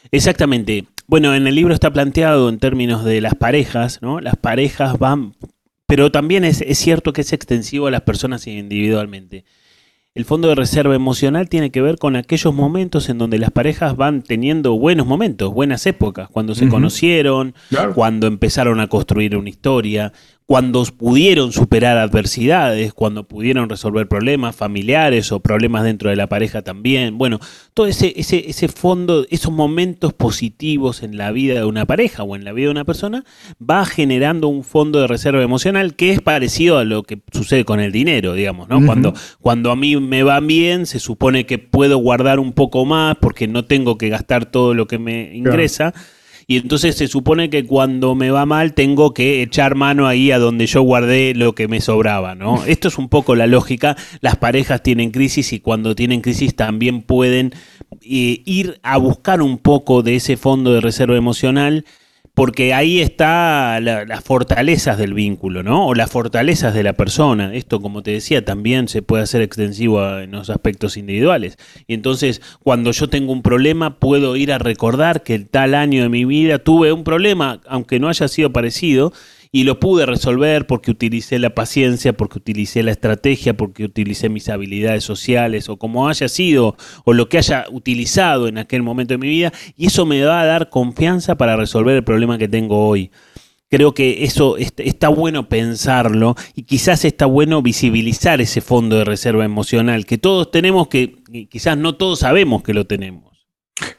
Exactamente. 0.09 0.85
Bueno, 1.07 1.35
en 1.35 1.45
el 1.45 1.55
libro 1.55 1.73
está 1.73 1.91
planteado 1.91 2.49
en 2.49 2.57
términos 2.57 3.03
de 3.03 3.21
las 3.21 3.35
parejas, 3.35 4.01
¿no? 4.01 4.19
Las 4.21 4.35
parejas 4.35 4.97
van, 4.97 5.35
pero 5.85 6.11
también 6.11 6.43
es, 6.43 6.61
es 6.61 6.77
cierto 6.77 7.13
que 7.13 7.21
es 7.21 7.33
extensivo 7.33 7.87
a 7.87 7.91
las 7.91 8.01
personas 8.01 8.47
individualmente. 8.47 9.45
El 10.13 10.25
fondo 10.25 10.49
de 10.49 10.55
reserva 10.55 10.93
emocional 10.93 11.47
tiene 11.47 11.71
que 11.71 11.81
ver 11.81 11.97
con 11.97 12.17
aquellos 12.17 12.53
momentos 12.53 13.07
en 13.07 13.17
donde 13.17 13.39
las 13.39 13.51
parejas 13.51 13.95
van 13.95 14.23
teniendo 14.23 14.77
buenos 14.77 15.07
momentos, 15.07 15.53
buenas 15.53 15.85
épocas, 15.85 16.27
cuando 16.29 16.53
se 16.53 16.67
conocieron, 16.67 17.55
cuando 17.95 18.27
empezaron 18.27 18.81
a 18.81 18.87
construir 18.87 19.37
una 19.37 19.49
historia, 19.49 20.11
cuando 20.45 20.83
pudieron 20.83 21.53
superar 21.53 21.97
adversidades, 21.97 22.93
cuando 22.93 23.25
pudieron 23.25 23.69
resolver 23.69 24.07
problemas 24.07 24.55
familiares 24.55 25.31
o 25.31 25.39
problemas 25.39 25.83
dentro 25.83 26.09
de 26.09 26.17
la 26.17 26.27
pareja 26.27 26.61
también. 26.61 27.17
Bueno, 27.17 27.39
todo 27.73 27.87
ese, 27.87 28.13
ese, 28.17 28.49
ese 28.49 28.67
fondo, 28.67 29.25
esos 29.29 29.53
momentos 29.53 30.11
positivos 30.13 31.03
en 31.03 31.15
la 31.15 31.31
vida 31.31 31.53
de 31.53 31.65
una 31.65 31.85
pareja 31.85 32.23
o 32.23 32.35
en 32.35 32.43
la 32.43 32.51
vida 32.51 32.65
de 32.65 32.71
una 32.71 32.85
persona, 32.85 33.23
va 33.61 33.85
generando 33.85 34.49
un 34.49 34.65
fondo 34.65 34.99
de 34.99 35.07
reserva 35.07 35.41
emocional 35.41 35.95
que 35.95 36.11
es 36.11 36.21
parecido 36.21 36.77
a 36.77 36.83
lo 36.83 37.03
que 37.03 37.21
sucede 37.31 37.63
con 37.63 37.79
el 37.79 37.93
dinero, 37.93 38.33
digamos, 38.33 38.67
¿no? 38.67 38.85
cuando, 38.85 39.13
cuando 39.39 39.71
a 39.71 39.77
mí 39.77 39.95
me 39.97 40.23
va 40.23 40.39
bien, 40.41 40.85
se 40.85 40.99
supone 40.99 41.45
que 41.45 41.59
puedo 41.59 41.97
guardar 41.97 42.39
un 42.39 42.51
poco 42.51 42.85
más 42.85 43.15
porque 43.21 43.47
no 43.47 43.63
tengo 43.63 43.97
que 43.97 44.09
gastar 44.09 44.47
todo 44.47 44.73
lo 44.73 44.85
que 44.85 44.99
me 44.99 45.33
ingresa 45.33 45.93
y 46.51 46.57
entonces 46.57 46.97
se 46.97 47.07
supone 47.07 47.49
que 47.49 47.65
cuando 47.65 48.13
me 48.13 48.29
va 48.29 48.45
mal 48.45 48.73
tengo 48.73 49.13
que 49.13 49.41
echar 49.41 49.75
mano 49.75 50.05
ahí 50.05 50.31
a 50.31 50.37
donde 50.37 50.65
yo 50.65 50.81
guardé 50.81 51.33
lo 51.33 51.55
que 51.55 51.69
me 51.69 51.79
sobraba, 51.79 52.35
¿no? 52.35 52.65
Esto 52.65 52.89
es 52.89 52.97
un 52.97 53.07
poco 53.07 53.37
la 53.37 53.47
lógica, 53.47 53.95
las 54.19 54.35
parejas 54.35 54.83
tienen 54.83 55.11
crisis 55.11 55.53
y 55.53 55.61
cuando 55.61 55.95
tienen 55.95 56.19
crisis 56.19 56.53
también 56.53 57.03
pueden 57.03 57.53
eh, 58.01 58.41
ir 58.43 58.81
a 58.83 58.97
buscar 58.97 59.41
un 59.41 59.59
poco 59.59 60.03
de 60.03 60.17
ese 60.17 60.35
fondo 60.35 60.73
de 60.73 60.81
reserva 60.81 61.15
emocional 61.15 61.85
porque 62.33 62.73
ahí 62.73 63.01
está 63.01 63.79
las 63.81 64.23
fortalezas 64.23 64.97
del 64.97 65.13
vínculo, 65.13 65.63
¿no? 65.63 65.87
O 65.87 65.93
las 65.93 66.09
fortalezas 66.09 66.73
de 66.73 66.83
la 66.83 66.93
persona. 66.93 67.53
Esto, 67.53 67.81
como 67.81 68.03
te 68.03 68.11
decía, 68.11 68.45
también 68.45 68.87
se 68.87 69.01
puede 69.01 69.23
hacer 69.23 69.41
extensivo 69.41 70.17
en 70.17 70.31
los 70.31 70.49
aspectos 70.49 70.95
individuales. 70.95 71.57
Y 71.87 71.93
entonces, 71.93 72.41
cuando 72.63 72.91
yo 72.91 73.09
tengo 73.09 73.33
un 73.33 73.41
problema, 73.41 73.99
puedo 73.99 74.35
ir 74.37 74.53
a 74.53 74.59
recordar 74.59 75.23
que 75.23 75.35
el 75.35 75.47
tal 75.47 75.75
año 75.75 76.03
de 76.03 76.09
mi 76.09 76.23
vida 76.25 76.59
tuve 76.59 76.93
un 76.93 77.03
problema, 77.03 77.61
aunque 77.67 77.99
no 77.99 78.07
haya 78.07 78.27
sido 78.27 78.53
parecido, 78.53 79.11
y 79.51 79.65
lo 79.65 79.79
pude 79.79 80.05
resolver 80.05 80.65
porque 80.65 80.91
utilicé 80.91 81.37
la 81.37 81.53
paciencia, 81.53 82.13
porque 82.13 82.39
utilicé 82.39 82.83
la 82.83 82.91
estrategia, 82.91 83.55
porque 83.55 83.83
utilicé 83.83 84.29
mis 84.29 84.47
habilidades 84.47 85.03
sociales 85.03 85.67
o 85.67 85.77
como 85.77 86.07
haya 86.07 86.29
sido 86.29 86.77
o 87.03 87.13
lo 87.13 87.27
que 87.27 87.37
haya 87.37 87.65
utilizado 87.69 88.47
en 88.47 88.57
aquel 88.57 88.81
momento 88.81 89.13
de 89.13 89.17
mi 89.17 89.27
vida 89.27 89.51
y 89.75 89.87
eso 89.87 90.05
me 90.05 90.23
va 90.23 90.41
a 90.41 90.45
dar 90.45 90.69
confianza 90.69 91.35
para 91.35 91.57
resolver 91.57 91.97
el 91.97 92.03
problema 92.03 92.37
que 92.37 92.47
tengo 92.47 92.87
hoy. 92.87 93.11
Creo 93.69 93.93
que 93.93 94.25
eso 94.25 94.57
está 94.57 95.07
bueno 95.07 95.47
pensarlo 95.47 96.35
y 96.55 96.63
quizás 96.63 97.05
está 97.05 97.25
bueno 97.25 97.61
visibilizar 97.61 98.41
ese 98.41 98.59
fondo 98.59 98.97
de 98.97 99.05
reserva 99.05 99.45
emocional 99.45 100.05
que 100.05 100.17
todos 100.17 100.51
tenemos 100.51 100.87
que 100.87 101.15
quizás 101.49 101.77
no 101.77 101.95
todos 101.95 102.19
sabemos 102.19 102.63
que 102.63 102.73
lo 102.73 102.85
tenemos. 102.85 103.47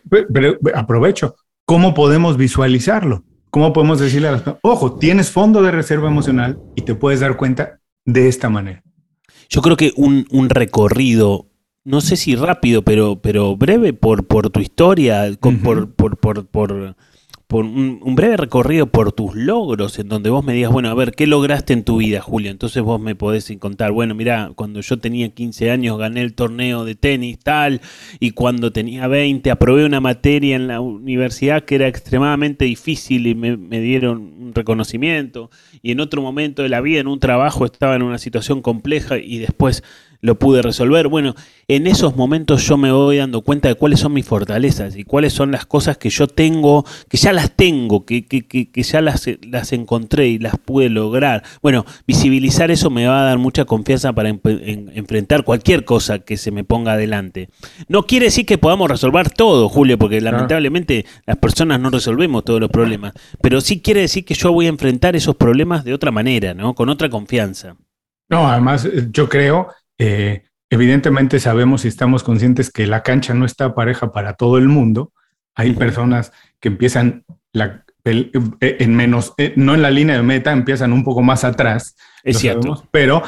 pero 0.08 0.58
aprovecho, 0.74 1.36
¿cómo 1.64 1.94
podemos 1.94 2.36
visualizarlo? 2.36 3.24
¿Cómo 3.52 3.74
podemos 3.74 4.00
decirle 4.00 4.28
a 4.28 4.32
las 4.32 4.40
personas, 4.40 4.60
ojo, 4.62 4.94
tienes 4.94 5.30
fondo 5.30 5.60
de 5.60 5.70
reserva 5.70 6.08
emocional 6.08 6.58
y 6.74 6.82
te 6.82 6.94
puedes 6.94 7.20
dar 7.20 7.36
cuenta 7.36 7.80
de 8.06 8.26
esta 8.26 8.48
manera? 8.48 8.82
Yo 9.50 9.60
creo 9.60 9.76
que 9.76 9.92
un, 9.94 10.24
recorrido, 10.48 11.50
no 11.84 12.00
sé 12.00 12.16
si 12.16 12.34
rápido, 12.34 12.80
pero, 12.80 13.20
pero 13.20 13.54
breve 13.54 13.92
por, 13.92 14.26
por 14.26 14.48
tu 14.48 14.60
historia, 14.60 15.30
por, 15.62 15.94
por, 15.94 16.46
por 16.48 16.96
un, 17.60 18.14
breve 18.14 18.36
recorrido 18.36 18.86
por 18.86 19.12
tus 19.12 19.34
logros, 19.34 19.98
en 19.98 20.08
donde 20.08 20.30
vos 20.30 20.44
me 20.44 20.52
digas, 20.52 20.72
bueno, 20.72 20.88
a 20.88 20.94
ver, 20.94 21.12
¿qué 21.12 21.26
lograste 21.26 21.72
en 21.72 21.84
tu 21.84 21.98
vida, 21.98 22.20
Julio? 22.20 22.50
Entonces 22.50 22.82
vos 22.82 23.00
me 23.00 23.14
podés 23.14 23.52
contar, 23.58 23.92
bueno, 23.92 24.14
mira, 24.14 24.52
cuando 24.54 24.80
yo 24.80 24.98
tenía 24.98 25.28
15 25.28 25.70
años 25.70 25.98
gané 25.98 26.22
el 26.22 26.34
torneo 26.34 26.84
de 26.84 26.94
tenis, 26.94 27.38
tal, 27.38 27.80
y 28.20 28.32
cuando 28.32 28.72
tenía 28.72 29.06
20 29.06 29.50
aprobé 29.50 29.84
una 29.84 30.00
materia 30.00 30.56
en 30.56 30.66
la 30.66 30.80
universidad 30.80 31.64
que 31.64 31.76
era 31.76 31.88
extremadamente 31.88 32.64
difícil 32.64 33.26
y 33.26 33.34
me, 33.34 33.56
me 33.56 33.80
dieron 33.80 34.34
un 34.40 34.54
reconocimiento, 34.54 35.50
y 35.82 35.92
en 35.92 36.00
otro 36.00 36.22
momento 36.22 36.62
de 36.62 36.68
la 36.68 36.80
vida, 36.80 37.00
en 37.00 37.06
un 37.06 37.20
trabajo, 37.20 37.64
estaba 37.64 37.96
en 37.96 38.02
una 38.02 38.18
situación 38.18 38.62
compleja 38.62 39.18
y 39.18 39.38
después 39.38 39.82
lo 40.22 40.38
pude 40.38 40.62
resolver. 40.62 41.08
Bueno, 41.08 41.34
en 41.66 41.88
esos 41.88 42.16
momentos 42.16 42.66
yo 42.66 42.78
me 42.78 42.92
voy 42.92 43.16
dando 43.16 43.42
cuenta 43.42 43.68
de 43.68 43.74
cuáles 43.74 44.00
son 44.00 44.12
mis 44.12 44.24
fortalezas 44.24 44.96
y 44.96 45.02
cuáles 45.02 45.32
son 45.32 45.50
las 45.50 45.66
cosas 45.66 45.98
que 45.98 46.10
yo 46.10 46.28
tengo, 46.28 46.86
que 47.08 47.16
ya 47.16 47.32
las 47.32 47.56
tengo, 47.56 48.06
que, 48.06 48.24
que, 48.24 48.46
que, 48.46 48.82
ya 48.82 49.00
las, 49.00 49.28
las, 49.42 49.72
encontré 49.72 50.28
y 50.28 50.38
las 50.38 50.56
pude 50.58 50.88
lograr. 50.88 51.42
Bueno, 51.60 51.84
visibilizar 52.06 52.70
eso 52.70 52.88
me 52.88 53.06
va 53.06 53.22
a 53.22 53.24
dar 53.24 53.38
mucha 53.38 53.64
confianza 53.64 54.12
para 54.12 54.28
enfrentar 54.28 55.42
cualquier 55.42 55.84
cosa 55.84 56.20
que 56.20 56.36
se 56.36 56.52
me 56.52 56.62
ponga 56.62 56.92
adelante. 56.92 57.48
No 57.88 58.06
quiere 58.06 58.26
decir 58.26 58.46
que 58.46 58.58
podamos 58.58 58.88
resolver 58.88 59.28
todo, 59.30 59.68
Julio, 59.68 59.98
porque 59.98 60.20
lamentablemente 60.20 61.04
las 61.26 61.38
personas 61.38 61.80
no 61.80 61.90
resolvemos 61.90 62.44
todos 62.44 62.60
los 62.60 62.70
problemas, 62.70 63.12
pero 63.40 63.60
sí 63.60 63.80
quiere 63.80 64.02
decir 64.02 64.24
que 64.24 64.34
yo 64.34 64.52
voy 64.52 64.66
a 64.66 64.68
enfrentar 64.68 65.16
esos 65.16 65.34
problemas 65.34 65.82
de 65.82 65.94
otra 65.94 66.12
manera, 66.12 66.54
¿no? 66.54 66.74
Con 66.74 66.88
otra 66.88 67.10
confianza. 67.10 67.76
No, 68.28 68.48
además 68.48 68.88
yo 69.10 69.28
creo 69.28 69.68
eh, 69.98 70.44
evidentemente 70.70 71.40
sabemos 71.40 71.84
y 71.84 71.88
estamos 71.88 72.22
conscientes 72.22 72.70
que 72.70 72.86
la 72.86 73.02
cancha 73.02 73.34
no 73.34 73.44
está 73.44 73.74
pareja 73.74 74.12
para 74.12 74.34
todo 74.34 74.58
el 74.58 74.68
mundo. 74.68 75.12
Hay 75.54 75.72
personas 75.74 76.32
que 76.60 76.68
empiezan 76.68 77.24
la, 77.52 77.84
eh, 78.04 78.30
en 78.60 78.96
menos, 78.96 79.34
eh, 79.36 79.52
no 79.56 79.74
en 79.74 79.82
la 79.82 79.90
línea 79.90 80.16
de 80.16 80.22
meta, 80.22 80.52
empiezan 80.52 80.92
un 80.92 81.04
poco 81.04 81.22
más 81.22 81.44
atrás. 81.44 81.96
Es 82.24 82.38
cierto. 82.38 82.88
pero 82.90 83.22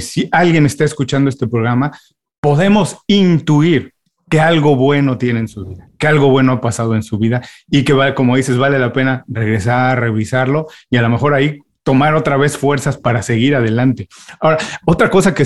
si 0.00 0.28
alguien 0.30 0.64
está 0.66 0.84
escuchando 0.84 1.28
este 1.28 1.48
programa, 1.48 1.92
podemos 2.40 2.98
intuir 3.06 3.92
que 4.32 4.40
algo 4.40 4.76
bueno 4.76 5.18
tiene 5.18 5.40
en 5.40 5.48
su 5.48 5.66
vida, 5.66 5.90
que 5.98 6.06
algo 6.06 6.30
bueno 6.30 6.52
ha 6.52 6.60
pasado 6.62 6.94
en 6.94 7.02
su 7.02 7.18
vida 7.18 7.42
y 7.68 7.84
que, 7.84 8.14
como 8.14 8.36
dices, 8.36 8.56
vale 8.56 8.78
la 8.78 8.90
pena 8.90 9.24
regresar, 9.28 10.00
revisarlo 10.00 10.68
y 10.88 10.96
a 10.96 11.02
lo 11.02 11.10
mejor 11.10 11.34
ahí 11.34 11.58
tomar 11.82 12.14
otra 12.14 12.36
vez 12.36 12.56
fuerzas 12.56 12.96
para 12.96 13.22
seguir 13.22 13.54
adelante. 13.54 14.08
Ahora, 14.40 14.58
otra 14.86 15.10
cosa 15.10 15.34
que, 15.34 15.44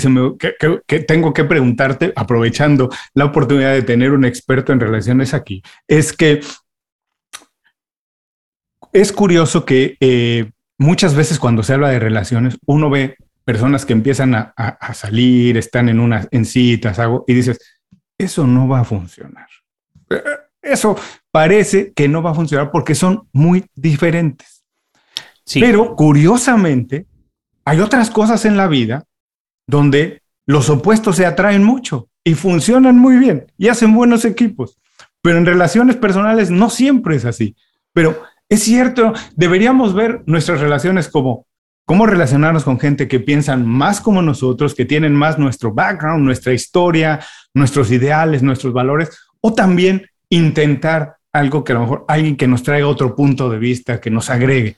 tengo 1.06 1.32
que 1.32 1.44
preguntarte, 1.44 2.12
aprovechando 2.14 2.90
la 3.14 3.24
oportunidad 3.24 3.72
de 3.72 3.82
tener 3.82 4.12
un 4.12 4.24
experto 4.24 4.72
en 4.72 4.80
relaciones 4.80 5.34
aquí, 5.34 5.62
es 5.88 6.12
que 6.12 6.40
es 8.92 9.12
curioso 9.12 9.64
que 9.64 9.96
eh, 10.00 10.50
muchas 10.78 11.14
veces 11.14 11.38
cuando 11.38 11.62
se 11.62 11.74
habla 11.74 11.90
de 11.90 11.98
relaciones, 11.98 12.58
uno 12.66 12.90
ve 12.90 13.16
personas 13.44 13.86
que 13.86 13.92
empiezan 13.92 14.34
a, 14.34 14.54
salir, 14.94 15.56
están 15.56 15.88
en, 15.88 16.00
una, 16.00 16.26
en 16.32 16.44
citas, 16.44 16.98
algo, 16.98 17.24
y 17.28 17.34
dices, 17.34 17.58
eso 18.18 18.46
no 18.46 18.66
va 18.66 18.80
a 18.80 18.84
funcionar. 18.84 19.46
Eh, 20.10 20.22
eso 20.62 20.98
parece 21.30 21.92
que 21.92 22.08
no 22.08 22.22
va 22.22 22.32
a 22.32 22.34
funcionar 22.34 22.72
porque 22.72 22.94
son 22.94 23.28
muy 23.32 23.64
diferentes. 23.74 24.55
Pero 25.54 25.94
curiosamente, 25.96 27.06
hay 27.64 27.80
otras 27.80 28.10
cosas 28.10 28.44
en 28.44 28.56
la 28.56 28.66
vida 28.66 29.04
donde 29.66 30.22
los 30.46 30.68
opuestos 30.70 31.16
se 31.16 31.26
atraen 31.26 31.64
mucho 31.64 32.08
y 32.24 32.34
funcionan 32.34 32.98
muy 32.98 33.16
bien 33.16 33.52
y 33.56 33.68
hacen 33.68 33.94
buenos 33.94 34.24
equipos. 34.24 34.78
Pero 35.22 35.38
en 35.38 35.46
relaciones 35.46 35.96
personales 35.96 36.50
no 36.50 36.70
siempre 36.70 37.16
es 37.16 37.24
así. 37.24 37.56
Pero 37.92 38.22
Es 38.48 38.62
cierto, 38.62 39.12
deberíamos 39.34 39.92
ver 39.92 40.22
nuestras 40.26 40.60
relaciones 40.60 41.08
como 41.08 41.46
cómo 41.84 42.06
relacionarnos 42.06 42.64
con 42.64 42.78
gente 42.78 43.08
que 43.08 43.20
piensan 43.20 43.66
más 43.66 44.00
como 44.00 44.22
nosotros, 44.22 44.74
que 44.74 44.84
tienen 44.84 45.14
más 45.14 45.38
nuestro 45.38 45.72
background, 45.72 46.24
nuestra 46.24 46.52
historia, 46.52 47.20
nuestros 47.54 47.90
ideales, 47.90 48.42
nuestros 48.42 48.72
valores, 48.72 49.10
o 49.40 49.52
también 49.52 50.06
intentar 50.28 51.16
algo 51.32 51.64
que 51.64 51.72
a 51.72 51.74
lo 51.76 51.80
mejor 51.82 52.04
alguien 52.08 52.36
que 52.36 52.48
nos 52.48 52.62
traiga 52.62 52.88
otro 52.88 53.14
punto 53.14 53.50
de 53.50 53.58
vista, 53.58 54.00
que 54.00 54.10
nos 54.10 54.30
agregue. 54.30 54.76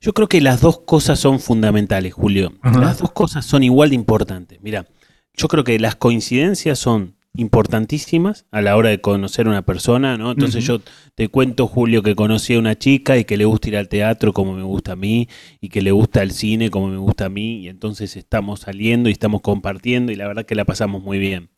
Yo 0.00 0.12
creo 0.14 0.28
que 0.28 0.40
las 0.40 0.60
dos 0.60 0.80
cosas 0.80 1.18
son 1.18 1.40
fundamentales, 1.40 2.14
Julio. 2.14 2.52
Las 2.62 2.98
dos 2.98 3.12
cosas 3.12 3.44
son 3.44 3.62
igual 3.62 3.90
de 3.90 3.94
importantes. 3.94 4.58
Mira, 4.62 4.86
yo 5.34 5.48
creo 5.48 5.64
que 5.64 5.78
las 5.78 5.96
coincidencias 5.96 6.78
son 6.78 7.16
importantísimas 7.36 8.46
a 8.50 8.60
la 8.62 8.76
hora 8.76 8.90
de 8.90 9.00
conocer 9.00 9.46
a 9.46 9.50
una 9.50 9.62
persona, 9.62 10.16
¿no? 10.16 10.32
Entonces 10.32 10.64
yo 10.64 10.80
te 11.14 11.28
cuento, 11.28 11.66
Julio, 11.66 12.02
que 12.02 12.14
conocí 12.14 12.54
a 12.54 12.58
una 12.58 12.76
chica 12.76 13.18
y 13.18 13.24
que 13.24 13.36
le 13.36 13.44
gusta 13.44 13.68
ir 13.68 13.76
al 13.76 13.88
teatro 13.88 14.32
como 14.32 14.54
me 14.54 14.62
gusta 14.62 14.92
a 14.92 14.96
mí 14.96 15.28
y 15.60 15.68
que 15.68 15.82
le 15.82 15.92
gusta 15.92 16.22
el 16.22 16.32
cine 16.32 16.70
como 16.70 16.88
me 16.88 16.96
gusta 16.96 17.26
a 17.26 17.28
mí 17.28 17.60
y 17.60 17.68
entonces 17.68 18.16
estamos 18.16 18.60
saliendo 18.60 19.08
y 19.08 19.12
estamos 19.12 19.42
compartiendo 19.42 20.12
y 20.12 20.16
la 20.16 20.26
verdad 20.26 20.46
que 20.46 20.54
la 20.54 20.64
pasamos 20.64 21.02
muy 21.02 21.18
bien. 21.18 21.50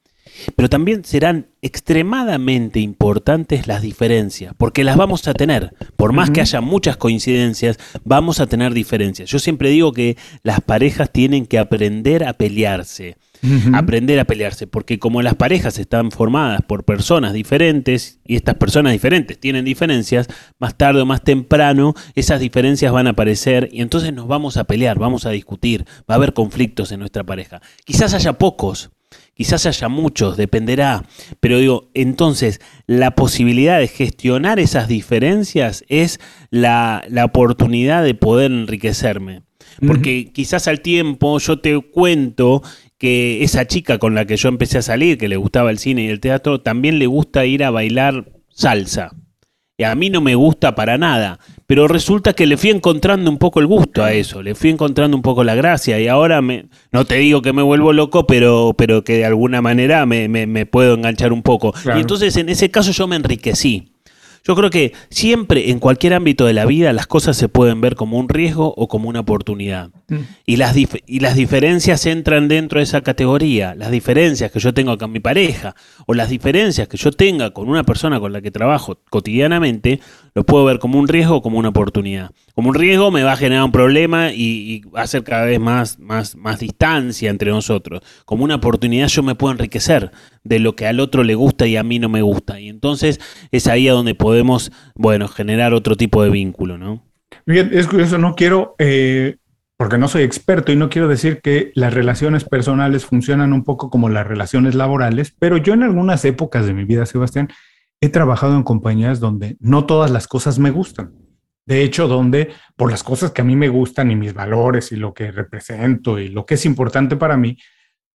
Pero 0.57 0.68
también 0.68 1.05
serán 1.05 1.49
extremadamente 1.62 2.81
importantes 2.81 3.66
las 3.66 3.83
diferencias, 3.83 4.55
porque 4.57 4.85
las 4.85 4.97
vamos 4.97 5.26
a 5.29 5.35
tener. 5.35 5.74
Por 5.97 6.12
más 6.12 6.31
que 6.31 6.41
haya 6.41 6.61
muchas 6.61 6.97
coincidencias, 6.97 7.79
vamos 8.05 8.41
a 8.41 8.47
tener 8.47 8.72
diferencias. 8.74 9.31
Yo 9.31 9.39
siempre 9.39 9.70
digo 9.70 9.93
que 9.93 10.16
las 10.43 10.61
parejas 10.61 11.11
tienen 11.11 11.47
que 11.47 11.59
aprender 11.59 12.24
a 12.24 12.35
pelearse 12.35 13.16
aprender 13.72 14.18
a 14.20 14.24
pelearse, 14.24 14.66
porque 14.66 14.99
como 14.99 15.22
las 15.22 15.35
parejas 15.35 15.79
están 15.79 16.11
formadas 16.11 16.62
por 16.62 16.85
personas 16.85 17.33
diferentes 17.33 18.20
y 18.24 18.37
estas 18.37 18.57
personas 18.57 18.93
diferentes 18.93 19.39
tienen 19.39 19.64
diferencias, 19.64 20.29
más 20.59 20.76
tarde 20.76 21.03
o 21.03 21.07
más 21.07 21.22
temprano 21.22 21.95
esas 22.14 22.41
diferencias 22.41 22.93
van 22.93 23.07
a 23.07 23.11
aparecer 23.11 23.68
y 23.72 23.81
entonces 23.81 24.12
nos 24.12 24.26
vamos 24.26 24.57
a 24.57 24.64
pelear, 24.64 24.99
vamos 24.99 25.26
a 25.26 25.31
discutir, 25.31 25.85
va 26.11 26.14
a 26.14 26.16
haber 26.16 26.33
conflictos 26.33 26.93
en 26.93 27.01
nuestra 27.01 27.24
pareja. 27.24 27.61
Quizás 27.85 28.14
haya 28.14 28.35
pocos, 28.35 28.91
quizás 29.39 29.66
haya 29.66 29.89
muchos, 29.89 30.36
dependerá, 30.36 31.05
pero 31.39 31.59
digo, 31.59 31.91
entonces 31.95 32.61
la 32.89 33.12
posibilidad 33.12 33.78
de 33.78 33.86
gestionar 33.86 34.59
esas 34.59 34.89
diferencias 34.89 35.84
es 35.89 36.18
la, 36.51 37.05
la 37.09 37.24
oportunidad 37.24 38.03
de 38.03 38.14
poder 38.14 38.51
enriquecerme. 38.51 39.43
Porque 39.86 40.32
quizás 40.32 40.66
al 40.66 40.80
tiempo 40.80 41.39
yo 41.39 41.61
te 41.61 41.78
cuento 41.78 42.64
que 42.99 43.45
esa 43.45 43.68
chica 43.68 43.99
con 43.99 44.16
la 44.16 44.24
que 44.24 44.36
yo 44.36 44.49
empecé 44.49 44.78
a 44.78 44.82
salir, 44.82 45.18
que 45.18 45.28
le 45.28 45.36
gustaba 45.36 45.70
el 45.70 45.78
cine 45.78 46.03
y 46.03 46.09
el 46.09 46.18
teatro, 46.18 46.61
también 46.61 46.99
le 46.99 47.07
gusta 47.07 47.47
ir 47.47 47.62
a 47.62 47.70
bailar 47.70 48.32
salsa. 48.49 49.12
Y 49.81 49.85
a 49.85 49.95
mí 49.95 50.11
no 50.11 50.20
me 50.20 50.35
gusta 50.35 50.74
para 50.74 50.99
nada, 50.99 51.39
pero 51.68 51.87
resulta 51.87 52.33
que 52.33 52.49
le 52.49 52.57
fui 52.57 52.70
encontrando 52.70 53.31
un 53.31 53.39
poco 53.39 53.61
el 53.61 53.68
gusto 53.68 54.03
a 54.03 54.12
eso, 54.12 54.43
le 54.43 54.57
fui 54.57 54.70
encontrando 54.70 55.16
un 55.16 55.22
poco 55.22 55.45
la 55.45 55.55
gracia 55.55 56.01
y 56.01 56.09
ahora 56.09 56.43
me, 56.43 56.66
no 56.91 57.05
te 57.05 57.14
digo 57.14 57.43
que 57.43 57.53
me 57.53 57.62
vuelvo 57.62 57.93
loco, 57.93 58.26
pero, 58.26 58.74
pero 58.76 59.05
que 59.05 59.18
de 59.18 59.24
alguna 59.24 59.62
manera 59.62 60.05
me, 60.05 60.26
me, 60.26 60.66
puedo 60.66 60.95
enganchar 60.95 61.33
un 61.33 61.45
poco. 61.45 61.72
Y 61.95 62.01
entonces 62.01 62.37
en 62.37 62.49
ese 62.49 62.72
caso 62.72 62.91
yo 62.91 63.07
me 63.07 63.14
enriquecí. 63.14 63.93
Yo 64.43 64.57
creo 64.57 64.70
que 64.70 64.95
siempre 65.11 65.70
en 65.70 65.79
cualquier 65.79 66.14
ámbito 66.14 66.45
de 66.45 66.55
la 66.55 66.66
vida 66.66 66.93
las 66.93 67.07
cosas 67.07 67.37
se 67.37 67.49
pueden 67.49 67.81
ver 67.81 67.95
como 67.95 68.18
un 68.18 68.29
riesgo 68.29 68.74
o 68.76 68.89
como 68.89 69.09
una 69.09 69.20
oportunidad. 69.20 69.91
Mm. 70.09 70.16
Y, 70.46 70.56
las 70.56 70.74
y 70.76 71.20
las 71.20 71.36
diferencias 71.36 72.06
entran 72.06 72.48
dentro 72.48 72.78
de 72.78 72.84
esa 72.84 73.02
categoría. 73.02 73.74
Las 73.74 73.90
diferencias 73.90 74.50
que 74.50 74.59
yo 74.59 74.72
tengo 74.72 74.96
con 74.96 75.12
mi 75.12 75.20
pareja 75.20 75.74
o 76.06 76.14
las 76.14 76.30
diferencias 76.30 76.88
que 76.88 76.96
yo 76.96 77.12
tenga 77.12 77.50
con 77.50 77.68
una 77.68 77.84
persona 77.84 78.18
con 78.18 78.32
la 78.32 78.40
que 78.40 78.50
trabajo 78.50 78.98
cotidianamente, 79.11 80.00
lo 80.34 80.44
puedo 80.44 80.64
ver 80.64 80.78
como 80.78 80.98
un 80.98 81.09
riesgo 81.09 81.36
o 81.36 81.42
como 81.42 81.59
una 81.59 81.68
oportunidad. 81.68 82.30
Como 82.54 82.70
un 82.70 82.74
riesgo 82.74 83.11
me 83.11 83.22
va 83.22 83.32
a 83.32 83.36
generar 83.36 83.64
un 83.64 83.72
problema 83.72 84.32
y, 84.32 84.80
va 84.94 85.02
a 85.02 85.06
ser 85.06 85.24
cada 85.24 85.44
vez 85.44 85.61
más, 85.61 85.98
más, 85.98 86.36
más 86.36 86.59
distancia 86.59 87.28
entre 87.28 87.50
nosotros. 87.50 88.00
Como 88.24 88.44
una 88.44 88.56
oportunidad 88.56 89.09
yo 89.09 89.22
me 89.22 89.34
puedo 89.34 89.52
enriquecer 89.52 90.11
de 90.42 90.59
lo 90.59 90.74
que 90.74 90.86
al 90.86 91.00
otro 91.00 91.22
le 91.22 91.34
gusta 91.34 91.66
y 91.66 91.76
a 91.76 91.82
mí 91.82 91.98
no 91.98 92.09
me 92.09 92.22
gusta. 92.22 92.61
Y 92.61 92.68
entonces 92.68 93.20
es 93.50 93.66
ahí 93.66 93.88
a 93.88 93.92
donde 93.92 94.14
podemos, 94.14 94.72
bueno, 94.94 95.28
generar 95.28 95.74
otro 95.74 95.96
tipo 95.96 96.22
de 96.22 96.30
vínculo, 96.30 96.78
¿no? 96.78 97.02
Bien, 97.44 97.70
es 97.72 97.86
curioso, 97.86 98.18
no 98.18 98.34
quiero, 98.34 98.74
eh, 98.78 99.36
porque 99.79 99.97
no 99.97 100.09
soy 100.09 100.24
experto 100.24 100.72
y 100.72 100.76
no 100.76 100.91
quiero 100.91 101.07
decir 101.07 101.41
que 101.41 101.70
las 101.76 101.95
relaciones 101.95 102.45
personales 102.45 103.07
funcionan 103.07 103.53
un 103.53 103.62
poco 103.62 103.91
como 103.91 104.09
las 104.09 104.26
relaciones 104.26 104.74
laborales, 104.74 105.35
pero 105.39 105.57
yo 105.57 105.72
en 105.72 105.85
algunas 105.85 106.24
épocas 106.24 106.66
de 106.66 106.74
mi 106.74 106.85
vida, 106.85 107.07
Sebastián, 107.07 107.49
he 108.01 108.09
trabajado 108.09 108.57
en 108.57 108.64
compañías 108.64 109.20
donde 109.20 109.57
no 109.61 109.87
todas 109.87 110.11
las 110.11 110.26
cosas 110.26 110.59
me 110.59 110.72
gustan. 110.72 111.14
De 111.64 111.83
hecho, 111.83 112.09
donde 112.09 112.51
por 112.74 112.91
las 112.91 113.05
cosas 113.05 113.31
que 113.31 113.43
a 113.43 113.45
mí 113.45 113.55
me 113.55 113.68
gustan 113.68 114.11
y 114.11 114.16
mis 114.16 114.35
valores 114.35 114.91
y 114.91 114.97
lo 114.97 115.14
que 115.14 115.31
represento 115.31 116.18
y 116.18 116.29
lo 116.29 116.45
que 116.45 116.55
es 116.55 116.66
importante 116.66 117.14
para 117.16 117.37
mí, 117.37 117.57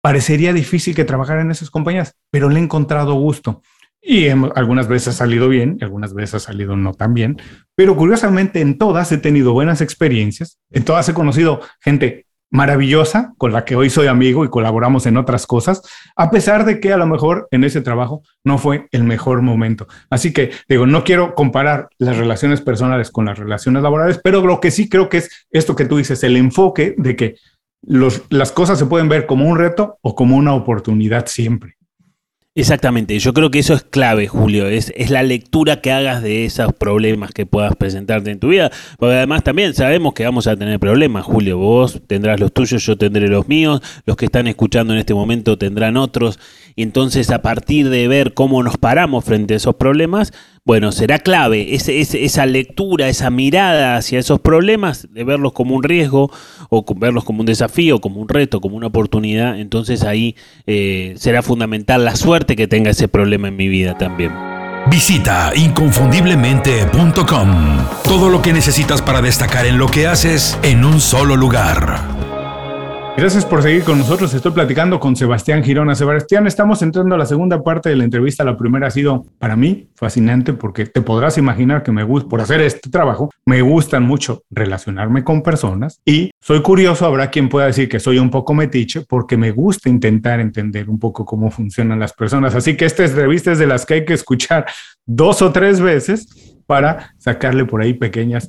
parecería 0.01 0.55
difícil 0.55 0.95
que 0.95 1.05
trabajara 1.05 1.43
en 1.43 1.51
esas 1.51 1.71
compañías, 1.71 2.17
pero 2.31 2.49
le 2.49 2.59
he 2.59 2.63
encontrado 2.63 3.13
gusto. 3.15 3.61
Y 4.03 4.29
algunas 4.29 4.89
veces 4.89 5.09
ha 5.09 5.13
salido 5.13 5.49
bien, 5.49 5.79
algunas 5.83 6.15
veces 6.15 6.37
ha 6.37 6.41
salido 6.41 6.75
no 6.77 6.95
tan 6.95 7.13
bien, 7.13 7.37
pero 7.75 7.97
curiosamente 7.97 8.61
en 8.61 8.79
todas 8.79 9.13
he 9.13 9.19
tenido 9.19 9.53
buenas 9.53 9.83
experiencias, 9.83 10.59
en 10.71 10.85
todas 10.85 11.09
he 11.09 11.15
conocido 11.15 11.61
gente 11.81 12.27
maravillosa 12.51 13.33
con 13.39 13.53
la 13.53 13.65
que 13.65 13.77
hoy 13.77 13.91
soy 13.91 14.09
amigo 14.09 14.45
y 14.45 14.49
colaboramos 14.49 15.07
en 15.07 15.17
otras 15.17 15.47
cosas, 15.47 15.83
a 16.17 16.31
pesar 16.31 16.65
de 16.65 16.81
que 16.81 16.93
a 16.93 16.97
lo 16.97 17.07
mejor 17.07 17.47
en 17.51 17.65
ese 17.65 17.81
trabajo 17.81 18.23
no 18.45 18.59
fue 18.59 18.89
el 18.91 19.05
mejor 19.05 19.43
momento. 19.43 19.87
Así 20.11 20.33
que 20.33 20.51
digo, 20.69 20.87
no 20.87 21.05
quiero 21.05 21.35
comparar 21.35 21.89
las 21.99 22.17
relaciones 22.17 22.61
personales 22.61 23.11
con 23.11 23.27
las 23.27 23.39
relaciones 23.39 23.83
laborales, 23.83 24.21
pero 24.23 24.45
lo 24.45 24.61
que 24.61 24.71
sí 24.71 24.89
creo 24.89 25.09
que 25.09 25.19
es 25.19 25.47
esto 25.51 25.77
que 25.77 25.85
tú 25.85 25.97
dices, 25.99 26.23
el 26.25 26.37
enfoque 26.37 26.95
de 26.99 27.17
que 27.17 27.37
las 27.83 28.53
cosas 28.53 28.79
se 28.79 28.87
pueden 28.87 29.09
ver 29.09 29.27
como 29.27 29.47
un 29.47 29.57
reto 29.57 29.99
o 30.03 30.15
como 30.15 30.37
una 30.37 30.55
oportunidad 30.55 31.27
siempre. 31.27 31.77
Exactamente, 32.57 33.17
yo 33.21 33.33
creo 33.33 33.53
que 33.53 33.61
eso 33.61 33.75
es 33.75 33.85
clave, 33.85 34.27
Julio, 34.27 34.67
es, 34.67 34.93
es, 34.97 35.11
la 35.11 35.23
lectura 35.23 35.81
que 35.81 35.93
hagas 35.93 36.21
de 36.21 36.45
esos 36.45 36.73
problemas 36.73 37.31
que 37.31 37.47
puedas 37.47 37.77
presentarte 37.77 38.33
en 38.33 38.41
tu 38.41 38.49
vida, 38.49 38.73
porque 38.99 39.15
además 39.15 39.45
también 39.45 39.73
sabemos 39.73 40.15
que 40.15 40.25
vamos 40.25 40.49
a 40.49 40.57
tener 40.57 40.81
problemas, 40.81 41.25
Julio, 41.25 41.59
vos 41.59 42.01
tendrás 42.09 42.41
los 42.41 42.53
tuyos, 42.53 42.85
yo 42.85 42.99
tendré 42.99 43.29
los 43.29 43.47
míos, 43.47 43.81
los 44.05 44.17
que 44.17 44.25
están 44.25 44.49
escuchando 44.49 44.93
en 44.93 44.99
este 44.99 45.15
momento 45.15 45.59
tendrán 45.59 45.97
otros, 45.97 46.41
y 46.75 46.83
entonces 46.83 47.31
a 47.31 47.41
partir 47.41 47.89
de 47.89 48.09
ver 48.09 48.35
cómo 48.35 48.65
nos 48.65 48.79
paramos 48.79 49.25
frente 49.25 49.55
a 49.55 49.59
esos 49.59 49.77
problemas, 49.77 50.33
bueno, 50.65 50.93
será 50.93 51.19
clave 51.19 51.75
esa 51.75 52.47
lectura, 52.47 53.09
esa 53.09 53.31
mirada 53.31 53.97
hacia 53.97 54.19
esos 54.19 54.41
problemas, 54.41 55.09
de 55.11 55.25
verlos 55.25 55.53
como 55.53 55.75
un 55.75 55.83
riesgo 55.83 56.31
o 56.69 56.85
verlos 56.97 57.25
como 57.25 57.41
un 57.41 57.47
desafío, 57.47 57.99
como 58.01 58.21
un 58.21 58.29
reto, 58.29 58.61
como 58.61 58.77
una 58.77 58.89
oportunidad. 58.89 59.59
Entonces 59.59 60.05
ahí 60.05 60.37
eh, 60.67 61.15
será 61.17 61.41
fundamental 61.43 62.05
la 62.05 62.15
suerte 62.15 62.57
que 62.57 62.69
tenga 62.69 62.91
ese 62.91 63.09
problema 63.09 63.49
en 63.49 63.57
mi 63.57 63.69
vida 63.69 63.97
también. 63.97 64.33
Visita 64.91 65.53
inconfundiblemente.com. 65.55 67.87
Todo 68.05 68.29
lo 68.29 68.43
que 68.43 68.53
necesitas 68.53 69.01
para 69.03 69.23
destacar 69.23 69.67
en 69.67 69.79
lo 69.79 69.89
que 69.89 70.07
haces 70.07 70.57
en 70.63 70.85
un 70.85 71.01
solo 71.01 71.37
lugar. 71.37 72.20
Gracias 73.21 73.45
por 73.45 73.63
seguir 73.63 73.85
con 73.85 73.99
nosotros. 73.99 74.33
Estoy 74.33 74.53
platicando 74.53 74.99
con 74.99 75.15
Sebastián 75.15 75.63
Girona. 75.63 75.95
Sebastián, 75.95 76.47
estamos 76.47 76.81
entrando 76.81 77.15
a 77.15 77.19
la 77.19 77.27
segunda 77.27 77.63
parte 77.63 77.91
de 77.91 77.97
la 77.97 78.05
entrevista. 78.05 78.45
La 78.45 78.57
primera 78.57 78.87
ha 78.87 78.91
sido 78.91 79.27
para 79.39 79.57
mí 79.57 79.91
fascinante 79.95 80.55
porque 80.55 80.87
te 80.87 81.03
podrás 81.03 81.37
imaginar 81.37 81.83
que 81.83 81.93
me 81.93 82.03
gusta, 82.03 82.31
por 82.31 82.41
hacer 82.41 82.63
este 82.63 82.89
trabajo, 82.89 83.29
me 83.45 83.61
gustan 83.61 84.05
mucho 84.05 84.45
relacionarme 84.49 85.23
con 85.23 85.43
personas 85.43 86.01
y 86.07 86.31
soy 86.41 86.63
curioso. 86.63 87.05
Habrá 87.05 87.31
quien 87.31 87.51
pueda 87.51 87.67
decir 87.67 87.91
que 87.91 88.01
soy 88.01 88.19
un 88.19 88.31
poco 88.31 88.55
metiche 88.55 89.03
porque 89.07 89.37
me 89.37 89.51
gusta 89.51 89.91
intentar 89.91 90.41
entender 90.41 90.89
un 90.89 90.99
poco 90.99 91.27
cómo 91.27 91.51
funcionan 91.51 92.01
las 92.01 92.15
personas. 92.15 92.55
Así 92.55 92.75
que 92.75 92.87
esta 92.87 93.05
entrevista 93.05 93.53
es 93.53 93.59
de 93.59 93.67
las 93.67 93.85
que 93.85 93.95
hay 93.95 94.05
que 94.07 94.15
escuchar 94.15 94.65
dos 95.05 95.43
o 95.43 95.53
tres 95.53 95.83
veces 95.83 96.57
para 96.65 97.13
sacarle 97.19 97.67
por 97.67 97.83
ahí 97.83 97.93
pequeñas 97.93 98.49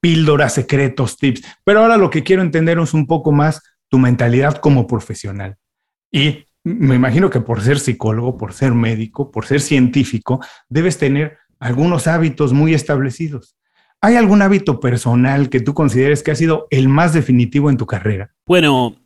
píldoras, 0.00 0.54
secretos, 0.54 1.16
tips. 1.16 1.42
Pero 1.62 1.82
ahora 1.82 1.96
lo 1.96 2.10
que 2.10 2.24
quiero 2.24 2.42
entender 2.42 2.80
es 2.80 2.94
un 2.94 3.06
poco 3.06 3.30
más 3.30 3.62
tu 3.88 3.98
mentalidad 3.98 4.56
como 4.58 4.86
profesional. 4.86 5.56
Y 6.10 6.46
me 6.64 6.94
imagino 6.94 7.30
que 7.30 7.40
por 7.40 7.62
ser 7.62 7.78
psicólogo, 7.78 8.36
por 8.36 8.52
ser 8.52 8.72
médico, 8.72 9.30
por 9.30 9.46
ser 9.46 9.60
científico, 9.60 10.40
debes 10.68 10.98
tener 10.98 11.38
algunos 11.58 12.06
hábitos 12.06 12.52
muy 12.52 12.74
establecidos. 12.74 13.56
¿Hay 14.00 14.14
algún 14.14 14.42
hábito 14.42 14.78
personal 14.78 15.48
que 15.48 15.60
tú 15.60 15.74
consideres 15.74 16.22
que 16.22 16.30
ha 16.30 16.36
sido 16.36 16.68
el 16.70 16.88
más 16.88 17.12
definitivo 17.12 17.68
en 17.68 17.76
tu 17.76 17.86
carrera? 17.86 18.32
Bueno, 18.46 18.96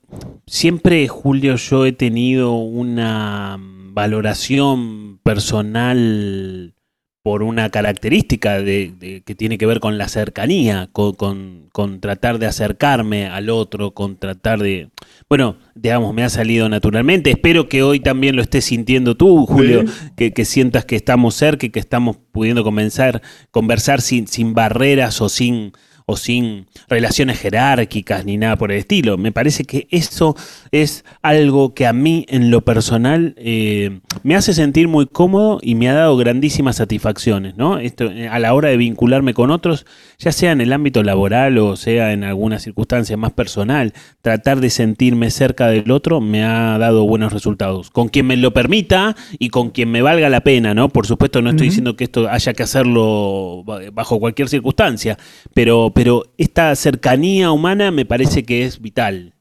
siempre, 0.47 1.09
Julio, 1.09 1.57
yo 1.57 1.87
he 1.87 1.93
tenido 1.93 2.53
una 2.53 3.59
valoración 3.59 5.19
personal 5.23 6.75
por 7.23 7.45
una 7.45 7.71
característica 7.71 8.61
de, 8.61 9.23
que 9.25 9.35
tiene 9.37 9.57
que 9.57 9.67
ver 9.67 9.79
con 9.79 9.97
la 9.97 10.09
cercanía, 10.09 10.89
con, 10.93 11.69
con, 11.71 12.01
tratar 12.01 12.41
de 12.41 12.47
acercarme 12.47 13.27
al 13.27 13.49
otro, 13.49 13.93
con 13.93 14.17
tratar 14.17 14.59
de... 14.61 14.89
Bueno, 15.29 15.57
digamos, 15.77 16.13
me 16.15 16.25
ha 16.25 16.29
salido 16.29 16.69
naturalmente. 16.69 17.31
Espero 17.31 17.69
que 17.69 17.85
hoy 17.85 18.01
también 18.01 18.35
lo 18.35 18.43
estés 18.43 18.65
sintiendo 18.65 19.17
tú, 19.17 19.47
Julio, 19.47 19.85
que, 20.17 20.33
que, 20.33 20.45
sientas 20.45 20.85
que 20.85 20.97
estamos 20.97 21.37
cerca 21.37 21.67
y 21.67 21.71
que 21.71 21.79
estamos 21.79 22.17
pudiendo 22.33 22.65
comenzar, 22.65 23.23
conversar 23.53 24.01
sin, 24.01 24.27
sin 24.27 24.53
barreras 24.53 25.21
o 25.21 25.29
sin 25.29 25.73
o 26.07 26.17
sin 26.17 26.67
relaciones 26.89 27.39
jerárquicas 27.39 28.25
ni 28.25 28.37
nada 28.37 28.57
por 28.57 28.73
el 28.73 28.79
estilo. 28.79 29.19
Me 29.19 29.33
parece 29.33 29.65
que 29.65 29.87
eso 29.91 30.37
es 30.71 31.05
algo 31.23 31.75
que 31.75 31.87
a 31.87 31.93
mí 31.93 32.27
en 32.29 32.51
lo 32.51 32.63
personal 32.63 33.35
eh, 33.37 34.01
me 34.23 34.35
hace 34.35 34.55
sentir 34.55 34.89
muy 34.89 35.07
cómodo 35.07 35.59
y 35.63 35.75
me 35.75 35.89
ha 35.89 35.95
dado 35.95 36.17
grandísimas 36.17 36.77
satisfacciones, 36.77 37.57
¿no? 37.57 37.79
Esto, 37.79 38.11
eh, 38.11 38.29
a 38.29 38.39
la 38.39 38.55
hora 38.55 38.69
de 38.69 38.77
vincularme 38.77 39.35
con 39.35 39.51
otros, 39.51 39.87
ya 40.19 40.33
sea 40.33 40.53
en 40.53 40.61
el 40.61 40.73
ámbito 40.73 41.03
laboral 41.03 41.59
o 41.59 41.77
sea 41.77 42.13
en 42.13 42.25
alguna 42.25 42.59
circunstancia 42.59 43.17
más 43.17 43.33
personal, 43.33 43.93
tratar 44.21 44.61
de 44.61 44.71
sentirme 44.71 45.31
cerca 45.31 45.69
del 45.69 45.91
otro 45.91 46.21
me 46.21 46.45
ha 46.45 46.79
dado 46.79 47.05
buenos 47.05 47.33
resultados. 47.33 47.91
Con 47.91 48.09
quien 48.09 48.27
me 48.27 48.37
lo 48.37 48.53
permita 48.53 49.17
y 49.39 49.49
con 49.49 49.71
quien 49.71 49.91
me 49.91 50.03
valga 50.03 50.29
la 50.29 50.43
pena, 50.43 50.75
¿no? 50.75 50.89
Por 50.89 51.07
supuesto 51.07 51.43
no 51.43 51.51
estoy 51.51 51.69
diciendo 51.69 51.97
que 51.97 52.05
esto 52.05 52.29
haya 52.29 52.53
que 52.53 52.63
hacerlo 52.63 53.65
bajo 53.93 54.19
cualquier 54.19 54.49
circunstancia, 54.49 55.19
pero 55.55 55.92
pero 55.95 56.25
esta 56.39 56.75
cercanía 56.77 57.51
humana 57.51 57.91
me 57.91 58.05
parece 58.05 58.45
que 58.45 58.65
es 58.65 58.81
vital. 58.81 59.35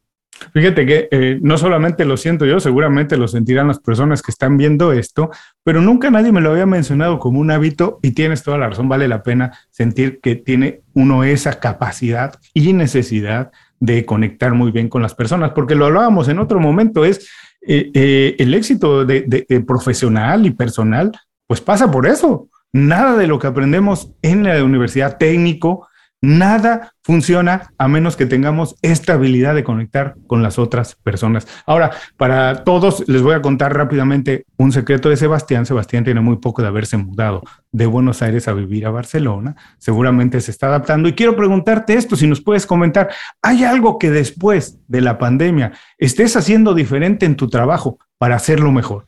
Fíjate 0.53 0.85
que 0.85 1.07
eh, 1.11 1.39
no 1.41 1.57
solamente 1.57 2.03
lo 2.03 2.17
siento 2.17 2.45
yo, 2.45 2.59
seguramente 2.59 3.15
lo 3.15 3.27
sentirán 3.27 3.67
las 3.67 3.79
personas 3.79 4.21
que 4.21 4.31
están 4.31 4.57
viendo 4.57 4.91
esto, 4.91 5.29
pero 5.63 5.81
nunca 5.81 6.09
nadie 6.09 6.31
me 6.31 6.41
lo 6.41 6.51
había 6.51 6.65
mencionado 6.65 7.19
como 7.19 7.39
un 7.39 7.51
hábito 7.51 7.99
y 8.01 8.11
tienes 8.11 8.43
toda 8.43 8.57
la 8.57 8.69
razón, 8.69 8.89
vale 8.89 9.07
la 9.07 9.23
pena 9.23 9.51
sentir 9.69 10.19
que 10.19 10.35
tiene 10.35 10.81
uno 10.93 11.23
esa 11.23 11.59
capacidad 11.59 12.39
y 12.53 12.73
necesidad 12.73 13.51
de 13.79 14.05
conectar 14.05 14.53
muy 14.53 14.71
bien 14.71 14.89
con 14.89 15.01
las 15.01 15.15
personas, 15.15 15.51
porque 15.51 15.75
lo 15.75 15.85
hablábamos 15.85 16.27
en 16.27 16.39
otro 16.39 16.59
momento, 16.59 17.05
es 17.05 17.29
eh, 17.67 17.91
eh, 17.93 18.35
el 18.39 18.53
éxito 18.53 19.05
de 19.05 19.63
profesional 19.67 20.45
y 20.45 20.51
personal, 20.51 21.11
pues 21.47 21.61
pasa 21.61 21.91
por 21.91 22.07
eso. 22.07 22.49
Nada 22.73 23.17
de 23.17 23.27
lo 23.27 23.37
que 23.37 23.47
aprendemos 23.47 24.11
en 24.21 24.43
la 24.43 24.63
universidad 24.63 25.17
técnico, 25.17 25.89
Nada 26.23 26.93
funciona 27.03 27.73
a 27.79 27.87
menos 27.87 28.15
que 28.15 28.27
tengamos 28.27 28.75
esta 28.83 29.13
habilidad 29.13 29.55
de 29.55 29.63
conectar 29.63 30.13
con 30.27 30.43
las 30.43 30.59
otras 30.59 30.93
personas. 30.93 31.47
Ahora, 31.65 31.89
para 32.15 32.63
todos, 32.63 33.03
les 33.07 33.23
voy 33.23 33.33
a 33.33 33.41
contar 33.41 33.75
rápidamente 33.75 34.45
un 34.55 34.71
secreto 34.71 35.09
de 35.09 35.17
Sebastián. 35.17 35.65
Sebastián 35.65 36.03
tiene 36.03 36.21
muy 36.21 36.37
poco 36.37 36.61
de 36.61 36.67
haberse 36.67 36.95
mudado 36.97 37.41
de 37.71 37.87
Buenos 37.87 38.21
Aires 38.21 38.47
a 38.47 38.53
vivir 38.53 38.85
a 38.85 38.91
Barcelona. 38.91 39.55
Seguramente 39.79 40.39
se 40.41 40.51
está 40.51 40.67
adaptando. 40.67 41.09
Y 41.09 41.13
quiero 41.13 41.35
preguntarte 41.35 41.95
esto, 41.95 42.15
si 42.15 42.27
nos 42.27 42.39
puedes 42.39 42.67
comentar, 42.67 43.09
¿hay 43.41 43.63
algo 43.63 43.97
que 43.97 44.11
después 44.11 44.77
de 44.87 45.01
la 45.01 45.17
pandemia 45.17 45.71
estés 45.97 46.35
haciendo 46.35 46.75
diferente 46.75 47.25
en 47.25 47.35
tu 47.35 47.49
trabajo 47.49 47.97
para 48.19 48.35
hacerlo 48.35 48.71
mejor? 48.71 49.07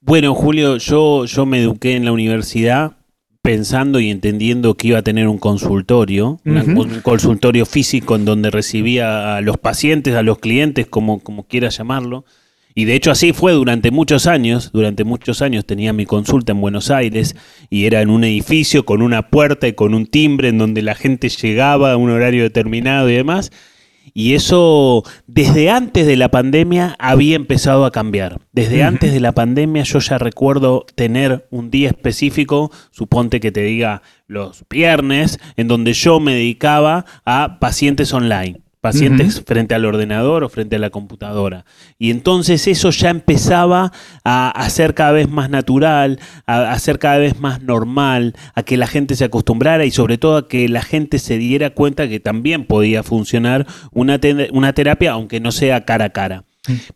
Bueno, 0.00 0.34
Julio, 0.34 0.76
yo, 0.76 1.24
yo 1.24 1.46
me 1.46 1.62
eduqué 1.62 1.96
en 1.96 2.04
la 2.04 2.12
universidad 2.12 2.92
pensando 3.44 4.00
y 4.00 4.08
entendiendo 4.08 4.74
que 4.74 4.88
iba 4.88 5.00
a 5.00 5.02
tener 5.02 5.28
un 5.28 5.36
consultorio, 5.36 6.40
un 6.46 7.00
consultorio 7.02 7.66
físico 7.66 8.16
en 8.16 8.24
donde 8.24 8.50
recibía 8.50 9.36
a 9.36 9.42
los 9.42 9.58
pacientes, 9.58 10.14
a 10.14 10.22
los 10.22 10.38
clientes, 10.38 10.86
como, 10.86 11.20
como 11.20 11.46
quieras 11.46 11.76
llamarlo. 11.76 12.24
Y 12.74 12.86
de 12.86 12.94
hecho 12.94 13.10
así 13.10 13.34
fue 13.34 13.52
durante 13.52 13.90
muchos 13.90 14.26
años, 14.26 14.70
durante 14.72 15.04
muchos 15.04 15.42
años 15.42 15.66
tenía 15.66 15.92
mi 15.92 16.06
consulta 16.06 16.52
en 16.52 16.62
Buenos 16.62 16.90
Aires 16.90 17.36
y 17.68 17.84
era 17.84 18.00
en 18.00 18.08
un 18.08 18.24
edificio 18.24 18.86
con 18.86 19.02
una 19.02 19.28
puerta 19.28 19.68
y 19.68 19.74
con 19.74 19.92
un 19.92 20.06
timbre 20.06 20.48
en 20.48 20.56
donde 20.56 20.80
la 20.80 20.94
gente 20.94 21.28
llegaba 21.28 21.92
a 21.92 21.98
un 21.98 22.08
horario 22.08 22.44
determinado 22.44 23.10
y 23.10 23.12
demás. 23.12 23.52
Y 24.12 24.34
eso 24.34 25.02
desde 25.26 25.70
antes 25.70 26.06
de 26.06 26.16
la 26.16 26.30
pandemia 26.30 26.96
había 26.98 27.36
empezado 27.36 27.84
a 27.84 27.92
cambiar. 27.92 28.40
Desde 28.52 28.82
antes 28.82 29.12
de 29.12 29.20
la 29.20 29.32
pandemia 29.32 29.84
yo 29.84 29.98
ya 30.00 30.18
recuerdo 30.18 30.84
tener 30.94 31.46
un 31.50 31.70
día 31.70 31.88
específico, 31.88 32.70
suponte 32.90 33.40
que 33.40 33.52
te 33.52 33.62
diga 33.62 34.02
los 34.26 34.64
viernes, 34.68 35.38
en 35.56 35.68
donde 35.68 35.92
yo 35.92 36.20
me 36.20 36.34
dedicaba 36.34 37.04
a 37.24 37.58
pacientes 37.60 38.12
online 38.12 38.63
pacientes 38.84 39.42
frente 39.46 39.74
al 39.74 39.86
ordenador 39.86 40.44
o 40.44 40.50
frente 40.50 40.76
a 40.76 40.78
la 40.78 40.90
computadora. 40.90 41.64
Y 41.98 42.10
entonces 42.10 42.66
eso 42.66 42.90
ya 42.90 43.08
empezaba 43.08 43.92
a, 44.24 44.50
hacer 44.50 44.74
ser 44.74 44.94
cada 44.94 45.12
vez 45.12 45.30
más 45.30 45.48
natural, 45.48 46.20
a, 46.46 46.78
ser 46.78 46.98
cada 46.98 47.16
vez 47.16 47.40
más 47.40 47.62
normal, 47.62 48.34
a 48.54 48.62
que 48.62 48.76
la 48.76 48.86
gente 48.86 49.16
se 49.16 49.24
acostumbrara 49.24 49.86
y 49.86 49.90
sobre 49.90 50.18
todo 50.18 50.36
a 50.36 50.48
que 50.48 50.68
la 50.68 50.82
gente 50.82 51.18
se 51.18 51.38
diera 51.38 51.70
cuenta 51.70 52.10
que 52.10 52.20
también 52.20 52.66
podía 52.66 53.02
funcionar 53.02 53.66
una, 53.90 54.20
una 54.52 54.74
terapia, 54.74 55.12
aunque 55.12 55.40
no 55.40 55.50
sea 55.50 55.86
cara 55.86 56.04
a 56.06 56.10
cara. 56.10 56.44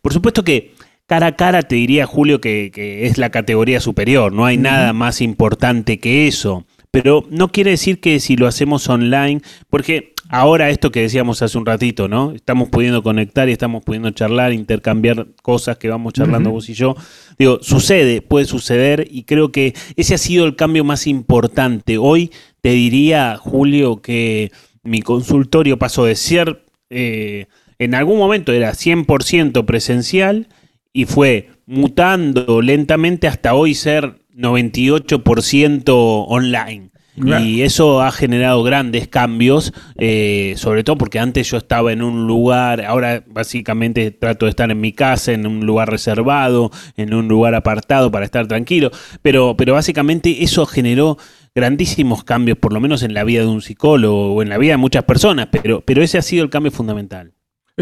Por 0.03 0.13
supuesto 0.13 0.43
que 0.43 0.75
cara 1.07 1.25
a 1.25 1.35
cara 1.35 1.63
te 1.63 1.73
diría 1.73 2.05
Julio 2.05 2.39
que, 2.39 2.69
que 2.71 3.07
es 3.07 3.17
la 3.17 3.31
categoría 3.31 3.79
superior, 3.79 4.31
no 4.31 4.45
hay 4.45 4.57
nada 4.57 4.93
más 4.93 5.21
importante 5.21 5.97
que 5.97 6.27
eso. 6.27 6.67
Pero 6.91 7.25
no 7.29 7.51
quiere 7.51 7.71
decir 7.71 7.99
que 7.99 8.19
si 8.19 8.35
lo 8.35 8.47
hacemos 8.47 8.89
online, 8.89 9.41
porque 9.69 10.13
ahora 10.29 10.69
esto 10.69 10.91
que 10.91 11.01
decíamos 11.01 11.41
hace 11.41 11.57
un 11.57 11.65
ratito, 11.65 12.07
¿no? 12.07 12.31
Estamos 12.31 12.69
pudiendo 12.69 13.03
conectar 13.03 13.49
y 13.49 13.51
estamos 13.51 13.83
pudiendo 13.83 14.11
charlar, 14.11 14.53
intercambiar 14.53 15.27
cosas 15.41 15.77
que 15.77 15.89
vamos 15.89 16.13
charlando 16.13 16.51
vos 16.51 16.69
y 16.69 16.75
yo. 16.75 16.95
Digo, 17.37 17.59
sucede, 17.61 18.21
puede 18.21 18.45
suceder 18.45 19.07
y 19.09 19.23
creo 19.23 19.51
que 19.51 19.73
ese 19.97 20.13
ha 20.13 20.19
sido 20.19 20.45
el 20.45 20.55
cambio 20.55 20.83
más 20.83 21.07
importante. 21.07 21.97
Hoy 21.97 22.31
te 22.61 22.69
diría, 22.69 23.37
Julio, 23.37 24.01
que 24.01 24.51
mi 24.83 25.01
consultorio 25.01 25.77
pasó 25.77 26.05
de 26.05 26.15
ser, 26.15 26.63
eh, 26.89 27.47
en 27.79 27.95
algún 27.95 28.19
momento 28.19 28.53
era 28.53 28.73
100% 28.73 29.65
presencial 29.65 30.47
y 30.93 31.05
fue 31.05 31.49
mutando 31.65 32.61
lentamente 32.61 33.27
hasta 33.27 33.53
hoy 33.55 33.73
ser 33.73 34.19
98% 34.35 36.25
online. 36.27 36.91
Y 37.25 37.61
eso 37.61 38.01
ha 38.01 38.11
generado 38.11 38.63
grandes 38.63 39.07
cambios, 39.07 39.73
eh, 39.97 40.53
sobre 40.57 40.83
todo 40.83 40.97
porque 40.97 41.19
antes 41.19 41.49
yo 41.49 41.57
estaba 41.57 41.91
en 41.91 42.01
un 42.01 42.27
lugar, 42.27 42.85
ahora 42.85 43.23
básicamente 43.27 44.11
trato 44.11 44.45
de 44.45 44.51
estar 44.51 44.71
en 44.71 44.79
mi 44.79 44.93
casa, 44.93 45.31
en 45.33 45.45
un 45.45 45.65
lugar 45.65 45.89
reservado, 45.89 46.71
en 46.97 47.13
un 47.13 47.27
lugar 47.27 47.55
apartado 47.55 48.11
para 48.11 48.25
estar 48.25 48.47
tranquilo, 48.47 48.91
pero, 49.21 49.55
pero 49.57 49.73
básicamente 49.73 50.43
eso 50.43 50.65
generó 50.65 51.17
grandísimos 51.55 52.23
cambios, 52.23 52.57
por 52.57 52.73
lo 52.73 52.79
menos 52.79 53.03
en 53.03 53.13
la 53.13 53.23
vida 53.23 53.41
de 53.41 53.47
un 53.47 53.61
psicólogo 53.61 54.33
o 54.33 54.41
en 54.41 54.49
la 54.49 54.57
vida 54.57 54.73
de 54.73 54.77
muchas 54.77 55.03
personas, 55.03 55.49
pero, 55.51 55.81
pero 55.81 56.01
ese 56.01 56.17
ha 56.17 56.21
sido 56.21 56.43
el 56.43 56.49
cambio 56.49 56.71
fundamental. 56.71 57.33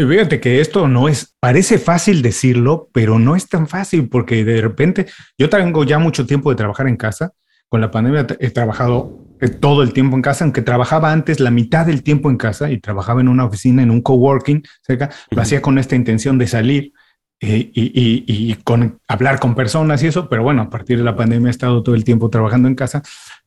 Fíjate 0.06 0.38
que 0.38 0.60
esto 0.60 0.86
no 0.86 1.08
es, 1.08 1.34
parece 1.40 1.76
fácil 1.78 2.22
decirlo, 2.22 2.88
pero 2.92 3.18
no 3.18 3.34
es 3.34 3.48
tan 3.48 3.66
fácil 3.66 4.08
porque 4.08 4.44
de 4.44 4.60
repente 4.60 5.06
yo 5.36 5.48
tengo 5.48 5.82
ya 5.82 5.98
mucho 5.98 6.24
tiempo 6.24 6.50
de 6.50 6.56
trabajar 6.56 6.86
en 6.86 6.96
casa. 6.96 7.32
Con 7.68 7.80
la 7.80 7.90
pandemia 7.90 8.24
he 8.38 8.50
trabajado 8.50 9.18
eh, 9.18 9.27
todo 9.60 9.82
el 9.82 9.92
tiempo 9.92 10.16
en 10.16 10.22
casa, 10.22 10.44
aunque 10.44 10.62
trabajaba 10.62 11.12
antes 11.12 11.38
la 11.38 11.50
mitad 11.50 11.86
del 11.86 12.02
tiempo 12.02 12.30
en 12.30 12.36
casa 12.36 12.70
y 12.70 12.78
trabajaba 12.78 13.20
en 13.20 13.28
una 13.28 13.44
oficina, 13.44 13.82
en 13.82 13.90
un 13.90 14.02
coworking 14.02 14.62
cerca, 14.82 15.10
lo 15.30 15.42
hacía 15.42 15.62
con 15.62 15.78
esta 15.78 15.94
intención 15.94 16.38
de 16.38 16.46
salir 16.46 16.92
eh, 17.40 17.70
y, 17.72 18.54
con 18.64 19.00
hablar 19.06 19.38
con 19.38 19.54
personas 19.54 20.02
y 20.02 20.08
eso, 20.08 20.28
pero 20.28 20.42
bueno, 20.42 20.62
a 20.62 20.70
partir 20.70 20.98
de 20.98 21.04
la 21.04 21.14
pandemia 21.14 21.48
he 21.48 21.50
estado 21.50 21.84
todo 21.84 21.94
el 21.94 22.02
tiempo 22.02 22.30
trabajando 22.30 22.66
en 22.66 22.74
casa, 22.74 23.02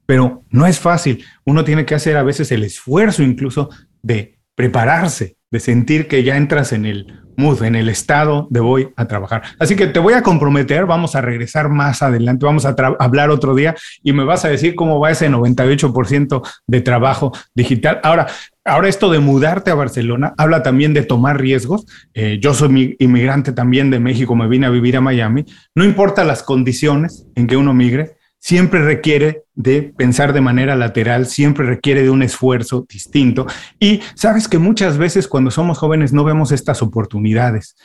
pero 0.05 0.43
no 0.49 0.65
es 0.65 0.79
fácil. 0.79 1.25
Uno 1.43 1.65
tiene 1.65 1.85
que 1.85 1.95
hacer 1.95 2.15
a 2.15 2.23
veces 2.23 2.51
el 2.53 2.63
esfuerzo 2.63 3.21
incluso 3.21 3.69
de 4.01 4.39
prepararse, 4.55 5.35
de 5.51 5.59
sentir 5.59 6.07
que 6.07 6.23
ya 6.23 6.37
entras 6.37 6.71
en 6.71 6.85
el 6.85 7.21
mood, 7.37 7.63
en 7.63 7.75
el 7.75 7.89
estado 7.89 8.47
de 8.49 8.59
voy 8.59 8.89
a 8.95 9.05
trabajar. 9.05 9.43
Así 9.59 9.75
que 9.75 9.87
te 9.87 9.99
voy 9.99 10.13
a 10.13 10.23
comprometer, 10.23 10.85
vamos 10.85 11.15
a 11.15 11.21
regresar 11.21 11.69
más 11.69 12.01
adelante, 12.01 12.45
vamos 12.45 12.65
a 12.65 12.75
hablar 12.99 13.29
otro 13.29 13.55
día 13.55 13.75
y 14.03 14.13
me 14.13 14.23
vas 14.23 14.45
a 14.45 14.49
decir 14.49 14.75
cómo 14.75 14.99
va 14.99 15.11
ese 15.11 15.29
98% 15.29 16.41
de 16.67 16.81
trabajo 16.81 17.31
digital. 17.53 17.99
Ahora, 18.03 18.27
Ahora 18.63 18.89
esto 18.89 19.09
de 19.09 19.17
mudarte 19.17 19.71
a 19.71 19.75
Barcelona 19.75 20.35
habla 20.37 20.61
también 20.61 20.93
de 20.93 21.01
tomar 21.01 21.41
riesgos. 21.41 21.87
Eh, 22.13 22.37
yo 22.39 22.53
soy 22.53 22.95
inmigrante 22.99 23.53
también 23.53 23.89
de 23.89 23.99
México, 23.99 24.35
me 24.35 24.47
vine 24.47 24.67
a 24.67 24.69
vivir 24.69 24.97
a 24.97 25.01
Miami. 25.01 25.45
No 25.73 25.83
importa 25.83 26.23
las 26.23 26.43
condiciones 26.43 27.25
en 27.33 27.47
que 27.47 27.57
uno 27.57 27.73
migre, 27.73 28.17
siempre 28.41 28.83
requiere 28.83 29.43
de 29.53 29.93
pensar 29.95 30.33
de 30.33 30.41
manera 30.41 30.75
lateral, 30.75 31.27
siempre 31.27 31.65
requiere 31.65 32.01
de 32.01 32.09
un 32.09 32.23
esfuerzo 32.23 32.85
distinto. 32.89 33.45
Y 33.79 34.01
sabes 34.15 34.47
que 34.47 34.57
muchas 34.57 34.97
veces 34.97 35.27
cuando 35.27 35.51
somos 35.51 35.77
jóvenes 35.77 36.11
no 36.11 36.23
vemos 36.23 36.51
estas 36.51 36.81
oportunidades. 36.81 37.75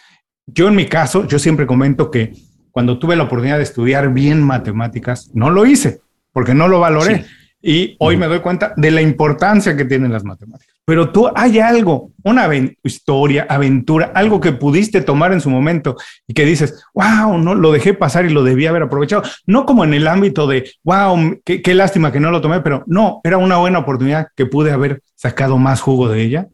Yo 0.46 0.68
en 0.68 0.74
mi 0.74 0.86
caso, 0.86 1.26
yo 1.26 1.38
siempre 1.38 1.66
comento 1.66 2.10
que 2.10 2.32
cuando 2.70 2.98
tuve 2.98 3.16
la 3.16 3.24
oportunidad 3.24 3.58
de 3.58 3.64
estudiar 3.64 4.12
bien 4.12 4.42
matemáticas, 4.42 5.30
no 5.34 5.50
lo 5.50 5.66
hice 5.66 6.00
porque 6.32 6.54
no 6.54 6.68
lo 6.68 6.80
valoré. 6.80 7.26
Y 7.60 7.96
hoy 7.98 8.16
me 8.16 8.26
doy 8.26 8.40
cuenta 8.40 8.72
de 8.76 8.90
la 8.90 9.02
importancia 9.02 9.76
que 9.76 9.84
tienen 9.84 10.12
las 10.12 10.24
matemáticas. 10.24 10.75
Pero 10.86 11.10
tú 11.10 11.28
hay 11.34 11.58
algo, 11.58 12.12
una 12.22 12.48
historia, 12.84 13.44
aventura, 13.48 14.12
algo 14.14 14.40
que 14.40 14.52
pudiste 14.52 15.00
tomar 15.00 15.32
en 15.32 15.40
su 15.40 15.50
momento 15.50 15.96
y 16.28 16.32
que 16.32 16.44
dices, 16.44 16.84
wow, 16.94 17.36
no 17.38 17.56
lo 17.56 17.72
dejé 17.72 17.92
pasar 17.92 18.24
y 18.24 18.30
lo 18.30 18.44
debía 18.44 18.70
haber 18.70 18.84
aprovechado. 18.84 19.24
No 19.46 19.66
como 19.66 19.82
en 19.82 19.94
el 19.94 20.06
ámbito 20.06 20.46
de, 20.46 20.70
wow, 20.84 21.40
qué, 21.44 21.60
qué 21.60 21.74
lástima 21.74 22.12
que 22.12 22.20
no 22.20 22.30
lo 22.30 22.40
tomé, 22.40 22.60
pero 22.60 22.84
no, 22.86 23.20
era 23.24 23.36
una 23.36 23.56
buena 23.56 23.80
oportunidad 23.80 24.28
que 24.36 24.46
pude 24.46 24.70
haber 24.70 25.02
sacado 25.16 25.58
más 25.58 25.80
jugo 25.80 26.08
de 26.08 26.22
ella. 26.22 26.48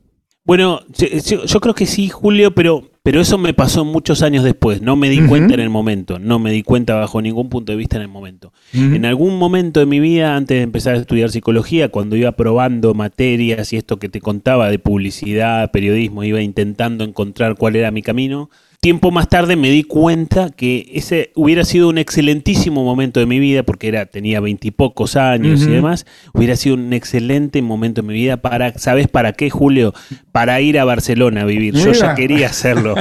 Bueno, 0.45 0.81
yo 0.89 1.61
creo 1.61 1.75
que 1.75 1.87
sí, 1.87 2.09
Julio, 2.09 2.55
pero, 2.55 2.85
pero 3.03 3.21
eso 3.21 3.37
me 3.37 3.53
pasó 3.53 3.85
muchos 3.85 4.23
años 4.23 4.45
después. 4.45 4.81
No 4.81 4.95
me 4.95 5.11
di 5.11 5.27
cuenta 5.27 5.55
en 5.55 5.61
el 5.61 5.71
momento, 5.71 6.21
no 6.21 6.39
me 6.39 6.53
di 6.53 6.63
cuenta 6.63 6.95
bajo 6.95 7.21
ningún 7.21 7.49
punto 7.49 7.73
de 7.73 7.77
vista 7.77 7.97
en 7.97 8.03
el 8.03 8.09
momento. 8.09 8.53
En 8.73 9.05
algún 9.05 9.39
momento 9.39 9.81
de 9.81 9.87
mi 9.87 9.99
vida, 9.99 10.37
antes 10.37 10.57
de 10.57 10.63
empezar 10.63 10.95
a 10.95 10.99
estudiar 10.99 11.31
psicología, 11.31 11.89
cuando 11.89 12.15
iba 12.15 12.33
probando 12.33 12.95
materias 12.95 13.73
y 13.73 13.77
esto 13.77 13.99
que 13.99 14.09
te 14.09 14.21
contaba 14.21 14.71
de 14.71 14.79
publicidad, 14.79 15.71
periodismo, 15.73 16.23
iba 16.23 16.41
intentando 16.43 17.03
encontrar 17.03 17.57
cuál 17.57 17.75
era 17.75 17.91
mi 17.91 18.03
camino, 18.03 18.51
tiempo 18.83 19.13
más 19.13 19.29
tarde 19.29 19.55
me 19.55 19.71
di 19.71 19.85
cuenta 19.85 20.51
que 20.51 20.91
ese 20.93 21.31
hubiera 21.37 21.65
sido 21.65 21.89
un 21.89 21.99
excelentísimo 21.99 22.83
momento 22.83 23.21
de 23.21 23.27
mi 23.27 23.39
vida, 23.39 23.63
porque 23.63 23.87
era, 23.87 24.07
tenía 24.07 24.41
veintipocos 24.41 25.15
años 25.15 25.63
y 25.63 25.71
demás, 25.71 26.05
hubiera 26.35 26.57
sido 26.57 26.75
un 26.75 26.93
excelente 26.93 27.63
momento 27.63 28.03
de 28.03 28.09
mi 28.09 28.15
vida 28.15 28.39
para, 28.39 28.77
¿sabes 28.81 29.07
para 29.07 29.35
qué, 29.35 29.51
Julio? 29.51 29.95
Para 30.33 30.61
ir 30.61 30.81
a 30.81 30.85
Barcelona 30.85 31.43
a 31.43 31.45
vivir. 31.45 31.75
Yo 31.75 31.93
ya 31.93 32.17
quería 32.17 32.49
hacerlo, 32.49 32.97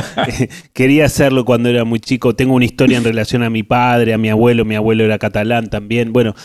quería 0.73 1.05
hacerlo 1.05 1.45
cuando 1.45 1.67
era 1.67 1.83
muy 1.83 1.99
chico. 1.99 2.35
Tengo 2.35 2.53
una 2.53 2.65
historia 2.65 2.99
en 2.99 3.03
relación 3.03 3.41
a 3.41 3.49
mi 3.49 3.63
padre, 3.63 4.13
a 4.13 4.19
mi 4.19 4.29
abuelo, 4.29 4.65
mi 4.65 4.75
abuelo 4.75 5.03
era 5.03 5.17
catalán 5.17 5.71
también. 5.71 6.13
Bueno, 6.13 6.35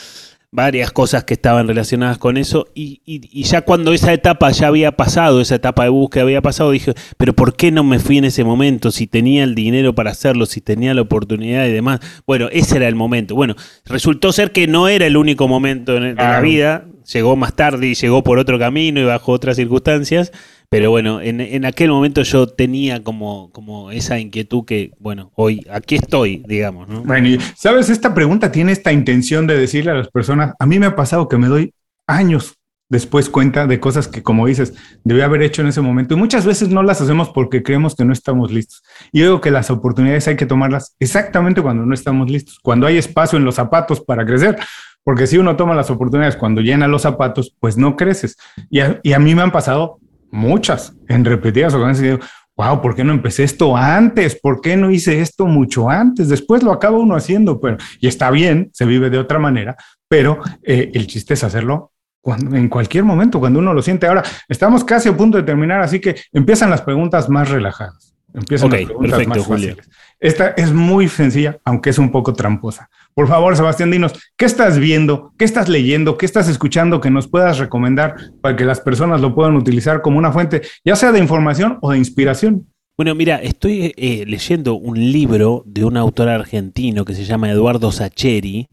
varias 0.50 0.90
cosas 0.90 1.24
que 1.24 1.34
estaban 1.34 1.68
relacionadas 1.68 2.18
con 2.18 2.36
eso 2.36 2.66
y, 2.74 3.00
ya 3.42 3.62
cuando 3.62 3.92
esa 3.92 4.12
etapa 4.12 4.50
ya 4.50 4.68
había 4.68 4.92
pasado, 4.92 5.40
esa 5.40 5.56
etapa 5.56 5.84
de 5.84 5.90
búsqueda 5.90 6.22
había 6.24 6.42
pasado, 6.42 6.70
dije, 6.70 6.94
pero 7.16 7.34
¿por 7.34 7.56
qué 7.56 7.70
no 7.70 7.84
me 7.84 7.98
fui 7.98 8.18
en 8.18 8.24
ese 8.24 8.44
momento? 8.44 8.90
Si 8.90 9.06
tenía 9.06 9.44
el 9.44 9.54
dinero 9.54 9.94
para 9.94 10.10
hacerlo, 10.10 10.46
si 10.46 10.60
tenía 10.60 10.94
la 10.94 11.02
oportunidad 11.02 11.66
y 11.66 11.72
demás. 11.72 12.00
Bueno, 12.26 12.48
ese 12.50 12.76
era 12.76 12.88
el 12.88 12.94
momento. 12.94 13.34
Bueno, 13.34 13.54
resultó 13.84 14.32
ser 14.32 14.52
que 14.52 14.66
no 14.66 14.88
era 14.88 15.06
el 15.06 15.16
único 15.16 15.48
momento 15.48 15.92
de 15.92 16.14
la 16.14 16.40
vida, 16.40 16.86
llegó 17.12 17.36
más 17.36 17.54
tarde 17.54 17.88
y 17.88 17.94
llegó 17.94 18.22
por 18.22 18.38
otro 18.38 18.58
camino 18.58 19.00
y 19.00 19.04
bajo 19.04 19.32
otras 19.32 19.56
circunstancias, 19.56 20.32
pero 20.68 20.90
bueno, 20.90 21.20
en, 21.20 21.64
aquel 21.64 21.90
momento 21.90 22.22
yo 22.22 22.46
tenía 22.48 23.02
como, 23.02 23.50
como 23.52 23.90
esa 23.90 24.18
inquietud 24.18 24.64
que, 24.64 24.92
bueno, 24.98 25.30
hoy 25.34 25.64
aquí 25.70 25.96
estoy, 25.96 26.42
digamos. 26.46 26.88
¿no? 26.88 27.02
Bueno, 27.02 27.28
y 27.28 27.38
sabes, 27.56 27.88
esta 27.88 28.14
pregunta 28.14 28.50
tiene 28.50 28.72
esta 28.72 28.92
intención 28.92 29.46
de 29.46 29.56
decirle 29.56 29.92
a 29.92 29.94
las 29.94 30.08
personas, 30.08 30.54
a 30.58 30.66
mí 30.66 30.78
me 30.78 30.86
ha 30.86 30.96
pasado 30.96 31.28
que 31.28 31.38
me 31.38 31.46
doy 31.46 31.72
años 32.06 32.56
después 32.88 33.28
cuenta 33.28 33.66
de 33.66 33.80
cosas 33.80 34.08
que, 34.08 34.22
como 34.22 34.46
dices, 34.46 34.74
debí 35.04 35.20
haber 35.20 35.42
hecho 35.42 35.62
en 35.62 35.68
ese 35.68 35.80
momento. 35.80 36.14
Y 36.14 36.16
muchas 36.16 36.44
veces 36.44 36.68
no 36.68 36.82
las 36.82 37.00
hacemos 37.00 37.30
porque 37.30 37.62
creemos 37.62 37.94
que 37.94 38.04
no 38.04 38.12
estamos 38.12 38.52
listos. 38.52 38.82
Y 39.12 39.22
digo 39.22 39.40
que 39.40 39.50
las 39.50 39.70
oportunidades 39.70 40.28
hay 40.28 40.36
que 40.36 40.46
tomarlas 40.46 40.94
exactamente 40.98 41.62
cuando 41.62 41.84
no 41.84 41.94
estamos 41.94 42.30
listos, 42.30 42.58
cuando 42.60 42.86
hay 42.86 42.96
espacio 42.96 43.38
en 43.38 43.44
los 43.44 43.56
zapatos 43.56 44.00
para 44.00 44.24
crecer. 44.24 44.56
Porque 45.02 45.26
si 45.28 45.38
uno 45.38 45.54
toma 45.56 45.74
las 45.74 45.90
oportunidades 45.90 46.36
cuando 46.36 46.60
llena 46.60 46.88
los 46.88 47.02
zapatos, 47.02 47.54
pues 47.60 47.76
no 47.76 47.96
creces. 47.96 48.36
Y 48.70 48.80
a 48.80 49.18
mí 49.18 49.34
me 49.34 49.42
han 49.42 49.52
pasado 49.52 50.00
muchas, 50.30 50.94
en 51.08 51.24
repetidas 51.24 51.74
ocasiones, 51.74 52.00
y 52.00 52.04
digo, 52.04 52.18
wow, 52.56 52.80
¿por 52.80 52.94
qué 52.94 53.04
no 53.04 53.12
empecé 53.12 53.44
esto 53.44 53.76
antes? 53.76 54.38
¿Por 54.40 54.60
qué 54.60 54.76
no 54.76 54.90
hice 54.90 55.20
esto 55.20 55.46
mucho 55.46 55.90
antes? 55.90 56.28
Después 56.28 56.62
lo 56.62 56.72
acaba 56.72 56.98
uno 56.98 57.14
haciendo, 57.14 57.60
pero, 57.60 57.76
y 58.00 58.08
está 58.08 58.30
bien, 58.30 58.70
se 58.72 58.86
vive 58.86 59.10
de 59.10 59.18
otra 59.18 59.38
manera, 59.38 59.76
pero 60.08 60.40
eh, 60.62 60.90
el 60.94 61.06
chiste 61.06 61.34
es 61.34 61.44
hacerlo 61.44 61.92
cuando, 62.20 62.56
en 62.56 62.68
cualquier 62.68 63.04
momento, 63.04 63.38
cuando 63.38 63.58
uno 63.58 63.72
lo 63.72 63.82
siente. 63.82 64.06
Ahora, 64.06 64.22
estamos 64.48 64.82
casi 64.82 65.08
a 65.08 65.16
punto 65.16 65.36
de 65.36 65.44
terminar, 65.44 65.80
así 65.80 66.00
que 66.00 66.16
empiezan 66.32 66.70
las 66.70 66.82
preguntas 66.82 67.28
más 67.28 67.50
relajadas. 67.50 68.15
Empiezan 68.36 68.70
las 68.70 68.84
preguntas 68.84 69.26
más 69.26 69.46
fáciles. 69.46 69.76
Esta 70.20 70.48
es 70.50 70.70
muy 70.72 71.08
sencilla, 71.08 71.58
aunque 71.64 71.88
es 71.88 71.98
un 71.98 72.10
poco 72.10 72.34
tramposa. 72.34 72.90
Por 73.14 73.28
favor, 73.28 73.56
Sebastián, 73.56 73.90
dinos, 73.90 74.12
¿qué 74.36 74.44
estás 74.44 74.78
viendo? 74.78 75.32
¿Qué 75.38 75.46
estás 75.46 75.70
leyendo? 75.70 76.18
¿Qué 76.18 76.26
estás 76.26 76.46
escuchando 76.48 77.00
que 77.00 77.10
nos 77.10 77.28
puedas 77.28 77.58
recomendar 77.58 78.14
para 78.42 78.54
que 78.54 78.66
las 78.66 78.80
personas 78.80 79.22
lo 79.22 79.34
puedan 79.34 79.56
utilizar 79.56 80.02
como 80.02 80.18
una 80.18 80.32
fuente, 80.32 80.60
ya 80.84 80.96
sea 80.96 81.12
de 81.12 81.18
información 81.18 81.78
o 81.80 81.92
de 81.92 81.98
inspiración? 81.98 82.66
Bueno, 82.98 83.14
mira, 83.14 83.36
estoy 83.36 83.94
eh, 83.96 84.24
leyendo 84.26 84.74
un 84.74 84.98
libro 85.12 85.62
de 85.64 85.84
un 85.84 85.96
autor 85.96 86.28
argentino 86.28 87.06
que 87.06 87.14
se 87.14 87.24
llama 87.24 87.50
Eduardo 87.50 87.90
Sacheri, 87.90 88.68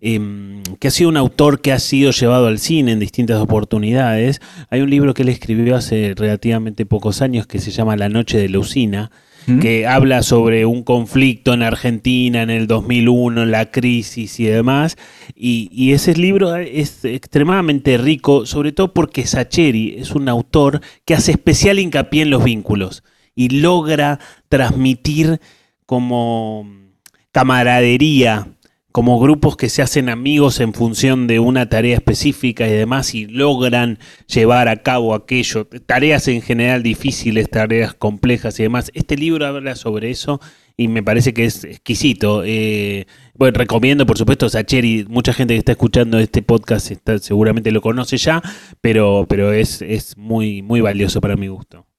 em, 0.00 0.62
que 0.78 0.88
ha 0.88 0.90
sido 0.90 1.10
un 1.10 1.16
autor 1.16 1.60
que 1.60 1.72
ha 1.72 1.78
sido 1.78 2.10
llevado 2.10 2.46
al 2.46 2.58
cine 2.58 2.92
en 2.92 3.00
distintas 3.00 3.40
oportunidades. 3.40 4.40
Hay 4.70 4.80
un 4.80 4.90
libro 4.90 5.14
que 5.14 5.22
él 5.22 5.28
escribió 5.28 5.76
hace 5.76 6.14
relativamente 6.16 6.86
pocos 6.86 7.22
años 7.22 7.46
que 7.46 7.58
se 7.58 7.70
llama 7.70 7.96
La 7.96 8.08
Noche 8.08 8.38
de 8.38 8.48
la 8.48 8.58
Usina, 8.58 9.10
que 9.60 9.86
habla 9.86 10.22
sobre 10.22 10.64
un 10.64 10.84
conflicto 10.84 11.52
en 11.54 11.62
Argentina 11.62 12.42
en 12.42 12.50
el 12.50 12.66
2001, 12.66 13.46
la 13.46 13.70
crisis 13.70 14.38
y 14.38 14.44
demás. 14.44 14.96
Y, 15.34 15.92
ese 15.92 16.14
libro 16.14 16.54
es 16.54 17.04
extremadamente 17.04 17.98
rico, 17.98 18.46
sobre 18.46 18.72
todo 18.72 18.92
porque 18.92 19.26
Sacheri 19.26 19.96
es 19.98 20.12
un 20.12 20.28
autor 20.28 20.80
que 21.04 21.14
hace 21.14 21.32
especial 21.32 21.78
hincapié 21.78 22.22
en 22.22 22.30
los 22.30 22.44
vínculos 22.44 23.02
y 23.34 23.48
logra 23.48 24.20
transmitir 24.48 25.40
como 25.86 26.68
camaradería 27.32 28.46
como 28.92 29.20
grupos 29.20 29.56
que 29.56 29.68
se 29.68 29.82
hacen 29.82 30.08
amigos 30.08 30.60
en 30.60 30.74
función 30.74 31.26
de 31.26 31.38
una 31.38 31.68
tarea 31.68 31.96
específica 31.96 32.66
y 32.68 32.72
demás 32.72 33.14
y 33.14 33.26
logran 33.26 33.98
llevar 34.26 34.68
a 34.68 34.82
cabo 34.82 35.14
aquello, 35.14 35.66
tareas 35.86 36.26
en 36.28 36.42
general 36.42 36.82
difíciles, 36.82 37.48
tareas 37.48 37.94
complejas 37.94 38.58
y 38.58 38.64
demás. 38.64 38.90
Este 38.94 39.16
libro 39.16 39.46
habla 39.46 39.76
sobre 39.76 40.10
eso 40.10 40.40
y 40.76 40.88
me 40.88 41.02
parece 41.02 41.34
que 41.34 41.44
es 41.44 41.64
exquisito. 41.64 42.42
Eh, 42.44 43.06
bueno, 43.34 43.58
recomiendo, 43.58 44.06
por 44.06 44.18
supuesto, 44.18 44.48
Sacheri. 44.48 45.04
Mucha 45.08 45.32
gente 45.32 45.54
que 45.54 45.58
está 45.58 45.72
escuchando 45.72 46.18
este 46.18 46.42
podcast 46.42 46.90
está, 46.90 47.18
seguramente 47.18 47.70
lo 47.70 47.82
conoce 47.82 48.16
ya, 48.16 48.42
pero, 48.80 49.26
pero 49.28 49.52
es, 49.52 49.82
es 49.82 50.16
muy, 50.16 50.62
muy 50.62 50.80
valioso 50.80 51.20
para 51.20 51.36
mi 51.36 51.48
gusto. 51.48 51.89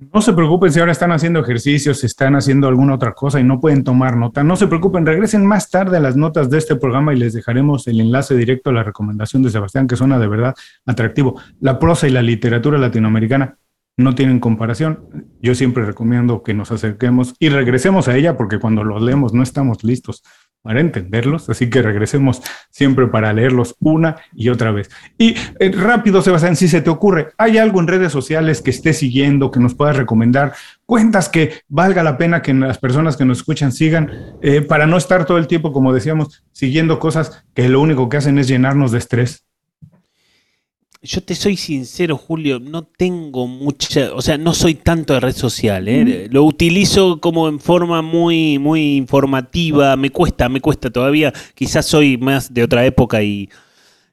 No 0.00 0.22
se 0.22 0.32
preocupen 0.32 0.70
si 0.70 0.78
ahora 0.78 0.92
están 0.92 1.10
haciendo 1.10 1.40
ejercicios, 1.40 1.98
si 1.98 2.06
están 2.06 2.36
haciendo 2.36 2.68
alguna 2.68 2.94
otra 2.94 3.14
cosa 3.14 3.40
y 3.40 3.42
no 3.42 3.60
pueden 3.60 3.82
tomar 3.82 4.16
nota. 4.16 4.44
No 4.44 4.54
se 4.54 4.68
preocupen, 4.68 5.04
regresen 5.04 5.44
más 5.44 5.70
tarde 5.70 5.96
a 5.96 6.00
las 6.00 6.16
notas 6.16 6.48
de 6.50 6.58
este 6.58 6.76
programa 6.76 7.12
y 7.12 7.18
les 7.18 7.32
dejaremos 7.32 7.88
el 7.88 8.00
enlace 8.00 8.36
directo 8.36 8.70
a 8.70 8.74
la 8.74 8.84
recomendación 8.84 9.42
de 9.42 9.50
Sebastián, 9.50 9.88
que 9.88 9.96
suena 9.96 10.20
de 10.20 10.28
verdad 10.28 10.54
atractivo. 10.86 11.40
La 11.58 11.80
prosa 11.80 12.06
y 12.06 12.10
la 12.10 12.22
literatura 12.22 12.78
latinoamericana 12.78 13.58
no 13.96 14.14
tienen 14.14 14.38
comparación. 14.38 15.00
Yo 15.42 15.56
siempre 15.56 15.84
recomiendo 15.84 16.44
que 16.44 16.54
nos 16.54 16.70
acerquemos 16.70 17.34
y 17.40 17.48
regresemos 17.48 18.06
a 18.06 18.16
ella 18.16 18.36
porque 18.36 18.60
cuando 18.60 18.84
los 18.84 19.02
leemos 19.02 19.34
no 19.34 19.42
estamos 19.42 19.82
listos 19.82 20.22
para 20.62 20.80
entenderlos, 20.80 21.48
así 21.48 21.70
que 21.70 21.82
regresemos 21.82 22.42
siempre 22.70 23.06
para 23.06 23.32
leerlos 23.32 23.76
una 23.80 24.16
y 24.34 24.48
otra 24.48 24.70
vez. 24.70 24.90
Y 25.16 25.34
eh, 25.60 25.72
rápido, 25.72 26.22
Sebastián, 26.22 26.56
si 26.56 26.68
se 26.68 26.82
te 26.82 26.90
ocurre, 26.90 27.28
¿hay 27.38 27.58
algo 27.58 27.80
en 27.80 27.88
redes 27.88 28.12
sociales 28.12 28.60
que 28.60 28.70
estés 28.70 28.98
siguiendo, 28.98 29.50
que 29.50 29.60
nos 29.60 29.74
puedas 29.74 29.96
recomendar? 29.96 30.52
Cuentas 30.84 31.28
que 31.28 31.62
valga 31.68 32.02
la 32.02 32.18
pena 32.18 32.42
que 32.42 32.52
las 32.54 32.78
personas 32.78 33.16
que 33.16 33.24
nos 33.24 33.38
escuchan 33.38 33.72
sigan, 33.72 34.10
eh, 34.42 34.60
para 34.60 34.86
no 34.86 34.96
estar 34.96 35.24
todo 35.24 35.38
el 35.38 35.46
tiempo, 35.46 35.72
como 35.72 35.92
decíamos, 35.92 36.44
siguiendo 36.52 36.98
cosas 36.98 37.44
que 37.54 37.68
lo 37.68 37.80
único 37.80 38.08
que 38.08 38.18
hacen 38.18 38.38
es 38.38 38.48
llenarnos 38.48 38.92
de 38.92 38.98
estrés 38.98 39.47
yo 41.00 41.22
te 41.22 41.34
soy 41.34 41.56
sincero, 41.56 42.16
Julio, 42.16 42.58
no 42.58 42.82
tengo 42.82 43.46
mucha, 43.46 44.12
o 44.14 44.20
sea, 44.20 44.36
no 44.36 44.52
soy 44.52 44.74
tanto 44.74 45.14
de 45.14 45.20
red 45.20 45.34
social, 45.34 45.86
¿eh? 45.86 46.28
lo 46.30 46.42
utilizo 46.42 47.20
como 47.20 47.48
en 47.48 47.60
forma 47.60 48.02
muy, 48.02 48.58
muy 48.58 48.96
informativa, 48.96 49.94
me 49.96 50.10
cuesta, 50.10 50.48
me 50.48 50.60
cuesta 50.60 50.90
todavía, 50.90 51.32
quizás 51.54 51.86
soy 51.86 52.18
más 52.18 52.52
de 52.52 52.64
otra 52.64 52.84
época 52.84 53.22
y 53.22 53.48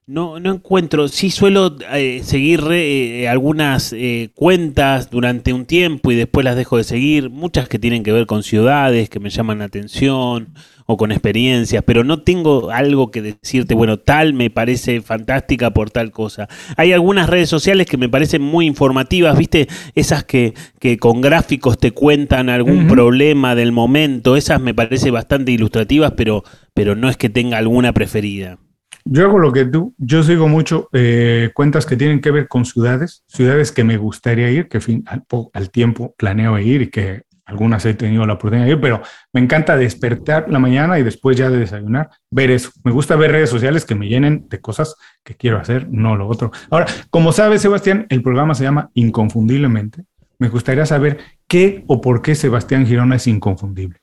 no, 0.08 0.40
no 0.40 0.54
encuentro, 0.54 1.08
sí 1.08 1.32
suelo 1.32 1.78
eh, 1.92 2.22
seguir 2.24 2.64
eh, 2.70 3.28
algunas 3.28 3.92
eh, 3.92 4.30
cuentas 4.36 5.10
durante 5.10 5.52
un 5.52 5.66
tiempo 5.66 6.12
y 6.12 6.16
después 6.16 6.44
las 6.44 6.56
dejo 6.56 6.78
de 6.78 6.84
seguir, 6.84 7.32
muchas 7.32 7.68
que 7.68 7.80
tienen 7.80 8.04
que 8.04 8.12
ver 8.12 8.28
con 8.28 8.44
ciudades 8.44 9.10
que 9.10 9.20
me 9.20 9.32
llaman 9.32 9.60
la 9.60 9.66
atención 9.66 10.54
o 10.86 10.98
con 10.98 11.12
experiencias, 11.12 11.84
pero 11.84 12.04
no 12.04 12.22
tengo 12.22 12.70
algo 12.70 13.10
que 13.10 13.24
decirte, 13.24 13.74
bueno, 13.74 13.98
tal 13.98 14.34
me 14.34 14.52
parece 14.52 15.02
fantástica 15.02 15.72
por 15.72 15.90
tal 15.90 16.12
cosa. 16.12 16.48
Hay 16.78 16.94
algunas 16.94 17.28
redes 17.28 17.50
sociales 17.50 17.88
que 17.88 17.98
me 17.98 18.08
parecen 18.08 18.44
muy 18.44 18.68
informativas, 18.68 19.36
viste, 19.36 19.68
esas 19.96 20.24
que, 20.24 20.54
que 20.80 21.00
con 21.00 21.22
gráficos 21.22 21.80
te 21.80 21.90
cuentan 21.90 22.50
algún 22.50 22.88
problema 22.88 23.56
del 23.56 23.72
momento, 23.72 24.36
esas 24.36 24.62
me 24.62 24.76
parecen 24.76 25.14
bastante 25.14 25.52
ilustrativas, 25.52 26.12
pero, 26.16 26.44
pero 26.76 26.96
no 26.96 27.10
es 27.10 27.18
que 27.18 27.30
tenga 27.30 27.58
alguna 27.58 27.92
preferida. 27.92 28.60
Yo 29.08 29.26
hago 29.26 29.38
lo 29.38 29.54
que 29.54 29.66
tú, 29.66 29.94
yo 29.98 30.24
sigo 30.24 30.48
mucho 30.48 30.90
eh, 30.92 31.52
cuentas 31.54 31.86
que 31.86 31.96
tienen 31.96 32.22
que 32.22 32.32
ver 32.32 32.48
con 32.48 32.66
ciudades, 32.66 33.24
ciudades 33.28 33.72
que 33.72 33.84
me 33.84 33.98
gustaría 33.98 34.50
ir, 34.50 34.68
que 34.68 34.82
fin, 34.82 35.04
al, 35.06 35.24
al 35.54 35.70
tiempo 35.70 36.16
planeo 36.18 36.58
ir 36.58 36.82
y 36.82 36.90
que 36.90 37.22
algunas 37.46 37.86
he 37.86 37.94
tenido 37.94 38.26
la 38.26 38.34
oportunidad 38.34 38.66
de 38.66 38.72
ir, 38.72 38.82
pero 38.82 39.02
me 39.32 39.42
encanta 39.42 39.78
despertar 39.78 40.50
la 40.50 40.58
mañana 40.58 40.98
y 40.98 41.04
después 41.04 41.38
ya 41.38 41.50
de 41.52 41.60
desayunar, 41.60 42.10
ver 42.32 42.50
eso. 42.50 42.72
Me 42.84 42.92
gusta 42.92 43.16
ver 43.16 43.32
redes 43.32 43.52
sociales 43.52 43.86
que 43.86 43.94
me 43.94 44.08
llenen 44.08 44.48
de 44.50 44.60
cosas 44.60 44.96
que 45.24 45.36
quiero 45.36 45.60
hacer, 45.60 45.88
no 45.90 46.16
lo 46.16 46.28
otro. 46.28 46.52
Ahora, 46.72 46.88
como 47.12 47.32
sabes, 47.32 47.62
Sebastián, 47.62 48.08
el 48.10 48.24
programa 48.24 48.56
se 48.56 48.64
llama 48.64 48.90
Inconfundiblemente. 48.96 50.06
Me 50.40 50.50
gustaría 50.50 50.86
saber 50.86 51.20
qué 51.48 51.84
o 51.88 52.02
por 52.02 52.24
qué 52.24 52.34
Sebastián 52.34 52.88
Girona 52.88 53.18
es 53.18 53.28
inconfundible. 53.28 54.00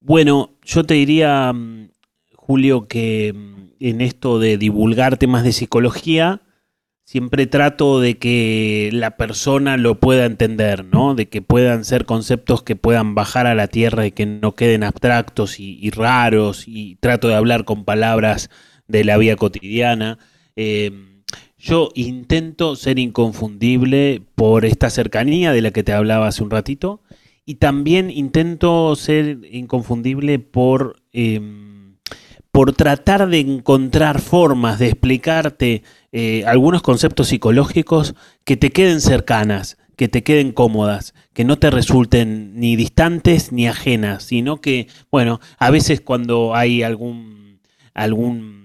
Bueno, 0.00 0.54
yo 0.62 0.84
te 0.84 0.94
diría, 0.94 1.52
mm, 1.52 1.90
Julio, 2.34 2.86
que 2.86 3.32
mm, 3.34 3.61
en 3.82 4.00
esto 4.00 4.38
de 4.38 4.58
divulgar 4.58 5.16
temas 5.16 5.42
de 5.42 5.52
psicología, 5.52 6.42
siempre 7.04 7.46
trato 7.46 8.00
de 8.00 8.16
que 8.16 8.90
la 8.92 9.16
persona 9.16 9.76
lo 9.76 9.98
pueda 9.98 10.24
entender, 10.24 10.84
¿no? 10.84 11.14
De 11.14 11.28
que 11.28 11.42
puedan 11.42 11.84
ser 11.84 12.04
conceptos 12.04 12.62
que 12.62 12.76
puedan 12.76 13.14
bajar 13.14 13.46
a 13.46 13.54
la 13.54 13.66
tierra 13.66 14.06
y 14.06 14.12
que 14.12 14.24
no 14.24 14.54
queden 14.54 14.84
abstractos 14.84 15.58
y, 15.58 15.90
raros, 15.90 16.64
y 16.68 16.96
trato 17.00 17.28
de 17.28 17.34
hablar 17.34 17.64
con 17.64 17.84
palabras 17.84 18.50
de 18.86 19.04
la 19.04 19.16
vida 19.16 19.36
cotidiana. 19.36 20.18
Em, 20.54 21.24
yo 21.58 21.90
intento 21.94 22.76
ser 22.76 22.98
inconfundible 22.98 24.22
por 24.36 24.64
esta 24.64 24.90
cercanía 24.90 25.52
de 25.52 25.62
la 25.62 25.70
que 25.72 25.82
te 25.82 25.92
hablaba 25.92 26.28
hace 26.28 26.42
un 26.42 26.50
ratito, 26.50 27.02
y 27.44 27.56
también 27.56 28.10
intento 28.10 28.94
ser 28.94 29.40
inconfundible 29.50 30.38
por... 30.38 31.02
Em, 31.12 31.71
por 32.52 32.74
tratar 32.74 33.28
de 33.28 33.40
encontrar 33.40 34.20
formas 34.20 34.78
de 34.78 34.88
explicarte 34.88 35.82
eh, 36.12 36.44
algunos 36.46 36.82
conceptos 36.82 37.28
psicológicos 37.28 38.14
que 38.44 38.58
te 38.58 38.70
queden 38.70 39.00
cercanas, 39.00 39.78
que 39.96 40.08
te 40.08 40.22
queden 40.22 40.52
cómodas, 40.52 41.14
que 41.32 41.44
no 41.44 41.58
te 41.58 41.70
resulten 41.70 42.60
ni 42.60 42.76
distantes 42.76 43.52
ni 43.52 43.66
ajenas, 43.66 44.24
sino 44.24 44.60
que, 44.60 44.86
bueno, 45.10 45.40
a 45.58 45.70
veces 45.70 46.02
cuando 46.02 46.54
hay 46.54 46.82
algún, 46.82 47.58
algún 47.94 48.61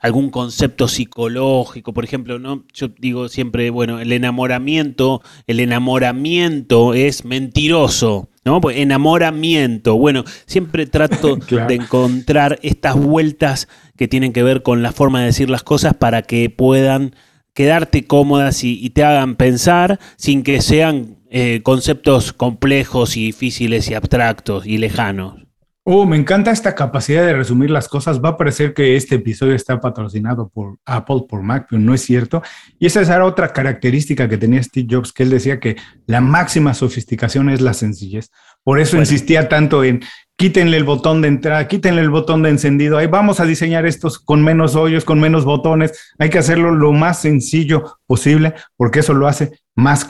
algún 0.00 0.30
concepto 0.30 0.88
psicológico, 0.88 1.92
por 1.92 2.04
ejemplo, 2.04 2.38
¿no? 2.38 2.64
Yo 2.72 2.88
digo 2.98 3.28
siempre, 3.28 3.70
bueno, 3.70 4.00
el 4.00 4.12
enamoramiento, 4.12 5.22
el 5.46 5.60
enamoramiento 5.60 6.94
es 6.94 7.24
mentiroso, 7.24 8.28
¿no? 8.44 8.60
Pues 8.60 8.78
enamoramiento. 8.78 9.96
Bueno, 9.96 10.24
siempre 10.46 10.86
trato 10.86 11.36
de 11.68 11.74
encontrar 11.74 12.58
estas 12.62 12.96
vueltas 12.96 13.68
que 13.96 14.08
tienen 14.08 14.32
que 14.32 14.42
ver 14.42 14.62
con 14.62 14.82
la 14.82 14.92
forma 14.92 15.20
de 15.20 15.26
decir 15.26 15.50
las 15.50 15.62
cosas 15.62 15.94
para 15.94 16.22
que 16.22 16.50
puedan 16.50 17.14
quedarte 17.54 18.06
cómodas 18.06 18.62
y, 18.64 18.90
te 18.90 19.02
hagan 19.02 19.34
pensar 19.36 19.98
sin 20.16 20.42
que 20.42 20.60
sean 20.60 21.16
eh, 21.30 21.62
conceptos 21.62 22.34
complejos 22.34 23.16
y 23.16 23.24
difíciles 23.24 23.90
y 23.90 23.94
abstractos 23.94 24.66
y 24.66 24.76
lejanos. 24.76 25.45
Oh, 25.88 26.04
me 26.04 26.16
encanta 26.16 26.50
esta 26.50 26.74
capacidad 26.74 27.24
de 27.24 27.32
resumir 27.32 27.70
las 27.70 27.88
cosas. 27.88 28.20
Va 28.20 28.30
a 28.30 28.36
parecer 28.36 28.74
que 28.74 28.96
este 28.96 29.14
episodio 29.14 29.54
está 29.54 29.78
patrocinado 29.80 30.48
por 30.48 30.78
Apple, 30.84 31.26
por 31.28 31.42
Mac, 31.42 31.68
pero 31.70 31.80
no 31.80 31.94
es 31.94 32.00
cierto. 32.00 32.42
Y 32.80 32.86
esa 32.86 33.02
era 33.02 33.24
otra 33.24 33.52
característica 33.52 34.28
que 34.28 34.36
tenía 34.36 34.60
Steve 34.60 34.88
Jobs, 34.90 35.12
que 35.12 35.22
él 35.22 35.30
decía 35.30 35.60
que 35.60 35.76
la 36.06 36.20
máxima 36.20 36.74
sofisticación 36.74 37.50
es 37.50 37.60
la 37.60 37.72
sencillez. 37.72 38.32
Por 38.64 38.80
eso 38.80 38.96
insistía 38.96 39.48
tanto 39.48 39.84
en 39.84 40.02
quítenle 40.36 40.76
el 40.76 40.84
botón 40.84 41.22
de 41.22 41.28
entrada, 41.28 41.66
quítenle 41.66 42.02
el 42.02 42.10
botón 42.10 42.42
de 42.42 42.50
encendido. 42.50 42.98
Ahí 42.98 43.06
vamos 43.06 43.40
a 43.40 43.46
diseñar 43.46 43.86
estos 43.86 44.18
con 44.18 44.44
menos 44.44 44.76
hoyos, 44.76 45.04
con 45.04 45.18
menos 45.18 45.44
botones. 45.44 46.14
Hay 46.18 46.30
que 46.30 46.38
hacerlo 46.38 46.74
lo 46.74 46.92
más 46.92 47.20
sencillo 47.20 47.98
posible, 48.06 48.54
porque 48.76 49.00
eso 49.00 49.14
lo 49.14 49.26
hace 49.26 49.58
más, 49.74 50.06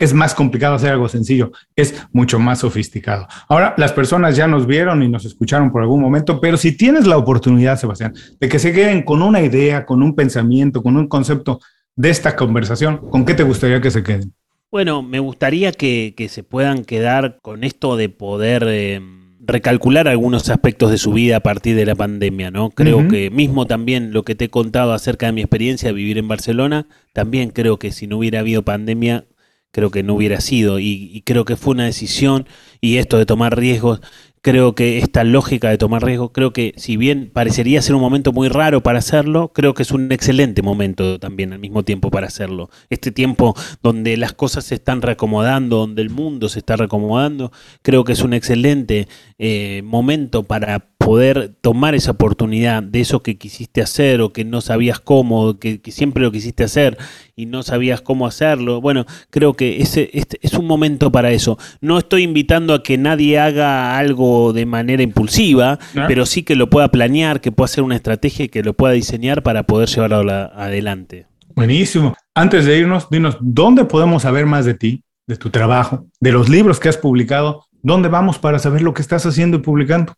es 0.00 0.14
más 0.14 0.34
complicado 0.34 0.76
hacer 0.76 0.92
algo 0.92 1.08
sencillo, 1.08 1.52
es 1.76 2.06
mucho 2.12 2.38
más 2.38 2.60
sofisticado. 2.60 3.26
Ahora, 3.48 3.74
las 3.76 3.92
personas 3.92 4.36
ya 4.36 4.46
nos 4.46 4.66
vieron 4.66 5.02
y 5.02 5.08
nos 5.08 5.24
escucharon 5.24 5.70
por 5.70 5.82
algún 5.82 6.00
momento, 6.00 6.40
pero 6.40 6.56
si 6.56 6.76
tienes 6.76 7.06
la 7.06 7.16
oportunidad, 7.16 7.78
Sebastián, 7.78 8.14
de 8.40 8.48
que 8.48 8.58
se 8.58 8.72
queden 8.72 9.02
con 9.02 9.22
una 9.22 9.40
idea, 9.40 9.84
con 9.84 10.02
un 10.02 10.14
pensamiento, 10.14 10.82
con 10.82 10.96
un 10.96 11.08
concepto 11.08 11.60
de 11.96 12.10
esta 12.10 12.34
conversación, 12.34 13.08
¿con 13.10 13.24
qué 13.24 13.34
te 13.34 13.44
gustaría 13.44 13.80
que 13.80 13.90
se 13.90 14.02
queden? 14.02 14.32
Bueno, 14.70 15.02
me 15.02 15.20
gustaría 15.20 15.70
que, 15.70 16.14
se 16.28 16.42
puedan 16.42 16.84
quedar 16.84 17.38
con 17.42 17.64
esto 17.64 17.96
de 17.96 18.08
poder... 18.08 18.64
Eh, 18.66 19.23
recalcular 19.46 20.08
algunos 20.08 20.48
aspectos 20.48 20.90
de 20.90 20.98
su 20.98 21.12
vida 21.12 21.36
a 21.36 21.40
partir 21.40 21.76
de 21.76 21.86
la 21.86 21.94
pandemia, 21.94 22.50
¿no? 22.50 22.70
Creo 22.70 23.08
que 23.08 23.30
mismo 23.30 23.66
también 23.66 24.12
lo 24.12 24.22
que 24.22 24.34
te 24.34 24.46
he 24.46 24.50
contado 24.50 24.92
acerca 24.92 25.26
de 25.26 25.32
mi 25.32 25.40
experiencia 25.40 25.88
de 25.88 25.94
vivir 25.94 26.18
en 26.18 26.28
Barcelona, 26.28 26.86
también 27.12 27.50
creo 27.50 27.78
que 27.78 27.92
si 27.92 28.06
no 28.06 28.18
hubiera 28.18 28.40
habido 28.40 28.62
pandemia, 28.62 29.26
creo 29.70 29.90
que 29.90 30.02
no 30.02 30.14
hubiera 30.14 30.40
sido. 30.40 30.78
y 30.78 31.22
creo 31.24 31.44
que 31.44 31.56
fue 31.56 31.74
una 31.74 31.84
decisión 31.84 32.46
y 32.80 32.96
esto 32.96 33.18
de 33.18 33.26
tomar 33.26 33.58
riesgos 33.58 34.00
creo 34.44 34.74
que 34.74 34.98
esta 34.98 35.24
lógica 35.24 35.70
de 35.70 35.78
tomar 35.78 36.04
riesgo, 36.04 36.30
creo 36.30 36.52
que 36.52 36.74
si 36.76 36.98
bien 36.98 37.30
parecería 37.32 37.80
ser 37.80 37.94
un 37.94 38.02
momento 38.02 38.30
muy 38.30 38.48
raro 38.48 38.82
para 38.82 38.98
hacerlo, 38.98 39.50
creo 39.54 39.72
que 39.72 39.82
es 39.82 39.90
un 39.90 40.12
excelente 40.12 40.60
momento 40.60 41.18
también 41.18 41.54
al 41.54 41.60
mismo 41.60 41.82
tiempo 41.82 42.10
para 42.10 42.26
hacerlo. 42.26 42.68
Este 42.90 43.10
tiempo 43.10 43.56
donde 43.82 44.18
las 44.18 44.34
cosas 44.34 44.66
se 44.66 44.74
están 44.74 45.00
reacomodando, 45.00 45.78
donde 45.78 46.02
el 46.02 46.10
mundo 46.10 46.50
se 46.50 46.58
está 46.58 46.76
reacomodando, 46.76 47.52
creo 47.80 48.04
que 48.04 48.12
es 48.12 48.20
un 48.20 48.34
excelente 48.34 49.08
eh, 49.38 49.80
momento 49.82 50.42
para 50.42 50.90
poder 50.98 51.54
tomar 51.60 51.94
esa 51.94 52.12
oportunidad 52.12 52.82
de 52.82 53.00
eso 53.00 53.22
que 53.22 53.36
quisiste 53.36 53.82
hacer 53.82 54.22
o 54.22 54.32
que 54.32 54.44
no 54.44 54.60
sabías 54.60 55.00
cómo, 55.00 55.58
que, 55.58 55.80
siempre 55.88 56.22
lo 56.22 56.32
quisiste 56.32 56.64
hacer 56.64 56.96
y 57.36 57.46
no 57.46 57.62
sabías 57.62 58.00
cómo 58.00 58.26
hacerlo. 58.26 58.80
Bueno, 58.80 59.04
creo 59.30 59.54
que 59.54 59.82
ese, 59.82 60.10
este 60.14 60.38
es 60.42 60.54
un 60.54 60.66
momento 60.66 61.12
para 61.12 61.30
eso. 61.32 61.58
No 61.80 61.98
estoy 61.98 62.22
invitando 62.22 62.72
a 62.72 62.82
que 62.82 62.96
nadie 62.96 63.38
haga 63.38 63.98
algo 63.98 64.33
de 64.52 64.66
manera 64.66 65.02
impulsiva, 65.02 65.78
pero 66.08 66.26
sí 66.26 66.42
que 66.42 66.56
lo 66.56 66.70
pueda 66.70 66.88
planear, 66.88 67.40
que 67.40 67.52
pueda 67.52 67.66
hacer 67.66 67.84
una 67.84 67.96
estrategia 67.96 68.46
y 68.46 68.48
que 68.48 68.62
lo 68.62 68.74
pueda 68.74 68.94
diseñar 68.94 69.42
para 69.42 69.64
poder 69.64 69.88
llevarlo 69.88 70.30
adelante. 70.30 71.26
Buenísimo. 71.54 72.14
Antes 72.34 72.64
de 72.64 72.78
irnos, 72.78 73.08
dinos, 73.10 73.36
¿dónde 73.40 73.84
podemos 73.84 74.22
saber 74.22 74.46
más 74.46 74.64
de 74.64 74.74
ti, 74.74 75.04
de 75.26 75.36
tu 75.36 75.50
trabajo, 75.50 76.06
de 76.20 76.32
los 76.32 76.48
libros 76.48 76.80
que 76.80 76.88
has 76.88 76.96
publicado? 76.96 77.64
¿Dónde 77.82 78.08
vamos 78.08 78.38
para 78.38 78.58
saber 78.58 78.82
lo 78.82 78.94
que 78.94 79.02
estás 79.02 79.24
haciendo 79.26 79.58
y 79.58 79.60
publicando? 79.60 80.14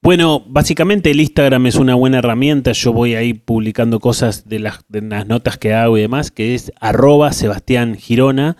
Bueno, 0.00 0.44
básicamente 0.46 1.10
el 1.10 1.20
Instagram 1.20 1.66
es 1.66 1.74
una 1.74 1.94
buena 1.94 2.18
herramienta. 2.18 2.72
Yo 2.72 2.92
voy 2.92 3.14
ahí 3.14 3.34
publicando 3.34 3.98
cosas 3.98 4.48
de 4.48 4.60
las, 4.60 4.84
notas 5.26 5.58
que 5.58 5.74
hago 5.74 5.98
y 5.98 6.02
demás, 6.02 6.30
que 6.30 6.54
es 6.54 6.72
arroba 6.80 7.32
Sebastián 7.32 7.96
Girona. 7.96 8.56